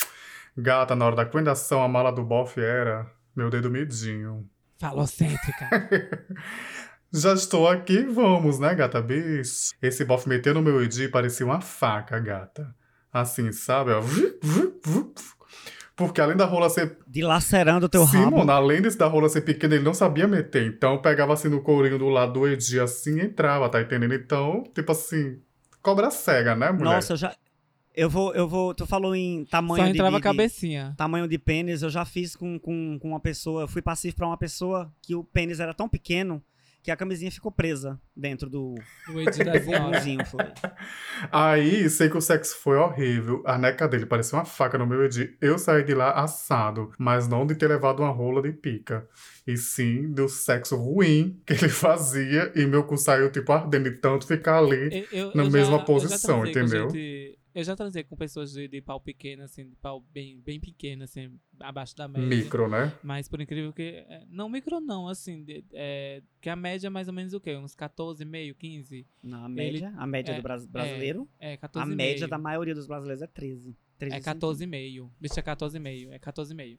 Gata, 0.57 0.95
na 0.95 1.05
hora 1.05 1.15
da 1.15 1.25
coendação, 1.25 1.83
a 1.83 1.87
mala 1.87 2.11
do 2.11 2.23
bofe 2.23 2.59
era 2.59 3.05
meu 3.35 3.49
dedo 3.49 3.69
midinho. 3.69 4.49
Falocêntrica. 4.79 5.69
Já 7.13 7.33
estou 7.33 7.67
aqui, 7.69 8.03
vamos, 8.03 8.59
né, 8.59 8.73
gata? 8.75 9.01
Bicho. 9.01 9.73
Esse 9.81 10.03
bofe 10.03 10.27
meteu 10.27 10.53
no 10.53 10.61
meu 10.61 10.83
ID 10.83 11.09
parecia 11.09 11.45
uma 11.45 11.61
faca, 11.61 12.19
gata. 12.19 12.75
Assim, 13.13 13.53
sabe? 13.53 13.91
ó. 13.91 14.01
Porque 15.95 16.19
além 16.19 16.35
da 16.35 16.45
rola 16.45 16.69
ser. 16.69 16.97
Dilacerando 17.07 17.85
o 17.85 17.89
teu 17.89 18.05
Sim, 18.05 18.23
rabo. 18.23 18.37
mano, 18.37 18.51
além 18.51 18.81
desse 18.81 18.97
da 18.97 19.07
rola 19.07 19.29
ser 19.29 19.41
pequena, 19.41 19.75
ele 19.75 19.83
não 19.83 19.93
sabia 19.93 20.27
meter. 20.27 20.65
Então 20.67 20.97
pegava 21.01 21.33
assim 21.33 21.47
no 21.47 21.61
courinho 21.61 21.97
do 21.97 22.09
lado 22.09 22.33
do 22.33 22.47
Edi 22.47 22.79
assim 22.79 23.17
e 23.19 23.25
entrava, 23.25 23.69
tá 23.69 23.81
entendendo? 23.81 24.13
Então, 24.13 24.63
tipo 24.75 24.91
assim, 24.91 25.39
cobra 25.81 26.11
cega, 26.11 26.53
né, 26.55 26.71
mulher? 26.71 26.95
Nossa, 26.95 27.13
eu 27.13 27.17
já. 27.17 27.35
Eu 27.95 28.09
vou, 28.09 28.33
eu 28.35 28.45
vou. 28.45 28.73
Tu 28.73 28.85
falou 28.85 29.15
em 29.15 29.45
tamanho 29.45 29.77
Só 29.85 29.85
de- 29.85 29.91
entrava 29.91 30.09
de, 30.11 30.15
a 30.15 30.19
de- 30.19 30.23
cabecinha. 30.23 30.93
tamanho 30.97 31.29
de 31.29 31.37
pênis, 31.37 31.81
eu 31.81 31.89
já 31.89 32.03
fiz 32.03 32.35
com, 32.35 32.59
com, 32.59 32.99
com 32.99 33.07
uma 33.07 33.19
pessoa, 33.21 33.61
eu 33.63 33.67
fui 33.69 33.81
passivo 33.81 34.17
pra 34.17 34.27
uma 34.27 34.35
pessoa 34.37 34.91
que 35.01 35.15
o 35.15 35.23
pênis 35.23 35.61
era 35.61 35.73
tão 35.73 35.87
pequeno 35.87 36.43
que 36.85 36.91
a 36.91 36.95
camisinha 36.95 37.31
ficou 37.31 37.51
presa 37.51 37.99
dentro 38.15 38.47
do 38.49 38.75
O 39.09 39.19
Edi 39.19 39.43
da 39.43 39.59
senhora. 39.59 39.83
bumbumzinho, 39.85 40.23
foi. 40.25 40.45
Aí, 41.31 41.89
sei 41.89 42.09
que 42.09 42.17
o 42.17 42.21
sexo 42.21 42.55
foi 42.57 42.77
horrível. 42.77 43.41
A 43.45 43.57
neca 43.57 43.87
dele 43.87 44.05
parecia 44.05 44.37
uma 44.37 44.45
faca 44.45 44.77
no 44.77 44.85
meu 44.85 45.03
Edi. 45.03 45.35
Eu 45.41 45.57
saí 45.57 45.83
de 45.83 45.93
lá 45.95 46.11
assado, 46.11 46.91
mas 46.99 47.27
não 47.27 47.45
de 47.45 47.55
ter 47.55 47.67
levado 47.67 48.01
uma 48.01 48.11
rola 48.11 48.41
de 48.41 48.51
pica. 48.51 49.07
E 49.47 49.57
sim 49.57 50.11
do 50.11 50.29
sexo 50.29 50.75
ruim 50.75 51.41
que 51.45 51.53
ele 51.53 51.69
fazia 51.69 52.51
e 52.55 52.65
meu 52.65 52.83
cu 52.83 52.97
saiu, 52.97 53.31
tipo, 53.31 53.51
ardendo 53.51 53.89
de 53.89 53.97
tanto 53.97 54.27
ficar 54.27 54.59
ali. 54.59 55.05
Eu- 55.11 55.19
eu- 55.19 55.31
Na 55.35 55.43
eu 55.43 55.49
mesma 55.51 55.59
já- 55.59 55.71
eu 55.73 55.77
já 55.79 55.83
posição, 55.85 56.45
entendeu? 56.45 56.87
Eu 57.55 57.63
já 57.63 57.75
transei 57.75 58.03
com 58.03 58.15
pessoas 58.15 58.51
de, 58.51 58.67
de 58.67 58.81
pau 58.81 58.99
pequeno, 58.99 59.41
assim, 59.43 59.67
de 59.69 59.75
pau 59.77 60.01
bem, 60.13 60.39
bem 60.41 60.59
pequeno, 60.59 61.05
assim, 61.05 61.39
abaixo 61.59 61.95
da 61.95 62.07
média. 62.07 62.27
Micro, 62.27 62.67
né? 62.69 62.93
Mas 63.01 63.27
por 63.27 63.39
incrível 63.41 63.71
que. 63.73 64.03
é, 64.07 64.23
Não 64.29 64.47
micro, 64.49 64.79
não, 64.81 65.07
assim. 65.07 65.43
de- 65.43 65.63
é, 65.73 66.21
que 66.41 66.49
a 66.49 66.55
média 66.55 66.87
é 66.87 66.89
mais 66.89 67.07
ou 67.07 67.13
menos 67.13 67.33
o 67.33 67.39
quê? 67.39 67.55
Uns 67.55 67.73
14,5, 67.75 68.53
15? 68.55 69.07
Na 69.23 69.47
média, 69.49 69.93
a 69.97 70.05
média 70.05 70.33
é, 70.33 70.35
do 70.35 70.43
bras- 70.43 70.67
brasileiro, 70.67 71.27
É, 71.39 71.53
a 71.53 71.57
14,5. 71.57 71.95
média 71.95 72.27
da 72.27 72.37
maioria 72.37 72.75
dos 72.75 72.85
brasileiros 72.85 73.21
é 73.23 73.27
13. 73.27 73.75
13 73.97 74.15
É 74.17 74.19
14,5. 74.19 75.09
Bicho, 75.19 75.39
é 75.39 75.41
14,5. 75.41 76.11
É 76.11 76.19
14,5. 76.19 76.77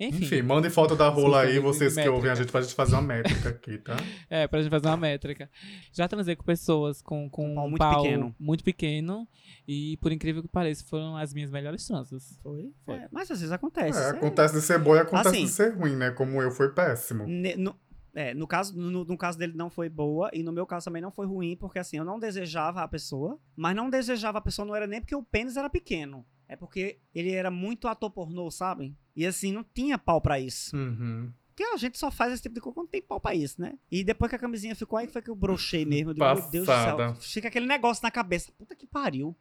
Enfim. 0.00 0.24
Enfim, 0.24 0.42
mande 0.42 0.70
foto 0.70 0.94
da 0.94 1.08
rola 1.08 1.40
aí, 1.40 1.58
vocês 1.58 1.92
que 1.92 1.96
métrica. 1.96 2.14
ouvem 2.16 2.30
a 2.30 2.34
gente, 2.36 2.52
pra 2.52 2.60
gente 2.60 2.72
fazer 2.74 2.94
uma 2.94 3.02
métrica 3.02 3.48
aqui, 3.48 3.78
tá? 3.78 3.96
É, 4.30 4.46
pra 4.46 4.60
gente 4.62 4.70
fazer 4.70 4.86
uma 4.86 4.96
métrica. 4.96 5.50
Já 5.92 6.06
transei 6.06 6.36
com 6.36 6.44
pessoas 6.44 7.02
com, 7.02 7.28
com 7.28 7.50
Um 7.50 7.54
pau 7.56 7.64
um 7.66 7.68
muito 7.70 7.78
pau 7.80 8.02
pequeno. 8.04 8.36
muito 8.38 8.62
pequeno. 8.64 9.28
E 9.66 9.96
por 9.96 10.12
incrível 10.12 10.40
que 10.40 10.48
pareça, 10.48 10.84
foram 10.86 11.16
as 11.16 11.34
minhas 11.34 11.50
melhores 11.50 11.84
transas. 11.84 12.38
Foi? 12.44 12.72
Foi. 12.84 12.94
É, 12.94 13.08
mas 13.10 13.28
às 13.28 13.40
vezes 13.40 13.50
acontece. 13.52 13.98
É, 13.98 14.02
é- 14.04 14.10
acontece 14.10 14.54
de 14.54 14.60
ser 14.62 14.78
bom 14.78 14.94
e 14.94 15.00
acontece 15.00 15.28
Assim. 15.30 15.44
de 15.46 15.50
ser 15.50 15.74
ruim, 15.74 15.96
né? 15.96 16.12
Como 16.12 16.40
eu, 16.40 16.52
foi 16.52 16.68
péssimo. 16.72 17.26
Ne- 17.26 17.56
no, 17.56 17.74
é, 18.14 18.32
no 18.34 18.46
caso, 18.46 18.78
no, 18.78 19.04
no 19.04 19.18
caso 19.18 19.36
dele 19.36 19.54
não 19.56 19.68
foi 19.68 19.88
boa 19.88 20.30
e 20.32 20.44
no 20.44 20.52
meu 20.52 20.64
caso 20.64 20.84
também 20.84 21.02
não 21.02 21.10
foi 21.10 21.26
ruim, 21.26 21.56
porque 21.56 21.80
assim, 21.80 21.96
eu 21.96 22.04
não 22.04 22.20
desejava 22.20 22.82
a 22.82 22.88
pessoa, 22.88 23.36
mas 23.56 23.74
não 23.74 23.90
desejava 23.90 24.38
a 24.38 24.40
pessoa 24.40 24.64
não 24.64 24.76
era 24.76 24.86
nem 24.86 25.00
porque 25.00 25.14
o 25.16 25.24
pênis 25.24 25.56
era 25.56 25.68
pequeno, 25.68 26.24
é 26.48 26.54
porque 26.56 26.98
ele 27.14 27.32
era 27.32 27.50
muito 27.50 27.86
ator 27.88 28.10
pornô, 28.10 28.48
sabem? 28.50 28.96
E 29.18 29.26
assim, 29.26 29.50
não 29.52 29.64
tinha 29.74 29.98
pau 29.98 30.20
pra 30.20 30.38
isso. 30.38 30.76
Uhum. 30.76 31.32
Porque 31.48 31.64
a 31.64 31.76
gente 31.76 31.98
só 31.98 32.08
faz 32.08 32.32
esse 32.32 32.42
tipo 32.42 32.54
de 32.54 32.60
coisa 32.60 32.74
quando 32.74 32.88
tem 32.88 33.02
pau 33.02 33.18
pra 33.18 33.34
isso, 33.34 33.60
né? 33.60 33.74
E 33.90 34.04
depois 34.04 34.28
que 34.30 34.36
a 34.36 34.38
camisinha 34.38 34.76
ficou 34.76 34.96
aí, 34.96 35.08
que 35.08 35.12
foi 35.12 35.20
que 35.20 35.28
eu 35.28 35.34
brochei 35.34 35.84
mesmo. 35.84 36.10
Eu 36.10 36.14
digo, 36.14 36.24
meu 36.24 36.50
Deus 36.50 36.66
do 36.66 36.72
céu. 36.72 37.14
Fica 37.16 37.48
aquele 37.48 37.66
negócio 37.66 38.00
na 38.04 38.12
cabeça. 38.12 38.52
Puta 38.56 38.76
que 38.76 38.86
pariu. 38.86 39.34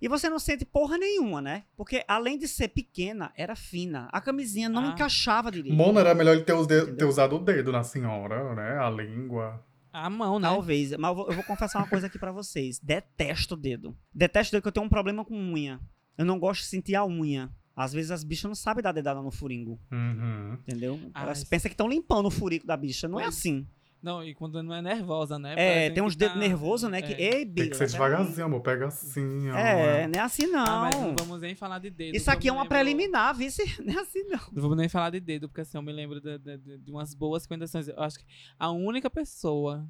E 0.00 0.06
você 0.06 0.30
não 0.30 0.38
sente 0.38 0.64
porra 0.64 0.96
nenhuma, 0.96 1.42
né? 1.42 1.64
Porque 1.76 2.04
além 2.06 2.38
de 2.38 2.46
ser 2.46 2.68
pequena, 2.68 3.32
era 3.34 3.56
fina. 3.56 4.08
A 4.12 4.20
camisinha 4.20 4.68
não 4.68 4.84
Ah. 4.84 4.88
encaixava 4.90 5.50
direito. 5.50 5.74
Mona, 5.76 5.98
era 5.98 6.14
melhor 6.14 6.36
ele 6.36 6.44
ter, 6.44 6.54
de- 6.64 6.92
ter 6.92 7.04
usado 7.04 7.34
o 7.34 7.40
dedo 7.40 7.72
na 7.72 7.82
senhora, 7.82 8.54
né? 8.54 8.78
A 8.78 8.88
língua. 8.88 9.60
A 9.92 10.08
mão, 10.08 10.38
né? 10.38 10.46
Talvez, 10.46 10.92
mas 10.96 11.08
eu 11.10 11.14
vou, 11.16 11.26
eu 11.28 11.34
vou 11.34 11.42
confessar 11.42 11.80
uma 11.80 11.88
coisa 11.88 12.06
aqui 12.06 12.20
pra 12.20 12.30
vocês. 12.30 12.78
Detesto 12.78 13.54
o 13.54 13.56
dedo. 13.56 13.96
Detesto 14.14 14.52
o 14.52 14.56
dedo 14.56 14.62
que 14.62 14.68
eu 14.68 14.72
tenho 14.72 14.86
um 14.86 14.88
problema 14.88 15.24
com 15.24 15.34
unha. 15.34 15.80
Eu 16.16 16.24
não 16.24 16.38
gosto 16.38 16.60
de 16.60 16.68
sentir 16.68 16.94
a 16.94 17.04
unha. 17.04 17.50
Às 17.80 17.92
vezes 17.92 18.10
as 18.10 18.24
bichas 18.24 18.44
não 18.48 18.54
sabem 18.56 18.82
dar 18.82 18.90
dedada 18.92 19.22
no 19.22 19.30
furingo, 19.30 19.78
Uhum. 19.92 20.54
entendeu? 20.66 20.98
Ah, 21.14 21.22
Elas 21.22 21.38
isso- 21.38 21.46
pensam 21.48 21.68
que 21.68 21.74
estão 21.74 21.88
limpando 21.88 22.26
o 22.26 22.30
furico 22.30 22.66
da 22.66 22.76
bicha. 22.76 23.06
Não 23.06 23.20
é 23.20 23.24
Pois 23.24 23.36
assim. 23.36 23.66
Não, 24.02 24.22
e 24.22 24.32
quando 24.34 24.62
não 24.62 24.72
é 24.74 24.80
nervosa, 24.82 25.38
né? 25.40 25.54
É, 25.56 25.90
tem 25.90 26.00
uns 26.02 26.12
que 26.14 26.18
dedos 26.20 26.34
tá- 26.34 26.40
nervosos, 26.40 26.88
né? 26.90 27.02
Que, 27.02 27.14
é. 27.14 27.20
ei, 27.20 27.44
Tem 27.44 27.46
Bila, 27.46 27.70
que 27.70 27.76
ser 27.76 27.88
devagarzinho, 27.88 28.46
amor. 28.46 28.60
Pega 28.60 28.86
assim, 28.86 29.48
ó. 29.50 29.56
É, 29.56 30.06
não 30.06 30.20
é 30.20 30.22
assim 30.22 30.46
não. 30.46 30.64
Ah, 30.64 30.80
mas 30.82 30.94
não 31.00 31.14
vamos 31.18 31.40
nem 31.40 31.54
falar 31.56 31.78
de 31.80 31.90
dedo. 31.90 32.14
Isso 32.16 32.30
aqui 32.30 32.48
é 32.48 32.52
uma 32.52 32.62
lembro- 32.62 32.68
preliminar, 32.76 33.34
vice. 33.34 33.62
Não 33.84 33.92
é 33.94 34.00
assim 34.02 34.22
não. 34.24 34.38
Não 34.52 34.62
vamos 34.62 34.76
nem 34.76 34.88
falar 34.88 35.10
de 35.10 35.18
dedo, 35.20 35.48
porque 35.48 35.62
assim, 35.62 35.76
eu 35.78 35.82
me 35.82 35.92
lembro 35.92 36.20
de, 36.20 36.38
de- 36.38 36.58
de- 36.58 36.78
de 36.78 36.90
umas 36.92 37.12
boas 37.14 37.42
recomendações. 37.44 37.88
Eu 37.88 38.00
acho 38.00 38.18
que 38.20 38.24
a 38.58 38.70
única 38.70 39.10
pessoa 39.10 39.88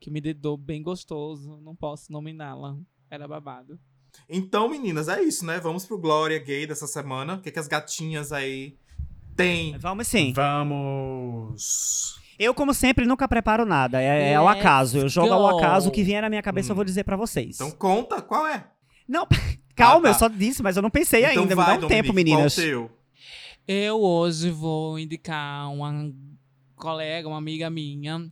que 0.00 0.10
me 0.10 0.20
dedou 0.20 0.56
bem 0.56 0.82
gostoso, 0.82 1.56
não 1.62 1.76
posso 1.76 2.12
nominá-la, 2.12 2.76
era 3.08 3.26
babado. 3.28 3.78
Então, 4.28 4.68
meninas, 4.68 5.08
é 5.08 5.22
isso, 5.22 5.44
né? 5.44 5.58
Vamos 5.60 5.84
pro 5.84 5.98
Glória 5.98 6.38
Gay 6.38 6.66
dessa 6.66 6.86
semana. 6.86 7.34
O 7.34 7.40
que, 7.40 7.50
que 7.50 7.58
as 7.58 7.68
gatinhas 7.68 8.32
aí 8.32 8.74
têm? 9.36 9.76
Vamos 9.78 10.06
sim. 10.08 10.32
Vamos. 10.34 12.18
Eu, 12.38 12.52
como 12.54 12.74
sempre, 12.74 13.06
nunca 13.06 13.28
preparo 13.28 13.64
nada. 13.64 14.00
É, 14.02 14.30
é 14.32 14.34
ao 14.34 14.48
acaso. 14.48 14.98
Eu 14.98 15.08
jogo 15.08 15.32
ao 15.32 15.56
acaso. 15.58 15.88
O 15.88 15.92
que 15.92 16.02
vier 16.02 16.22
na 16.22 16.28
minha 16.28 16.42
cabeça 16.42 16.70
eu 16.70 16.72
Hum. 16.72 16.76
vou 16.76 16.84
dizer 16.84 17.04
pra 17.04 17.16
vocês. 17.16 17.56
Então 17.56 17.70
conta, 17.70 18.20
qual 18.20 18.46
é? 18.46 18.66
Não, 19.06 19.26
calma, 19.76 20.08
Ah, 20.08 20.10
tá. 20.12 20.16
eu 20.16 20.18
só 20.18 20.28
disse, 20.28 20.62
mas 20.62 20.76
eu 20.76 20.82
não 20.82 20.90
pensei 20.90 21.24
então 21.24 21.42
ainda. 21.42 21.54
vai, 21.54 21.64
Me 21.66 21.70
dá 21.72 21.76
um 21.76 21.80
Dominique, 21.82 22.02
tempo, 22.02 22.14
meninas. 22.14 22.54
Qual 22.54 22.66
o 22.66 22.68
teu? 22.70 22.90
Eu 23.66 24.00
hoje 24.00 24.50
vou 24.50 24.98
indicar 24.98 25.70
uma 25.72 26.10
colega, 26.76 27.28
uma 27.28 27.38
amiga 27.38 27.70
minha, 27.70 28.30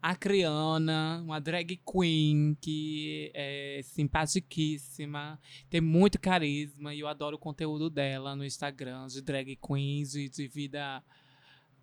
a 0.00 0.14
Criana, 0.14 1.20
uma 1.24 1.40
drag 1.40 1.80
queen 1.84 2.56
que 2.60 3.30
é 3.34 3.80
simpaticíssima, 3.82 5.38
tem 5.68 5.80
muito 5.80 6.20
carisma 6.20 6.94
e 6.94 7.00
eu 7.00 7.08
adoro 7.08 7.36
o 7.36 7.38
conteúdo 7.38 7.90
dela 7.90 8.36
no 8.36 8.44
Instagram 8.44 9.06
de 9.08 9.20
drag 9.20 9.56
queens 9.56 10.14
e 10.14 10.28
de 10.28 10.46
vida 10.46 11.02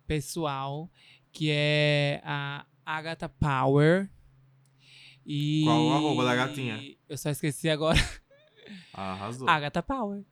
pessoal, 0.06 0.90
que 1.32 1.50
é 1.50 2.20
a 2.24 2.64
Agatha 2.84 3.28
Power. 3.28 4.08
E 5.24 5.64
Qual 5.64 5.84
o 5.86 5.92
arroba 5.92 6.24
da 6.24 6.34
gatinha? 6.36 6.80
Eu 7.08 7.18
só 7.18 7.30
esqueci 7.30 7.68
agora. 7.68 7.98
Arrasou. 8.94 9.48
Agatha 9.48 9.82
Power. 9.82 10.24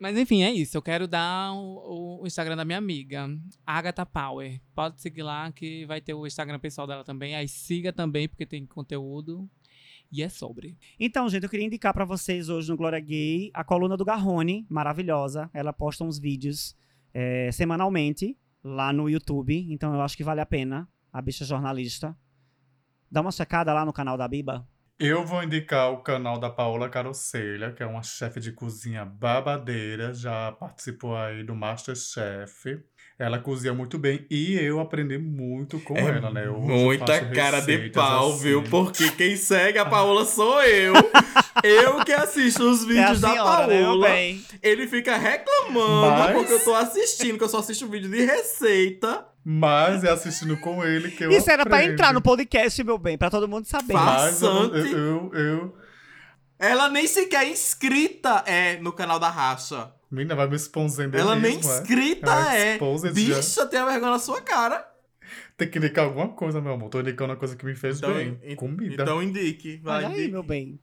Mas 0.00 0.16
enfim, 0.16 0.42
é 0.42 0.50
isso. 0.50 0.74
Eu 0.78 0.80
quero 0.80 1.06
dar 1.06 1.52
o, 1.52 2.22
o 2.22 2.26
Instagram 2.26 2.56
da 2.56 2.64
minha 2.64 2.78
amiga, 2.78 3.28
Agatha 3.66 4.06
Power. 4.06 4.58
Pode 4.74 4.98
seguir 4.98 5.22
lá 5.22 5.52
que 5.52 5.84
vai 5.84 6.00
ter 6.00 6.14
o 6.14 6.26
Instagram 6.26 6.58
pessoal 6.58 6.86
dela 6.86 7.04
também. 7.04 7.36
Aí 7.36 7.46
siga 7.46 7.92
também, 7.92 8.26
porque 8.26 8.46
tem 8.46 8.64
conteúdo. 8.64 9.46
E 10.10 10.22
é 10.22 10.28
sobre. 10.30 10.78
Então, 10.98 11.28
gente, 11.28 11.44
eu 11.44 11.50
queria 11.50 11.66
indicar 11.66 11.92
pra 11.92 12.06
vocês 12.06 12.48
hoje 12.48 12.70
no 12.70 12.78
Glória 12.78 12.98
Gay 12.98 13.50
a 13.52 13.62
coluna 13.62 13.94
do 13.94 14.04
Garrone, 14.04 14.66
maravilhosa. 14.70 15.50
Ela 15.52 15.72
posta 15.72 16.02
uns 16.02 16.18
vídeos 16.18 16.74
é, 17.12 17.52
semanalmente 17.52 18.36
lá 18.64 18.94
no 18.94 19.08
YouTube. 19.08 19.66
Então, 19.70 19.94
eu 19.94 20.00
acho 20.00 20.16
que 20.16 20.24
vale 20.24 20.40
a 20.40 20.46
pena. 20.46 20.88
A 21.12 21.20
bicha 21.20 21.44
jornalista. 21.44 22.16
Dá 23.10 23.20
uma 23.20 23.30
checada 23.30 23.74
lá 23.74 23.84
no 23.84 23.92
canal 23.92 24.16
da 24.16 24.26
Biba. 24.26 24.66
Eu 25.00 25.24
vou 25.24 25.42
indicar 25.42 25.90
o 25.90 26.02
canal 26.02 26.38
da 26.38 26.50
Paola 26.50 26.86
Carocelha, 26.86 27.72
que 27.72 27.82
é 27.82 27.86
uma 27.86 28.02
chefe 28.02 28.38
de 28.38 28.52
cozinha 28.52 29.02
babadeira, 29.02 30.12
já 30.12 30.52
participou 30.52 31.16
aí 31.16 31.42
do 31.42 31.54
Masterchef. 31.54 32.78
Ela 33.18 33.38
cozinha 33.38 33.72
muito 33.72 33.98
bem 33.98 34.26
e 34.30 34.54
eu 34.58 34.78
aprendi 34.78 35.16
muito 35.16 35.80
com 35.80 35.96
ela, 35.96 36.30
né? 36.30 36.48
Hoje 36.50 36.66
Muita 36.66 37.24
cara 37.30 37.60
de 37.60 37.88
pau, 37.90 38.30
assim. 38.30 38.42
viu? 38.42 38.62
Porque 38.64 39.10
quem 39.12 39.36
segue 39.36 39.78
a 39.78 39.86
Paola 39.86 40.24
sou 40.26 40.62
eu. 40.62 40.92
eu 41.64 42.04
que 42.04 42.12
assisto 42.12 42.62
os 42.70 42.82
É 42.82 42.86
vídeos 42.86 43.20
da 43.22 43.30
senhora, 43.30 43.66
né, 43.66 43.76
meu 43.78 43.84
Paola. 43.86 44.06
bem? 44.08 44.44
Ele 44.62 44.86
fica 44.86 45.16
reclamando 45.16 46.18
Mas- 46.18 46.32
porque 46.36 46.52
eu 46.52 46.64
tô 46.64 46.74
assistindo, 46.74 47.38
que 47.38 47.44
eu 47.44 47.48
só 47.48 47.58
assisto 47.60 47.86
vídeo 47.88 48.10
de 48.10 48.22
receita. 48.24 49.26
Mas 49.44 50.04
é 50.04 50.10
assistindo 50.10 50.56
com 50.58 50.84
ele 50.84 51.10
que 51.10 51.24
eu 51.24 51.30
Isso 51.32 51.50
era 51.50 51.64
pra 51.64 51.76
aprendo. 51.78 51.92
entrar 51.94 52.12
no 52.12 52.20
podcast, 52.20 52.84
meu 52.84 52.98
bem, 52.98 53.16
pra 53.16 53.30
todo 53.30 53.48
mundo 53.48 53.64
saber. 53.64 53.94
Mas 53.94 54.42
eu, 54.42 54.74
eu, 54.76 55.30
eu. 55.34 55.76
Ela 56.58 56.90
nem 56.90 57.06
sequer 57.06 57.44
é 57.46 57.48
inscrita 57.50 58.44
é 58.46 58.78
no 58.80 58.92
canal 58.92 59.18
da 59.18 59.30
Racha. 59.30 59.90
Menina, 60.10 60.34
vai 60.34 60.46
me 60.48 60.56
exposendo 60.56 61.16
Ela 61.16 61.34
nem 61.36 61.56
mesmo, 61.56 61.70
é? 61.72 61.78
inscrita 61.78 62.30
Ela 62.30 62.54
é. 62.56 62.78
já. 62.78 63.10
Bicha, 63.12 63.66
tem 63.66 63.80
a 63.80 63.86
vergonha 63.86 64.12
na 64.12 64.18
sua 64.18 64.42
cara. 64.42 64.86
Tem 65.56 65.68
que 65.70 65.78
indicar 65.78 66.04
alguma 66.04 66.28
coisa, 66.28 66.60
meu 66.60 66.72
amor. 66.74 66.90
Tô 66.90 67.00
indicando 67.00 67.30
uma 67.32 67.38
coisa 67.38 67.54
que 67.56 67.64
me 67.64 67.74
fez 67.74 67.98
Então, 67.98 68.12
bem. 68.12 68.38
en- 68.42 68.56
Comida. 68.56 69.02
então 69.04 69.22
indique. 69.22 69.78
Vai, 69.82 69.98
Olha 69.98 70.08
aí, 70.08 70.12
indique. 70.14 70.32
meu 70.32 70.42
bem. 70.42 70.78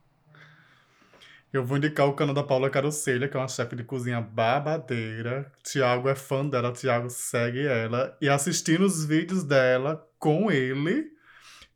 Eu 1.57 1.65
vou 1.65 1.77
indicar 1.77 2.05
o 2.07 2.13
canal 2.13 2.35
da 2.35 2.43
Paula 2.43 2.69
Carocelha, 2.69 3.27
que 3.27 3.35
é 3.35 3.39
uma 3.39 3.47
chefe 3.47 3.75
de 3.75 3.83
cozinha 3.83 4.21
babadeira. 4.21 5.51
Tiago 5.63 6.07
é 6.07 6.13
fã 6.13 6.47
dela, 6.47 6.71
Tiago 6.71 7.09
segue 7.09 7.65
ela. 7.65 8.15
E 8.21 8.29
assistindo 8.29 8.85
os 8.85 9.03
vídeos 9.03 9.43
dela 9.43 10.07
com 10.19 10.51
ele, 10.51 11.07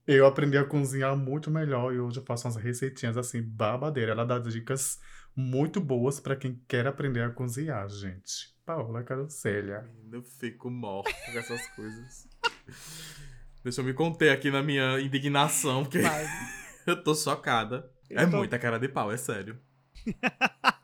eu 0.06 0.28
aprendi 0.28 0.56
a 0.56 0.64
cozinhar 0.64 1.18
muito 1.18 1.50
melhor. 1.50 1.92
E 1.94 2.00
hoje 2.00 2.20
eu 2.20 2.24
faço 2.24 2.46
umas 2.48 2.58
receitinhas 2.58 3.18
assim, 3.18 3.42
babadeira. 3.42 4.12
Ela 4.12 4.24
dá 4.24 4.38
dicas 4.38 5.00
muito 5.36 5.82
boas 5.82 6.20
pra 6.20 6.36
quem 6.36 6.62
quer 6.68 6.86
aprender 6.86 7.24
a 7.24 7.32
cozinhar, 7.32 7.90
gente. 7.90 8.54
Paula 8.64 9.02
Carocelha. 9.02 9.90
Eu 10.12 10.22
fico 10.22 10.70
morto 10.70 11.12
com 11.26 11.40
essas 11.40 11.66
coisas. 11.76 12.28
Deixa 13.64 13.82
eu 13.82 13.86
me 13.86 13.94
conter 13.96 14.30
aqui 14.30 14.52
na 14.52 14.62
minha 14.62 15.00
indignação, 15.02 15.84
porque 15.84 16.02
eu 16.86 17.04
tô 17.04 17.16
chocada. 17.16 17.90
É 18.12 18.28
tô- 18.28 18.38
muita 18.38 18.60
cara 18.60 18.78
de 18.78 18.88
pau, 18.88 19.12
é 19.12 19.18
sério. 19.18 19.58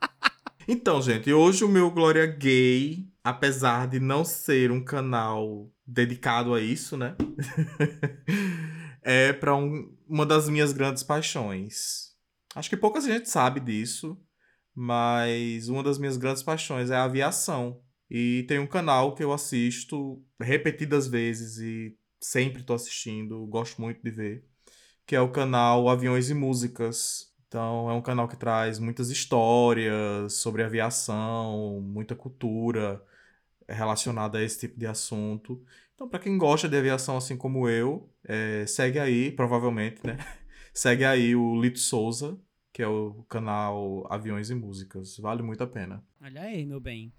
Então, 0.70 1.00
gente, 1.00 1.32
hoje 1.32 1.64
o 1.64 1.68
meu 1.68 1.90
Glória 1.90 2.26
Gay, 2.26 3.10
apesar 3.24 3.88
de 3.88 3.98
não 3.98 4.22
ser 4.22 4.70
um 4.70 4.84
canal 4.84 5.72
dedicado 5.86 6.52
a 6.52 6.60
isso, 6.60 6.94
né? 6.94 7.16
é 9.00 9.32
para 9.32 9.56
um, 9.56 9.96
uma 10.06 10.26
das 10.26 10.46
minhas 10.46 10.74
grandes 10.74 11.02
paixões. 11.02 12.14
Acho 12.54 12.68
que 12.68 12.76
pouca 12.76 13.00
gente 13.00 13.30
sabe 13.30 13.60
disso, 13.60 14.20
mas 14.74 15.70
uma 15.70 15.82
das 15.82 15.98
minhas 15.98 16.18
grandes 16.18 16.42
paixões 16.42 16.90
é 16.90 16.96
a 16.96 17.04
aviação. 17.04 17.80
E 18.10 18.44
tem 18.46 18.58
um 18.58 18.66
canal 18.66 19.14
que 19.14 19.24
eu 19.24 19.32
assisto 19.32 20.22
repetidas 20.38 21.06
vezes 21.06 21.56
e 21.56 21.96
sempre 22.20 22.62
tô 22.62 22.74
assistindo, 22.74 23.46
gosto 23.46 23.80
muito 23.80 24.02
de 24.02 24.10
ver, 24.10 24.44
que 25.06 25.16
é 25.16 25.20
o 25.20 25.32
canal 25.32 25.88
Aviões 25.88 26.28
e 26.28 26.34
Músicas. 26.34 27.27
Então 27.48 27.90
é 27.90 27.94
um 27.94 28.02
canal 28.02 28.28
que 28.28 28.36
traz 28.36 28.78
muitas 28.78 29.08
histórias 29.08 30.34
sobre 30.34 30.62
aviação, 30.62 31.80
muita 31.80 32.14
cultura 32.14 33.02
relacionada 33.66 34.38
a 34.38 34.42
esse 34.42 34.60
tipo 34.60 34.78
de 34.78 34.86
assunto. 34.86 35.62
Então, 35.94 36.08
para 36.08 36.20
quem 36.20 36.38
gosta 36.38 36.68
de 36.68 36.76
aviação 36.76 37.16
assim 37.16 37.36
como 37.36 37.68
eu, 37.68 38.08
é, 38.24 38.64
segue 38.66 38.98
aí, 38.98 39.32
provavelmente, 39.32 40.00
né? 40.06 40.16
segue 40.72 41.04
aí 41.04 41.34
o 41.34 41.60
Lito 41.60 41.78
Souza, 41.78 42.38
que 42.72 42.82
é 42.82 42.86
o 42.86 43.24
canal 43.28 44.06
Aviões 44.12 44.50
e 44.50 44.54
Músicas. 44.54 45.16
Vale 45.18 45.42
muito 45.42 45.64
a 45.64 45.66
pena. 45.66 46.04
Olha 46.20 46.42
aí, 46.42 46.64
meu 46.64 46.80
bem. 46.80 47.12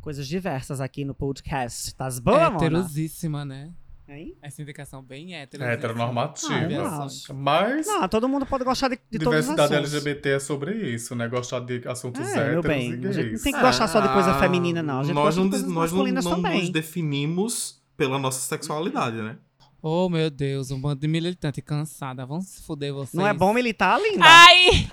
Coisas 0.00 0.26
diversas 0.26 0.80
aqui 0.80 1.04
no 1.04 1.14
podcast. 1.14 1.94
Tás 1.94 2.18
boa, 2.18 2.50
Mona? 2.50 2.66
Heterosíssima, 2.66 3.44
né? 3.44 3.72
Hein? 4.08 4.36
Essa 4.42 4.60
indicação 4.60 5.02
bem 5.02 5.34
hétero. 5.34 5.62
É 5.64 5.72
heteronormativa. 5.74 6.54
Ah. 6.84 7.06
Mas 7.34 7.86
Não, 7.86 8.08
todo 8.08 8.28
mundo 8.28 8.44
pode 8.44 8.64
gostar 8.64 8.88
de, 8.88 8.98
de 9.10 9.18
diversidade. 9.18 9.74
LGBT 9.74 10.28
é 10.30 10.38
sobre 10.40 10.74
isso, 10.92 11.14
né? 11.14 11.28
Gostar 11.28 11.60
de 11.60 11.86
assuntos 11.88 12.20
É, 12.20 12.34
meu 12.50 12.58
héteros 12.60 12.66
bem. 12.66 12.90
e 12.90 12.92
A 12.92 12.96
gente 12.96 13.04
não 13.04 13.12
gays. 13.30 13.42
tem 13.42 13.52
que 13.52 13.60
gostar 13.60 13.88
só 13.88 14.00
de 14.00 14.12
coisa 14.12 14.32
Ah, 14.32 14.40
feminina, 14.40 14.82
não. 14.82 15.00
A 15.00 15.04
gente 15.04 15.14
nós 15.14 15.24
gosta 15.36 15.40
não, 15.40 15.46
de 15.46 15.50
coisas 15.50 15.68
nós 15.72 15.92
não, 15.92 16.06
não 16.32 16.42
também. 16.42 16.60
nos 16.60 16.68
definimos 16.70 17.80
pela 17.96 18.18
nossa 18.18 18.40
sexualidade, 18.40 19.16
né? 19.16 19.36
Oh, 19.80 20.08
meu 20.08 20.30
Deus, 20.30 20.70
um 20.70 20.80
bando 20.80 21.00
de 21.00 21.08
militante 21.08 21.62
cansada. 21.62 22.26
Vamos 22.26 22.46
se 22.46 22.62
fuder 22.62 22.92
vocês. 22.92 23.14
Não 23.14 23.26
é 23.26 23.32
bom 23.32 23.52
militar, 23.54 24.00
linda? 24.00 24.24
Ai! 24.24 24.90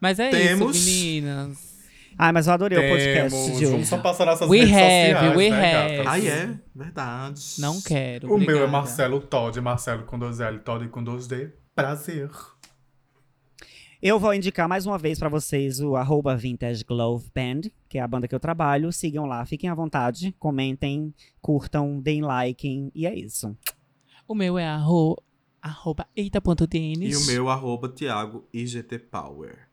Mas 0.00 0.18
é 0.18 0.30
Temos- 0.30 0.76
isso, 0.76 0.86
meninas. 0.90 1.67
Ai, 2.18 2.32
mas 2.32 2.48
eu 2.48 2.52
adorei 2.52 2.76
o 2.78 2.90
podcast 2.90 3.30
Temos, 3.30 3.58
de 3.58 3.64
vamos 3.66 3.80
hoje. 3.80 3.86
só 3.86 3.98
passar 3.98 4.26
nossas 4.26 4.50
We 4.50 4.64
redes 4.64 4.74
have, 4.74 5.12
sociais, 5.14 5.36
we 5.36 5.50
né, 5.50 5.76
have. 5.76 5.96
gatas? 5.96 6.12
Ah, 6.12 6.18
é? 6.26 6.58
Verdade. 6.74 7.42
Não 7.60 7.80
quero. 7.80 8.26
O 8.26 8.30
meu 8.30 8.40
é 8.40 8.42
obrigada. 8.42 8.66
Marcelo 8.72 9.20
Todd, 9.20 9.60
Marcelo 9.60 10.02
com 10.02 10.18
dois 10.18 10.40
L, 10.40 10.58
Todd 10.58 10.88
com 10.88 11.04
dois 11.04 11.28
D. 11.28 11.52
Prazer. 11.76 12.28
Eu 14.02 14.18
vou 14.18 14.34
indicar 14.34 14.68
mais 14.68 14.84
uma 14.84 14.98
vez 14.98 15.18
pra 15.18 15.28
vocês 15.28 15.80
o 15.80 15.94
arroba 15.94 16.36
Vintage 16.36 16.84
Glove 16.84 17.30
Band, 17.34 17.70
que 17.88 17.98
é 17.98 18.00
a 18.00 18.08
banda 18.08 18.26
que 18.26 18.34
eu 18.34 18.40
trabalho. 18.40 18.92
Sigam 18.92 19.24
lá, 19.26 19.44
fiquem 19.46 19.70
à 19.70 19.74
vontade, 19.74 20.34
comentem, 20.40 21.14
curtam, 21.40 22.00
deem 22.00 22.22
like, 22.22 22.90
e 22.94 23.06
é 23.06 23.14
isso. 23.14 23.56
O 24.26 24.34
meu 24.34 24.58
é 24.58 24.66
arro... 24.66 25.16
arroba 25.62 26.06
E 26.16 26.30
o 27.16 27.26
meu, 27.26 27.48
arroba 27.48 27.88
Thiago 27.88 28.44
IGT 28.52 28.98
Power. 28.98 29.67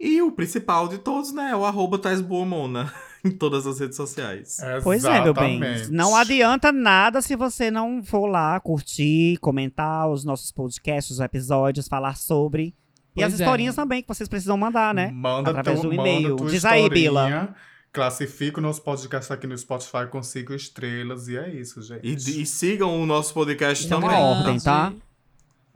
E 0.00 0.22
o 0.22 0.32
principal 0.32 0.88
de 0.88 0.96
todos, 0.96 1.30
né? 1.32 1.50
É 1.50 1.56
o 1.56 1.64
arroba 1.64 1.98
Thais 1.98 2.22
Boa 2.22 2.46
Mona 2.46 2.90
em 3.22 3.30
todas 3.30 3.66
as 3.66 3.78
redes 3.78 3.96
sociais. 3.96 4.56
Pois 4.82 5.04
é, 5.04 5.22
meu 5.22 5.34
bem. 5.34 5.62
Exatamente. 5.62 5.92
Não 5.92 6.16
adianta 6.16 6.72
nada 6.72 7.20
se 7.20 7.36
você 7.36 7.70
não 7.70 8.02
for 8.02 8.26
lá 8.26 8.58
curtir, 8.60 9.36
comentar 9.42 10.08
os 10.08 10.24
nossos 10.24 10.50
podcasts, 10.50 11.10
os 11.10 11.20
episódios, 11.20 11.86
falar 11.86 12.16
sobre. 12.16 12.74
E 13.14 13.20
Pois 13.20 13.26
as 13.34 13.40
é. 13.40 13.42
historinhas 13.42 13.74
também 13.74 14.00
que 14.00 14.08
vocês 14.08 14.28
precisam 14.28 14.56
mandar, 14.56 14.94
né? 14.94 15.10
Manda, 15.12 15.50
Através 15.50 15.82
do 15.82 15.88
manda 15.92 16.08
e-mail. 16.08 16.36
Diz 16.36 16.64
aí, 16.64 16.88
Bila. 16.88 17.54
Classifica 17.92 18.60
o 18.60 18.62
nosso 18.62 18.82
podcast 18.82 19.32
aqui 19.32 19.48
no 19.48 19.58
Spotify 19.58 20.06
com 20.08 20.22
cinco 20.22 20.54
estrelas 20.54 21.26
e 21.26 21.36
é 21.36 21.52
isso, 21.52 21.82
gente. 21.82 22.06
E, 22.06 22.42
e 22.42 22.46
sigam 22.46 23.02
o 23.02 23.04
nosso 23.04 23.34
podcast 23.34 23.92
é 23.92 23.96
uma 23.96 24.08
também. 24.08 24.24
ordem, 24.24 24.60
tá? 24.60 24.92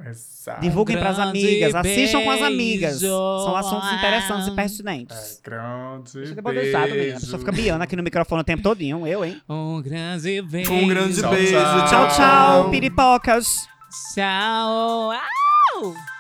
Exato. 0.06 0.60
Divulguem 0.60 0.98
pras 0.98 1.16
grande 1.16 1.30
amigas, 1.38 1.74
assistam 1.74 2.22
com 2.22 2.30
as 2.30 2.42
amigas. 2.42 3.00
beijo. 3.00 3.14
São 3.44 3.56
assuntos 3.56 3.92
interessantes 3.92 4.48
e 4.48 4.50
É, 4.50 4.54
pertinentes. 4.54 5.40
grande 5.42 6.12
Deixa 6.12 6.18
eu 6.18 6.42
beijo. 6.42 6.42
bodejar, 6.42 6.88
menina. 6.88 7.16
A 7.16 7.20
pessoa 7.20 7.38
fica 7.38 7.52
biando 7.52 7.84
aqui 7.84 7.96
no 7.96 8.02
microfone 8.02 8.40
o 8.40 8.44
tempo 8.44 8.62
todinho. 8.62 9.06
Eu, 9.06 9.24
hein? 9.24 9.40
Um 9.48 9.80
grande 9.82 10.42
beijo. 10.42 10.72
Um 10.72 10.86
grande 10.88 11.20
Tchau, 11.20 11.30
beijo. 11.30 11.52
tchau. 11.52 11.86
Tchau, 11.86 12.08
tchau, 12.08 12.70
piripocas. 12.70 13.66
Tchau. 14.14 15.12
Au! 15.12 16.13